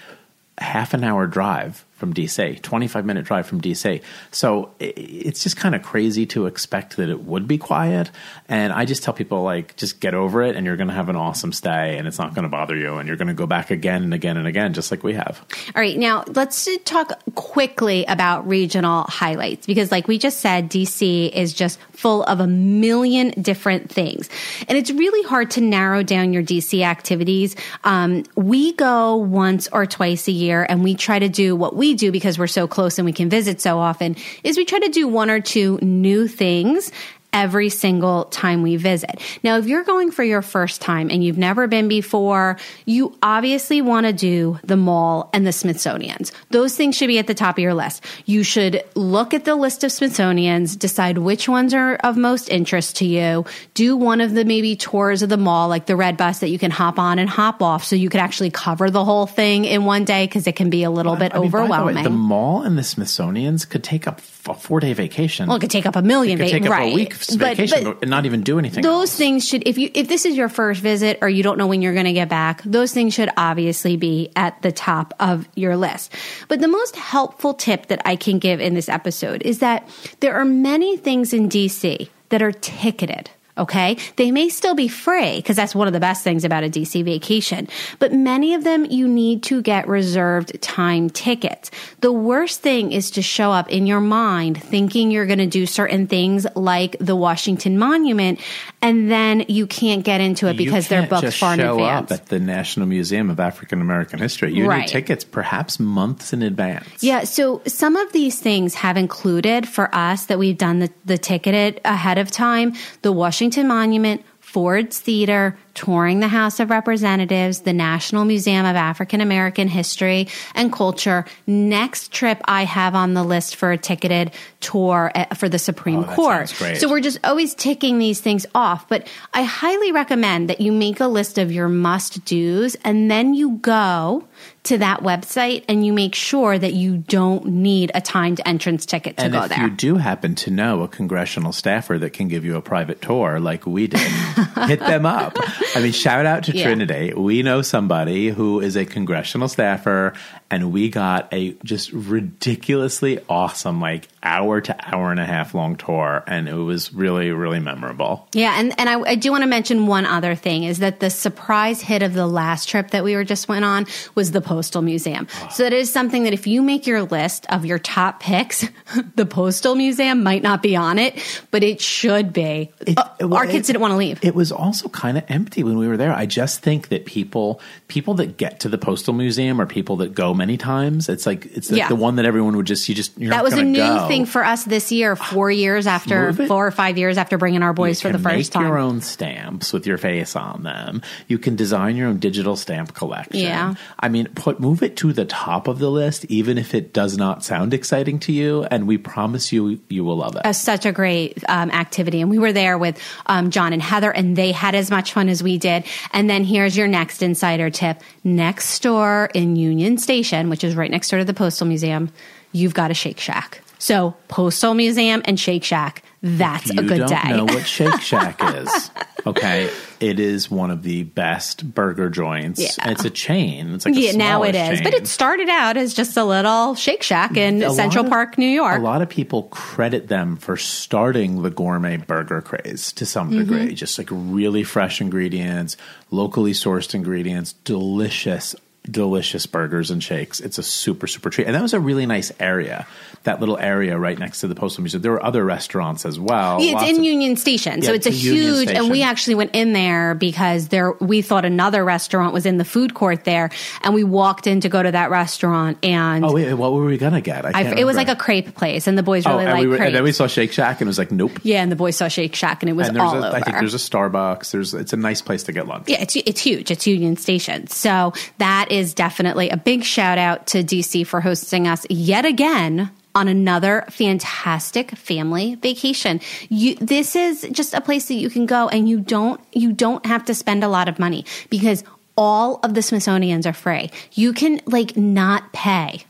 half 0.57 0.93
an 0.95 1.03
hour 1.03 1.27
drive 1.27 1.85
from 1.97 2.13
DC, 2.13 2.61
25 2.61 3.05
minute 3.05 3.25
drive 3.25 3.47
from 3.47 3.59
DC. 3.59 4.01
So 4.31 4.71
it's 4.79 5.43
just 5.43 5.57
kind 5.57 5.75
of 5.75 5.81
crazy 5.81 6.25
to 6.27 6.45
expect 6.45 6.97
that 6.97 7.09
it 7.09 7.23
would 7.23 7.47
be 7.47 7.57
quiet. 7.57 8.11
And 8.47 8.71
I 8.71 8.85
just 8.85 9.03
tell 9.03 9.13
people 9.13 9.41
like, 9.43 9.75
just 9.75 9.99
get 9.99 10.13
over 10.13 10.43
it 10.43 10.55
and 10.55 10.65
you're 10.65 10.77
going 10.77 10.89
to 10.89 10.93
have 10.93 11.09
an 11.09 11.15
awesome 11.15 11.51
stay 11.51 11.97
and 11.97 12.07
it's 12.07 12.19
not 12.19 12.35
going 12.35 12.43
to 12.43 12.49
bother 12.49 12.75
you 12.75 12.97
and 12.97 13.07
you're 13.07 13.17
going 13.17 13.27
to 13.27 13.33
go 13.33 13.47
back 13.47 13.71
again 13.71 14.03
and 14.03 14.13
again 14.13 14.37
and 14.37 14.47
again, 14.47 14.73
just 14.73 14.91
like 14.91 15.03
we 15.03 15.13
have. 15.13 15.43
All 15.75 15.81
right, 15.81 15.97
now 15.97 16.23
let's 16.27 16.69
talk 16.85 17.19
quickly 17.35 18.05
about 18.05 18.47
regional 18.47 19.03
highlights 19.03 19.65
because, 19.65 19.91
like 19.91 20.07
we 20.07 20.17
just 20.17 20.39
said, 20.39 20.69
DC 20.69 21.31
is 21.31 21.53
just 21.53 21.79
full 21.91 22.23
of 22.23 22.39
a 22.39 22.47
million 22.47 23.29
different 23.41 23.91
things. 23.91 24.29
And 24.67 24.77
it's 24.77 24.91
really 24.91 25.27
hard 25.27 25.49
to 25.51 25.61
narrow 25.61 26.03
down 26.03 26.31
your 26.31 26.43
DC 26.43 26.83
activities. 26.83 27.55
Um, 27.83 28.23
we 28.35 28.73
go 28.73 29.15
once 29.15 29.67
or 29.71 29.85
twice 29.87 30.27
a 30.27 30.31
year 30.31 30.65
and 30.69 30.83
we 30.83 30.93
try 30.93 31.17
to 31.17 31.29
do 31.29 31.55
what 31.55 31.75
we 31.75 31.86
do 31.95 32.11
because 32.11 32.37
we're 32.37 32.47
so 32.47 32.67
close 32.67 32.97
and 32.97 33.05
we 33.05 33.13
can 33.13 33.29
visit 33.29 33.61
so 33.61 33.79
often 33.79 34.15
is 34.43 34.57
we 34.57 34.65
try 34.65 34.79
to 34.79 34.89
do 34.89 35.07
one 35.07 35.29
or 35.29 35.39
two 35.39 35.77
new 35.81 36.27
things 36.27 36.91
every 37.37 37.69
single 37.69 38.25
time 38.25 38.63
we 38.63 38.77
visit. 38.77 39.21
Now, 39.43 39.59
if 39.59 39.67
you're 39.67 39.83
going 39.83 40.09
for 40.09 40.23
your 40.23 40.41
first 40.41 40.81
time 40.81 41.11
and 41.11 41.23
you've 41.23 41.37
never 41.37 41.67
been 41.67 41.87
before, 41.87 42.57
you 42.85 43.15
obviously 43.21 43.79
want 43.79 44.07
to 44.07 44.11
do 44.13 44.59
the 44.63 44.75
mall 44.75 45.29
and 45.33 45.45
the 45.45 45.51
Smithsonian's. 45.51 46.31
Those 46.49 46.75
things 46.75 46.97
should 46.97 47.07
be 47.07 47.19
at 47.19 47.27
the 47.27 47.35
top 47.35 47.57
of 47.57 47.61
your 47.61 47.75
list. 47.75 48.03
You 48.25 48.41
should 48.41 48.83
look 48.95 49.35
at 49.35 49.45
the 49.45 49.55
list 49.55 49.83
of 49.83 49.91
Smithsonian's, 49.91 50.75
decide 50.75 51.19
which 51.19 51.47
ones 51.47 51.75
are 51.75 51.95
of 51.97 52.17
most 52.17 52.49
interest 52.49 52.95
to 52.97 53.05
you, 53.05 53.45
do 53.75 53.95
one 53.95 54.19
of 54.19 54.33
the 54.33 54.43
maybe 54.43 54.75
tours 54.75 55.21
of 55.21 55.29
the 55.29 55.37
mall, 55.37 55.69
like 55.69 55.85
the 55.85 55.95
red 55.95 56.17
bus 56.17 56.39
that 56.39 56.49
you 56.49 56.57
can 56.57 56.71
hop 56.71 56.97
on 56.97 57.19
and 57.19 57.29
hop 57.29 57.61
off 57.61 57.83
so 57.83 57.95
you 57.95 58.09
could 58.09 58.19
actually 58.21 58.49
cover 58.49 58.89
the 58.89 59.05
whole 59.05 59.27
thing 59.27 59.65
in 59.65 59.85
one 59.85 60.05
day 60.05 60.25
because 60.25 60.47
it 60.47 60.55
can 60.55 60.71
be 60.71 60.81
a 60.81 60.89
little 60.89 61.15
bit 61.15 61.35
I 61.35 61.39
mean, 61.39 61.51
by 61.51 61.59
the 61.59 61.63
way, 61.65 61.77
overwhelming. 61.77 62.03
the 62.03 62.09
mall 62.09 62.63
and 62.63 62.75
the 62.79 62.83
Smithsonian's 62.83 63.63
could 63.65 63.83
take 63.83 64.07
up 64.07 64.21
a 64.49 64.53
four 64.53 64.79
day 64.79 64.93
vacation. 64.93 65.47
well, 65.47 65.57
it 65.57 65.59
could 65.59 65.69
take 65.69 65.85
up 65.85 65.95
a 65.95 66.01
million, 66.01 66.39
it 66.39 66.43
could 66.43 66.51
va- 66.51 66.59
take 66.59 66.65
up 66.65 66.71
right? 66.71 66.91
a 66.93 66.95
week's 66.95 67.26
But- 67.35 67.57
vacation 67.57 67.83
but- 67.83 67.97
and 68.01 68.09
not 68.09 68.25
even 68.25 68.41
do 68.41 68.59
anything. 68.59 68.83
those 68.83 69.09
else. 69.09 69.15
things 69.15 69.47
should 69.47 69.67
if 69.67 69.77
you 69.77 69.89
if 69.93 70.07
this 70.07 70.25
is 70.25 70.35
your 70.37 70.49
first 70.49 70.81
visit 70.81 71.19
or 71.21 71.29
you 71.29 71.43
don't 71.43 71.57
know 71.57 71.67
when 71.67 71.81
you're 71.81 71.93
going 71.93 72.05
to 72.05 72.13
get 72.13 72.29
back 72.29 72.61
those 72.63 72.93
things 72.93 73.13
should 73.13 73.29
obviously 73.37 73.97
be 73.97 74.31
at 74.35 74.61
the 74.61 74.71
top 74.71 75.13
of 75.19 75.47
your 75.55 75.75
list 75.75 76.13
but 76.47 76.59
the 76.61 76.67
most 76.67 76.95
helpful 76.95 77.53
tip 77.53 77.87
that 77.87 78.01
i 78.05 78.15
can 78.15 78.39
give 78.39 78.61
in 78.61 78.73
this 78.73 78.87
episode 78.89 79.41
is 79.43 79.59
that 79.59 79.87
there 80.21 80.35
are 80.35 80.45
many 80.45 80.95
things 80.97 81.33
in 81.33 81.49
dc 81.49 82.09
that 82.29 82.41
are 82.41 82.51
ticketed 82.51 83.29
Okay. 83.57 83.97
They 84.15 84.31
may 84.31 84.49
still 84.49 84.75
be 84.75 84.87
free 84.87 85.37
because 85.37 85.55
that's 85.55 85.73
one 85.75 85.87
of 85.87 85.93
the 85.93 85.99
best 85.99 86.23
things 86.23 86.43
about 86.43 86.63
a 86.63 86.69
DC 86.69 87.03
vacation, 87.03 87.67
but 87.99 88.13
many 88.13 88.53
of 88.53 88.63
them 88.63 88.85
you 88.85 89.07
need 89.07 89.43
to 89.43 89.61
get 89.61 89.87
reserved 89.87 90.61
time 90.61 91.09
tickets. 91.09 91.71
The 92.01 92.11
worst 92.11 92.61
thing 92.61 92.91
is 92.91 93.11
to 93.11 93.21
show 93.21 93.51
up 93.51 93.69
in 93.69 93.87
your 93.87 94.01
mind 94.01 94.61
thinking 94.61 95.11
you're 95.11 95.25
going 95.25 95.39
to 95.39 95.47
do 95.47 95.65
certain 95.65 96.07
things 96.07 96.45
like 96.55 96.95
the 96.99 97.15
Washington 97.15 97.77
Monument 97.79 98.39
and 98.81 99.09
then 99.11 99.45
you 99.47 99.65
can't 99.67 100.03
get 100.03 100.21
into 100.21 100.47
it 100.47 100.57
because 100.57 100.87
they're 100.87 101.07
booked 101.07 101.33
far 101.33 101.53
in 101.53 101.59
show 101.59 101.73
advance. 101.79 102.11
up 102.11 102.19
at 102.19 102.25
the 102.27 102.39
National 102.39 102.85
Museum 102.85 103.29
of 103.29 103.39
African 103.39 103.81
American 103.81 104.19
History. 104.19 104.53
You 104.53 104.67
Right. 104.67 104.81
need 104.81 104.87
tickets 104.89 105.23
perhaps 105.23 105.79
months 105.79 106.33
in 106.33 106.43
advance. 106.43 107.01
Yeah, 107.03 107.23
so 107.23 107.61
some 107.65 107.95
of 107.95 108.11
these 108.13 108.39
things 108.39 108.75
have 108.75 108.97
included 108.97 109.67
for 109.67 109.93
us 109.95 110.25
that 110.25 110.37
we've 110.37 110.57
done 110.57 110.79
the, 110.79 110.89
the 111.05 111.17
ticketed 111.17 111.81
ahead 111.85 112.17
of 112.17 112.29
time 112.29 112.73
the 113.01 113.11
Washington 113.11 113.46
Monument, 113.63 114.23
Ford's 114.39 114.99
Theater, 114.99 115.57
touring 115.77 116.19
the 116.21 116.27
House 116.27 116.59
of 116.59 116.71
Representatives, 116.71 117.61
the 117.61 117.71
National 117.71 118.25
Museum 118.25 118.65
of 118.65 118.75
African 118.75 119.21
American 119.21 119.67
History 119.67 120.27
and 120.55 120.73
Culture. 120.73 121.23
Next 121.45 122.11
trip 122.11 122.41
I 122.45 122.65
have 122.65 122.95
on 122.95 123.13
the 123.13 123.23
list 123.23 123.55
for 123.55 123.71
a 123.71 123.77
ticketed 123.77 124.31
tour 124.59 125.11
uh, 125.13 125.35
for 125.35 125.47
the 125.47 125.59
Supreme 125.59 125.99
Oh, 125.99 126.15
Court. 126.15 126.49
So 126.49 126.89
we're 126.89 126.99
just 126.99 127.19
always 127.23 127.53
ticking 127.53 127.99
these 127.99 128.19
things 128.19 128.47
off. 128.55 128.89
But 128.89 129.07
I 129.35 129.43
highly 129.43 129.91
recommend 129.91 130.49
that 130.49 130.59
you 130.61 130.71
make 130.71 130.99
a 130.99 131.05
list 131.07 131.37
of 131.37 131.51
your 131.51 131.69
must 131.69 132.25
do's 132.25 132.75
and 132.83 133.11
then 133.11 133.35
you 133.35 133.51
go 133.57 134.27
to 134.63 134.77
that 134.79 135.01
website 135.01 135.63
and 135.69 135.85
you 135.85 135.93
make 135.93 136.13
sure 136.15 136.57
that 136.57 136.73
you 136.73 136.97
don't 136.97 137.45
need 137.45 137.91
a 137.93 138.01
timed 138.01 138.41
entrance 138.45 138.85
ticket 138.85 139.15
to 139.17 139.23
and 139.23 139.33
go 139.33 139.43
if 139.43 139.49
there. 139.49 139.61
you 139.61 139.69
do 139.69 139.95
happen 139.95 140.35
to 140.35 140.51
know 140.51 140.81
a 140.81 140.87
congressional 140.87 141.53
staffer 141.53 141.97
that 141.97 142.11
can 142.11 142.27
give 142.27 142.43
you 142.43 142.55
a 142.57 142.61
private 142.61 143.01
tour 143.01 143.39
like 143.39 143.65
we 143.65 143.87
did, 143.87 143.99
hit 144.67 144.79
them 144.79 145.05
up. 145.05 145.37
I 145.75 145.81
mean, 145.81 145.91
shout 145.91 146.25
out 146.25 146.43
to 146.45 146.55
Yeah. 146.55 146.63
Trinity. 146.65 147.13
We 147.15 147.43
know 147.43 147.61
somebody 147.61 148.29
who 148.29 148.59
is 148.61 148.75
a 148.75 148.85
congressional 148.85 149.47
staffer, 149.47 150.13
and 150.49 150.71
we 150.71 150.89
got 150.89 151.33
a 151.33 151.51
just 151.63 151.91
ridiculously 151.91 153.19
awesome, 153.29 153.81
like 153.81 154.07
hour 154.23 154.61
to 154.61 154.75
hour 154.95 155.11
and 155.11 155.19
a 155.19 155.25
half 155.25 155.53
long 155.53 155.75
tour, 155.75 156.23
and 156.27 156.47
it 156.47 156.53
was 156.53 156.93
really, 156.93 157.31
really 157.31 157.59
memorable. 157.59 158.27
Yeah, 158.33 158.59
and, 158.59 158.73
and 158.79 158.89
I, 158.89 158.99
I 159.01 159.15
do 159.15 159.31
want 159.31 159.43
to 159.43 159.47
mention 159.47 159.87
one 159.87 160.05
other 160.05 160.35
thing 160.35 160.63
is 160.63 160.79
that 160.79 160.99
the 160.99 161.09
surprise 161.09 161.81
hit 161.81 162.01
of 162.03 162.13
the 162.13 162.27
last 162.27 162.69
trip 162.69 162.91
that 162.91 163.03
we 163.03 163.15
were 163.15 163.23
just 163.23 163.47
went 163.47 163.65
on 163.65 163.85
was 164.15 164.31
the 164.31 164.41
Postal 164.41 164.81
Museum. 164.81 165.27
So 165.51 165.63
it 165.65 165.73
is 165.73 165.91
something 165.91 166.23
that 166.23 166.33
if 166.33 166.47
you 166.47 166.61
make 166.61 166.87
your 166.87 167.03
list 167.03 167.45
of 167.49 167.65
your 167.65 167.79
top 167.79 168.21
picks, 168.21 168.65
the 169.15 169.25
Postal 169.25 169.75
Museum 169.75 170.23
might 170.23 170.43
not 170.43 170.61
be 170.61 170.75
on 170.75 170.99
it, 170.99 171.17
but 171.51 171.63
it 171.63 171.81
should 171.81 172.31
be. 172.33 172.71
It- 172.85 172.97
Uh, 172.97 173.09
well, 173.21 173.35
our 173.35 173.45
kids 173.47 173.69
it- 173.69 173.73
didn't 173.73 173.81
want 173.81 173.91
to 173.91 173.97
leave. 173.97 174.23
It 174.23 174.35
was 174.35 174.51
also 174.51 174.89
kind 174.89 175.17
of 175.17 175.23
empty 175.29 175.63
when 175.63 175.77
we 175.77 175.87
were 175.87 175.97
there. 175.97 176.13
I 176.13 176.25
just 176.25 176.61
think 176.61 176.87
that 176.89 177.05
people 177.05 177.59
people 177.87 178.13
that 178.15 178.37
get 178.37 178.59
to 178.61 178.69
the 178.69 178.77
postal 178.77 179.13
museum 179.13 179.59
are 179.61 179.65
people 179.65 179.97
that 179.97 180.13
go 180.13 180.33
many 180.37 180.55
times. 180.57 181.09
It's 181.09 181.25
like 181.25 181.45
it's 181.47 181.69
like 181.71 181.79
Yeah. 181.79 181.87
the 181.89 181.95
one 181.95 182.15
that 182.17 182.25
everyone 182.25 182.55
would 182.55 182.67
just 182.67 182.87
you 182.87 182.95
just 182.95 183.17
you're 183.17 183.31
that 183.31 183.43
was 183.43 183.53
a 183.53 183.63
new 183.63 183.77
go. 183.79 184.07
thing 184.07 184.25
for 184.25 184.45
us 184.45 184.63
this 184.63 184.91
year, 184.91 185.15
four 185.15 185.51
years 185.51 185.87
after, 185.87 186.31
four 186.33 186.67
or 186.67 186.71
five 186.71 186.97
years 186.97 187.17
after 187.17 187.37
bringing 187.37 187.63
our 187.63 187.73
boys 187.73 188.03
you 188.03 188.09
for 188.09 188.17
the 188.17 188.21
first 188.23 188.35
make 188.35 188.49
time. 188.51 188.63
your 188.63 188.77
own 188.77 189.01
stamps 189.01 189.73
with 189.73 189.85
your 189.87 189.97
face 189.97 190.35
on 190.35 190.63
them. 190.63 191.01
You 191.27 191.39
can 191.39 191.55
design 191.55 191.95
your 191.97 192.07
own 192.07 192.19
digital 192.19 192.55
stamp 192.55 192.93
collection. 192.93 193.39
Yeah. 193.41 193.73
I 193.99 194.09
mean, 194.09 194.27
put 194.35 194.59
move 194.59 194.83
it 194.83 194.95
to 194.97 195.11
the 195.11 195.25
top 195.25 195.67
of 195.67 195.79
the 195.79 195.89
list, 195.89 196.25
even 196.25 196.57
if 196.57 196.73
it 196.75 196.93
does 196.93 197.17
not 197.17 197.43
sound 197.43 197.73
exciting 197.73 198.19
to 198.19 198.31
you, 198.31 198.63
and 198.69 198.87
we 198.87 198.97
promise 198.97 199.51
you 199.51 199.79
you 199.89 200.03
will 200.03 200.17
love 200.17 200.35
it. 200.35 200.43
a, 200.45 200.53
such 200.53 200.85
a 200.85 200.91
great 200.91 201.43
um, 201.49 201.71
activity. 201.71 202.21
And 202.21 202.29
we 202.29 202.37
were 202.39 202.53
there 202.53 202.77
with 202.77 202.99
um, 203.25 203.49
John 203.49 203.73
and 203.73 203.81
Heather, 203.81 204.11
and 204.11 204.35
they 204.35 204.51
had 204.51 204.75
as 204.75 204.91
much 204.91 205.13
fun 205.13 205.29
as 205.29 205.41
we 205.41 205.57
did. 205.57 205.85
And 206.13 206.29
then 206.29 206.43
here's 206.43 206.77
your 206.77 206.87
next 206.87 207.23
insider 207.23 207.69
tip 207.69 208.01
next 208.23 208.83
door 208.83 209.29
in 209.33 209.55
Union 209.55 209.97
Station, 209.97 210.26
which 210.49 210.63
is 210.63 210.75
right 210.75 210.91
next 210.91 211.09
door 211.09 211.19
to 211.19 211.25
the 211.25 211.33
Postal 211.33 211.67
Museum, 211.67 212.09
you've 212.51 212.73
got 212.73 212.91
a 212.91 212.93
Shake 212.93 213.19
Shack. 213.19 213.61
So, 213.79 214.15
Postal 214.27 214.73
Museum 214.73 215.21
and 215.25 215.39
Shake 215.39 215.63
Shack, 215.63 216.01
that's 216.23 216.71
a 216.71 216.75
good 216.75 216.97
don't 216.97 217.09
day. 217.09 217.29
know 217.37 217.45
what 217.45 217.67
Shake 217.67 218.01
Shack 218.01 218.39
is. 218.43 218.89
Okay, 219.27 219.69
it 219.99 220.19
is 220.19 220.49
one 220.49 220.71
of 220.71 220.81
the 220.81 221.03
best 221.03 221.75
burger 221.75 222.09
joints. 222.09 222.59
Yeah. 222.59 222.89
It's 222.91 223.05
a 223.05 223.09
chain. 223.11 223.75
It's 223.75 223.85
like 223.85 223.95
a 223.95 223.99
yeah, 223.99 224.13
now 224.13 224.41
it 224.43 224.55
is, 224.55 224.79
is. 224.79 224.81
But 224.81 224.95
it 224.95 225.05
started 225.05 225.47
out 225.49 225.77
as 225.77 225.93
just 225.93 226.17
a 226.17 226.23
little 226.23 226.73
Shake 226.73 227.03
Shack 227.03 227.37
in 227.37 227.61
A 227.61 227.69
Central 227.71 228.05
of- 228.05 228.09
Park, 228.09 228.37
New 228.39 228.47
York. 228.47 228.79
A 228.79 228.81
lot 228.83 229.03
of 229.03 229.09
people 229.09 229.43
credit 229.43 230.07
them 230.07 230.37
for 230.37 230.57
starting 230.57 231.43
the 231.43 231.51
gourmet 231.51 231.97
burger 231.97 232.41
craze 232.41 232.91
to 232.93 233.05
some 233.05 233.29
Mm-hmm. 233.29 233.39
degree. 233.39 233.73
Just 233.75 233.99
like 233.99 234.07
really 234.09 234.63
fresh 234.63 235.01
ingredients, 235.01 235.77
locally 236.09 236.53
sourced 236.53 236.95
ingredients, 236.95 237.53
delicious, 237.63 238.55
delicious 238.89 239.45
burgers 239.45 239.91
and 239.91 240.01
shakes. 240.03 240.39
It's 240.39 240.57
a 240.57 240.63
super, 240.63 241.07
super 241.07 241.29
treat. 241.29 241.47
And 241.47 241.55
that 241.55 241.61
was 241.61 241.73
a 241.73 241.79
really 241.79 242.05
nice 242.05 242.31
area, 242.39 242.87
that 243.23 243.39
little 243.39 243.57
area 243.57 243.97
right 243.97 244.17
next 244.17 244.39
to 244.41 244.47
the 244.47 244.55
Postal 244.55 244.81
Museum. 244.81 245.01
There 245.01 245.11
were 245.11 245.23
other 245.23 245.43
restaurants 245.43 246.05
as 246.05 246.19
well. 246.19 246.59
Yeah, 246.61 246.67
it's 246.71 246.73
Lots 246.75 246.89
in 246.89 246.95
of- 246.97 247.03
Union 247.03 247.35
Station, 247.37 247.81
so 247.81 247.91
Yeah, 247.91 247.95
it's 247.97 248.05
a 248.05 248.09
it's 248.09 248.25
in 248.25 248.33
Union 248.33 248.53
huge. 248.55 248.69
And 248.71 248.89
we 248.89 249.01
actually 249.03 249.35
went 249.35 249.55
in 249.55 249.73
there 249.73 250.15
because 250.15 250.69
there 250.69 250.93
we 250.93 251.21
thought 251.21 251.45
another 251.45 251.83
restaurant 251.83 252.33
was 252.33 252.45
in 252.45 252.57
the 252.57 252.65
food 252.65 252.93
court 252.93 253.23
there, 253.25 253.49
and 253.81 253.93
we 253.93 254.03
walked 254.03 254.47
in 254.47 254.61
to 254.61 254.69
go 254.69 254.81
to 254.81 254.91
that 254.91 255.09
restaurant, 255.11 255.77
and 255.83 256.23
Oh, 256.25 256.33
wait, 256.33 256.53
what 256.53 256.73
were 256.73 256.85
we 256.85 256.97
going 256.97 257.13
to 257.13 257.21
get? 257.21 257.45
I 257.45 257.61
it 257.77 257.85
was 257.85 257.95
like 257.95 258.09
a 258.09 258.15
crepe 258.15 258.55
place, 258.55 258.87
and 258.87 258.97
the 258.97 259.03
boys 259.03 259.25
Oh, 259.25 259.31
really 259.31 259.45
and, 259.45 259.51
like 259.53 259.79
we 259.79 259.85
and 259.85 259.95
then 259.95 260.03
we 260.03 260.11
saw 260.11 260.27
Shake 260.27 260.51
Shack 260.51 260.79
and 260.81 260.87
it 260.87 260.89
was 260.89 260.97
like, 260.97 261.11
nope. 261.11 261.39
yeah, 261.43 261.61
and 261.61 261.71
the 261.71 261.75
boys 261.75 261.95
saw 261.97 262.07
Shake 262.07 262.35
Shack, 262.35 262.63
and 262.63 262.69
it 262.69 262.73
was 262.73 262.87
and 262.87 262.95
there's 262.95 263.03
all 263.09 263.15
a, 263.23 263.27
over. 263.27 263.35
I 263.37 263.41
think 263.41 263.57
there's 263.57 263.73
a 263.73 263.77
Starbucks. 263.77 264.51
There's 264.51 264.73
it's 264.73 264.93
a 264.93 264.97
nice 264.97 265.21
place 265.21 265.43
to 265.43 265.51
get 265.51 265.67
lunch. 265.67 265.89
Yeah, 265.89 266.01
it's 266.01 266.15
it's 266.15 266.39
huge. 266.41 266.71
It's 266.71 266.87
Union 266.87 267.17
Station. 267.17 267.67
So 267.67 268.13
that 268.37 268.71
is 268.71 268.76
definitely 268.93 269.49
a 269.49 269.57
big 269.57 269.83
shout 269.83 270.17
out 270.17 270.47
to 270.47 270.63
DC 270.63 271.05
for 271.05 271.21
hosting 271.21 271.67
us 271.67 271.85
yet 271.89 272.25
again 272.25 272.91
on 273.15 273.27
another 273.27 273.83
fantastic 273.89 274.91
family 274.91 275.55
vacation. 275.55 276.21
You 276.49 276.75
this 276.75 277.15
is 277.15 277.47
just 277.51 277.73
a 277.73 277.81
place 277.81 278.07
that 278.09 278.13
you 278.15 278.29
can 278.29 278.45
go 278.45 278.67
and 278.69 278.87
you 278.87 278.99
don't 278.99 279.41
you 279.51 279.73
don't 279.73 280.05
have 280.05 280.25
to 280.25 280.35
spend 280.35 280.63
a 280.63 280.67
lot 280.67 280.87
of 280.87 280.99
money 280.99 281.25
because 281.49 281.83
all 282.15 282.59
of 282.63 282.73
the 282.73 282.81
Smithsonian's 282.81 283.47
are 283.47 283.53
free. 283.53 283.89
You 284.13 284.33
can 284.33 284.61
like 284.65 284.95
not 284.95 285.51
pay 285.51 286.03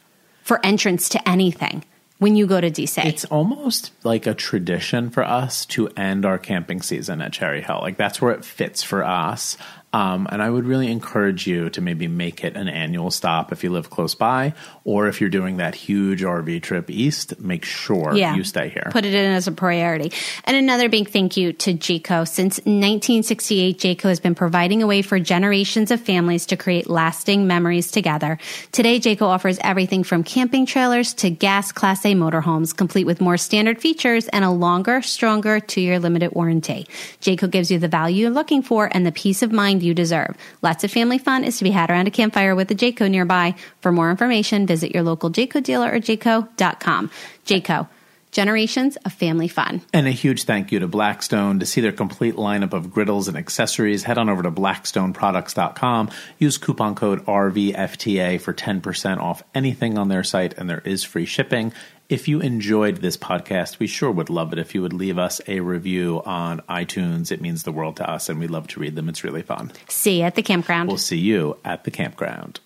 for 0.43 0.65
entrance 0.65 1.09
to 1.09 1.29
anything 1.29 1.83
when 2.19 2.35
you 2.35 2.47
go 2.47 2.59
to 2.59 2.71
DC. 2.71 3.03
It's 3.05 3.25
almost 3.25 3.91
like 4.03 4.25
a 4.25 4.33
tradition 4.33 5.09
for 5.09 5.23
us 5.23 5.65
to 5.67 5.87
end 5.89 6.25
our 6.25 6.37
camping 6.37 6.81
season 6.81 7.21
at 7.21 7.33
Cherry 7.33 7.61
Hill. 7.61 7.79
Like 7.81 7.97
that's 7.97 8.21
where 8.21 8.31
it 8.31 8.43
fits 8.43 8.83
for 8.83 9.03
us. 9.03 9.57
Um, 9.93 10.27
and 10.29 10.41
I 10.41 10.49
would 10.49 10.65
really 10.65 10.91
encourage 10.91 11.47
you 11.47 11.69
to 11.69 11.81
maybe 11.81 12.07
make 12.07 12.43
it 12.43 12.57
an 12.57 12.67
annual 12.67 13.09
stop 13.09 13.53
if 13.53 13.63
you 13.63 13.69
live 13.69 13.89
close 13.89 14.15
by, 14.15 14.53
or 14.83 15.07
if 15.07 15.21
you're 15.21 15.29
doing 15.29 15.57
that 15.57 15.75
huge 15.75 16.21
RV 16.21 16.61
trip 16.61 16.89
east, 16.89 17.39
make 17.39 17.63
sure 17.63 18.13
you 18.35 18.43
stay 18.43 18.67
here. 18.67 18.89
Put 18.91 19.05
it 19.05 19.13
in 19.13 19.31
as 19.31 19.47
a 19.47 19.51
priority. 19.51 20.11
And 20.43 20.57
another 20.57 20.89
big 20.89 21.09
thank 21.09 21.37
you 21.37 21.53
to 21.53 21.73
Jayco. 21.73 22.27
Since 22.27 22.57
1968, 22.57 23.79
Jayco 23.79 24.03
has 24.03 24.19
been 24.19 24.35
providing 24.35 24.83
a 24.83 24.87
way 24.87 25.01
for 25.01 25.19
generations 25.19 25.89
of 25.89 26.01
families 26.01 26.45
to 26.47 26.57
create 26.57 26.89
lasting 26.89 27.47
memories 27.47 27.89
together. 27.89 28.39
Today, 28.73 28.99
Jayco 28.99 29.23
offers 29.23 29.57
everything 29.61 30.03
from 30.03 30.23
camping 30.23 30.65
trailers 30.65 31.13
to 31.15 31.29
gas 31.29 31.71
Class 31.71 32.05
A 32.05 32.13
motorhomes, 32.13 32.75
complete 32.75 33.05
with 33.05 33.21
more 33.21 33.37
standard 33.37 33.79
features 33.79 34.27
and 34.27 34.43
a 34.43 34.51
longer, 34.51 35.01
stronger 35.01 35.61
two-year 35.61 35.97
limited 35.97 36.33
warranty. 36.33 36.87
Jayco 37.21 37.49
gives 37.49 37.71
you 37.71 37.79
the 37.79 37.87
value 37.87 38.23
you're 38.23 38.31
looking 38.31 38.61
for 38.61 38.89
and 38.91 39.05
the 39.05 39.11
peace 39.11 39.41
of 39.41 39.51
mind 39.51 39.76
you 39.83 39.93
deserve. 39.93 40.35
Lots 40.61 40.83
of 40.83 40.91
family 40.91 41.17
fun 41.17 41.43
is 41.43 41.57
to 41.57 41.63
be 41.63 41.71
had 41.71 41.89
around 41.89 42.07
a 42.07 42.11
campfire 42.11 42.55
with 42.55 42.71
a 42.71 42.75
Jayco 42.75 43.09
nearby. 43.09 43.55
For 43.81 43.91
more 43.91 44.11
information, 44.11 44.65
visit 44.65 44.93
your 44.93 45.03
local 45.03 45.29
Jayco 45.29 45.61
dealer 45.61 45.91
or 45.91 45.99
jayco.com. 45.99 47.11
Jayco, 47.45 47.87
generations 48.31 48.97
of 48.97 49.13
family 49.13 49.47
fun. 49.47 49.81
And 49.93 50.07
a 50.07 50.11
huge 50.11 50.43
thank 50.43 50.71
you 50.71 50.79
to 50.79 50.87
Blackstone. 50.87 51.59
To 51.59 51.65
see 51.65 51.81
their 51.81 51.91
complete 51.91 52.35
lineup 52.35 52.73
of 52.73 52.91
griddles 52.91 53.27
and 53.27 53.37
accessories, 53.37 54.03
head 54.03 54.17
on 54.17 54.29
over 54.29 54.43
to 54.43 54.51
blackstoneproducts.com. 54.51 56.09
Use 56.37 56.57
coupon 56.57 56.95
code 56.95 57.25
RVFTA 57.25 58.39
for 58.39 58.53
10% 58.53 59.17
off 59.17 59.43
anything 59.55 59.97
on 59.97 60.09
their 60.09 60.23
site, 60.23 60.53
and 60.57 60.69
there 60.69 60.81
is 60.85 61.03
free 61.03 61.25
shipping. 61.25 61.73
If 62.09 62.29
you 62.29 62.39
enjoyed 62.39 62.97
this 62.97 63.17
podcast, 63.17 63.79
we 63.79 63.87
sure 63.87 64.09
would 64.09 64.29
love 64.29 64.53
it 64.53 64.59
if 64.59 64.73
you 64.73 64.81
would 64.81 64.93
leave 64.93 65.17
us 65.17 65.41
a 65.45 65.59
review 65.59 66.21
on 66.25 66.61
iTunes. 66.69 67.33
It 67.33 67.41
means 67.41 67.63
the 67.63 67.73
world 67.73 67.97
to 67.97 68.09
us, 68.09 68.29
and 68.29 68.39
we 68.39 68.47
love 68.47 68.67
to 68.67 68.79
read 68.79 68.95
them. 68.95 69.09
It's 69.09 69.25
really 69.25 69.41
fun. 69.41 69.73
See 69.89 70.19
you 70.19 70.23
at 70.23 70.35
the 70.35 70.41
campground. 70.41 70.87
We'll 70.87 70.97
see 70.97 71.17
you 71.17 71.57
at 71.65 71.83
the 71.83 71.91
campground. 71.91 72.61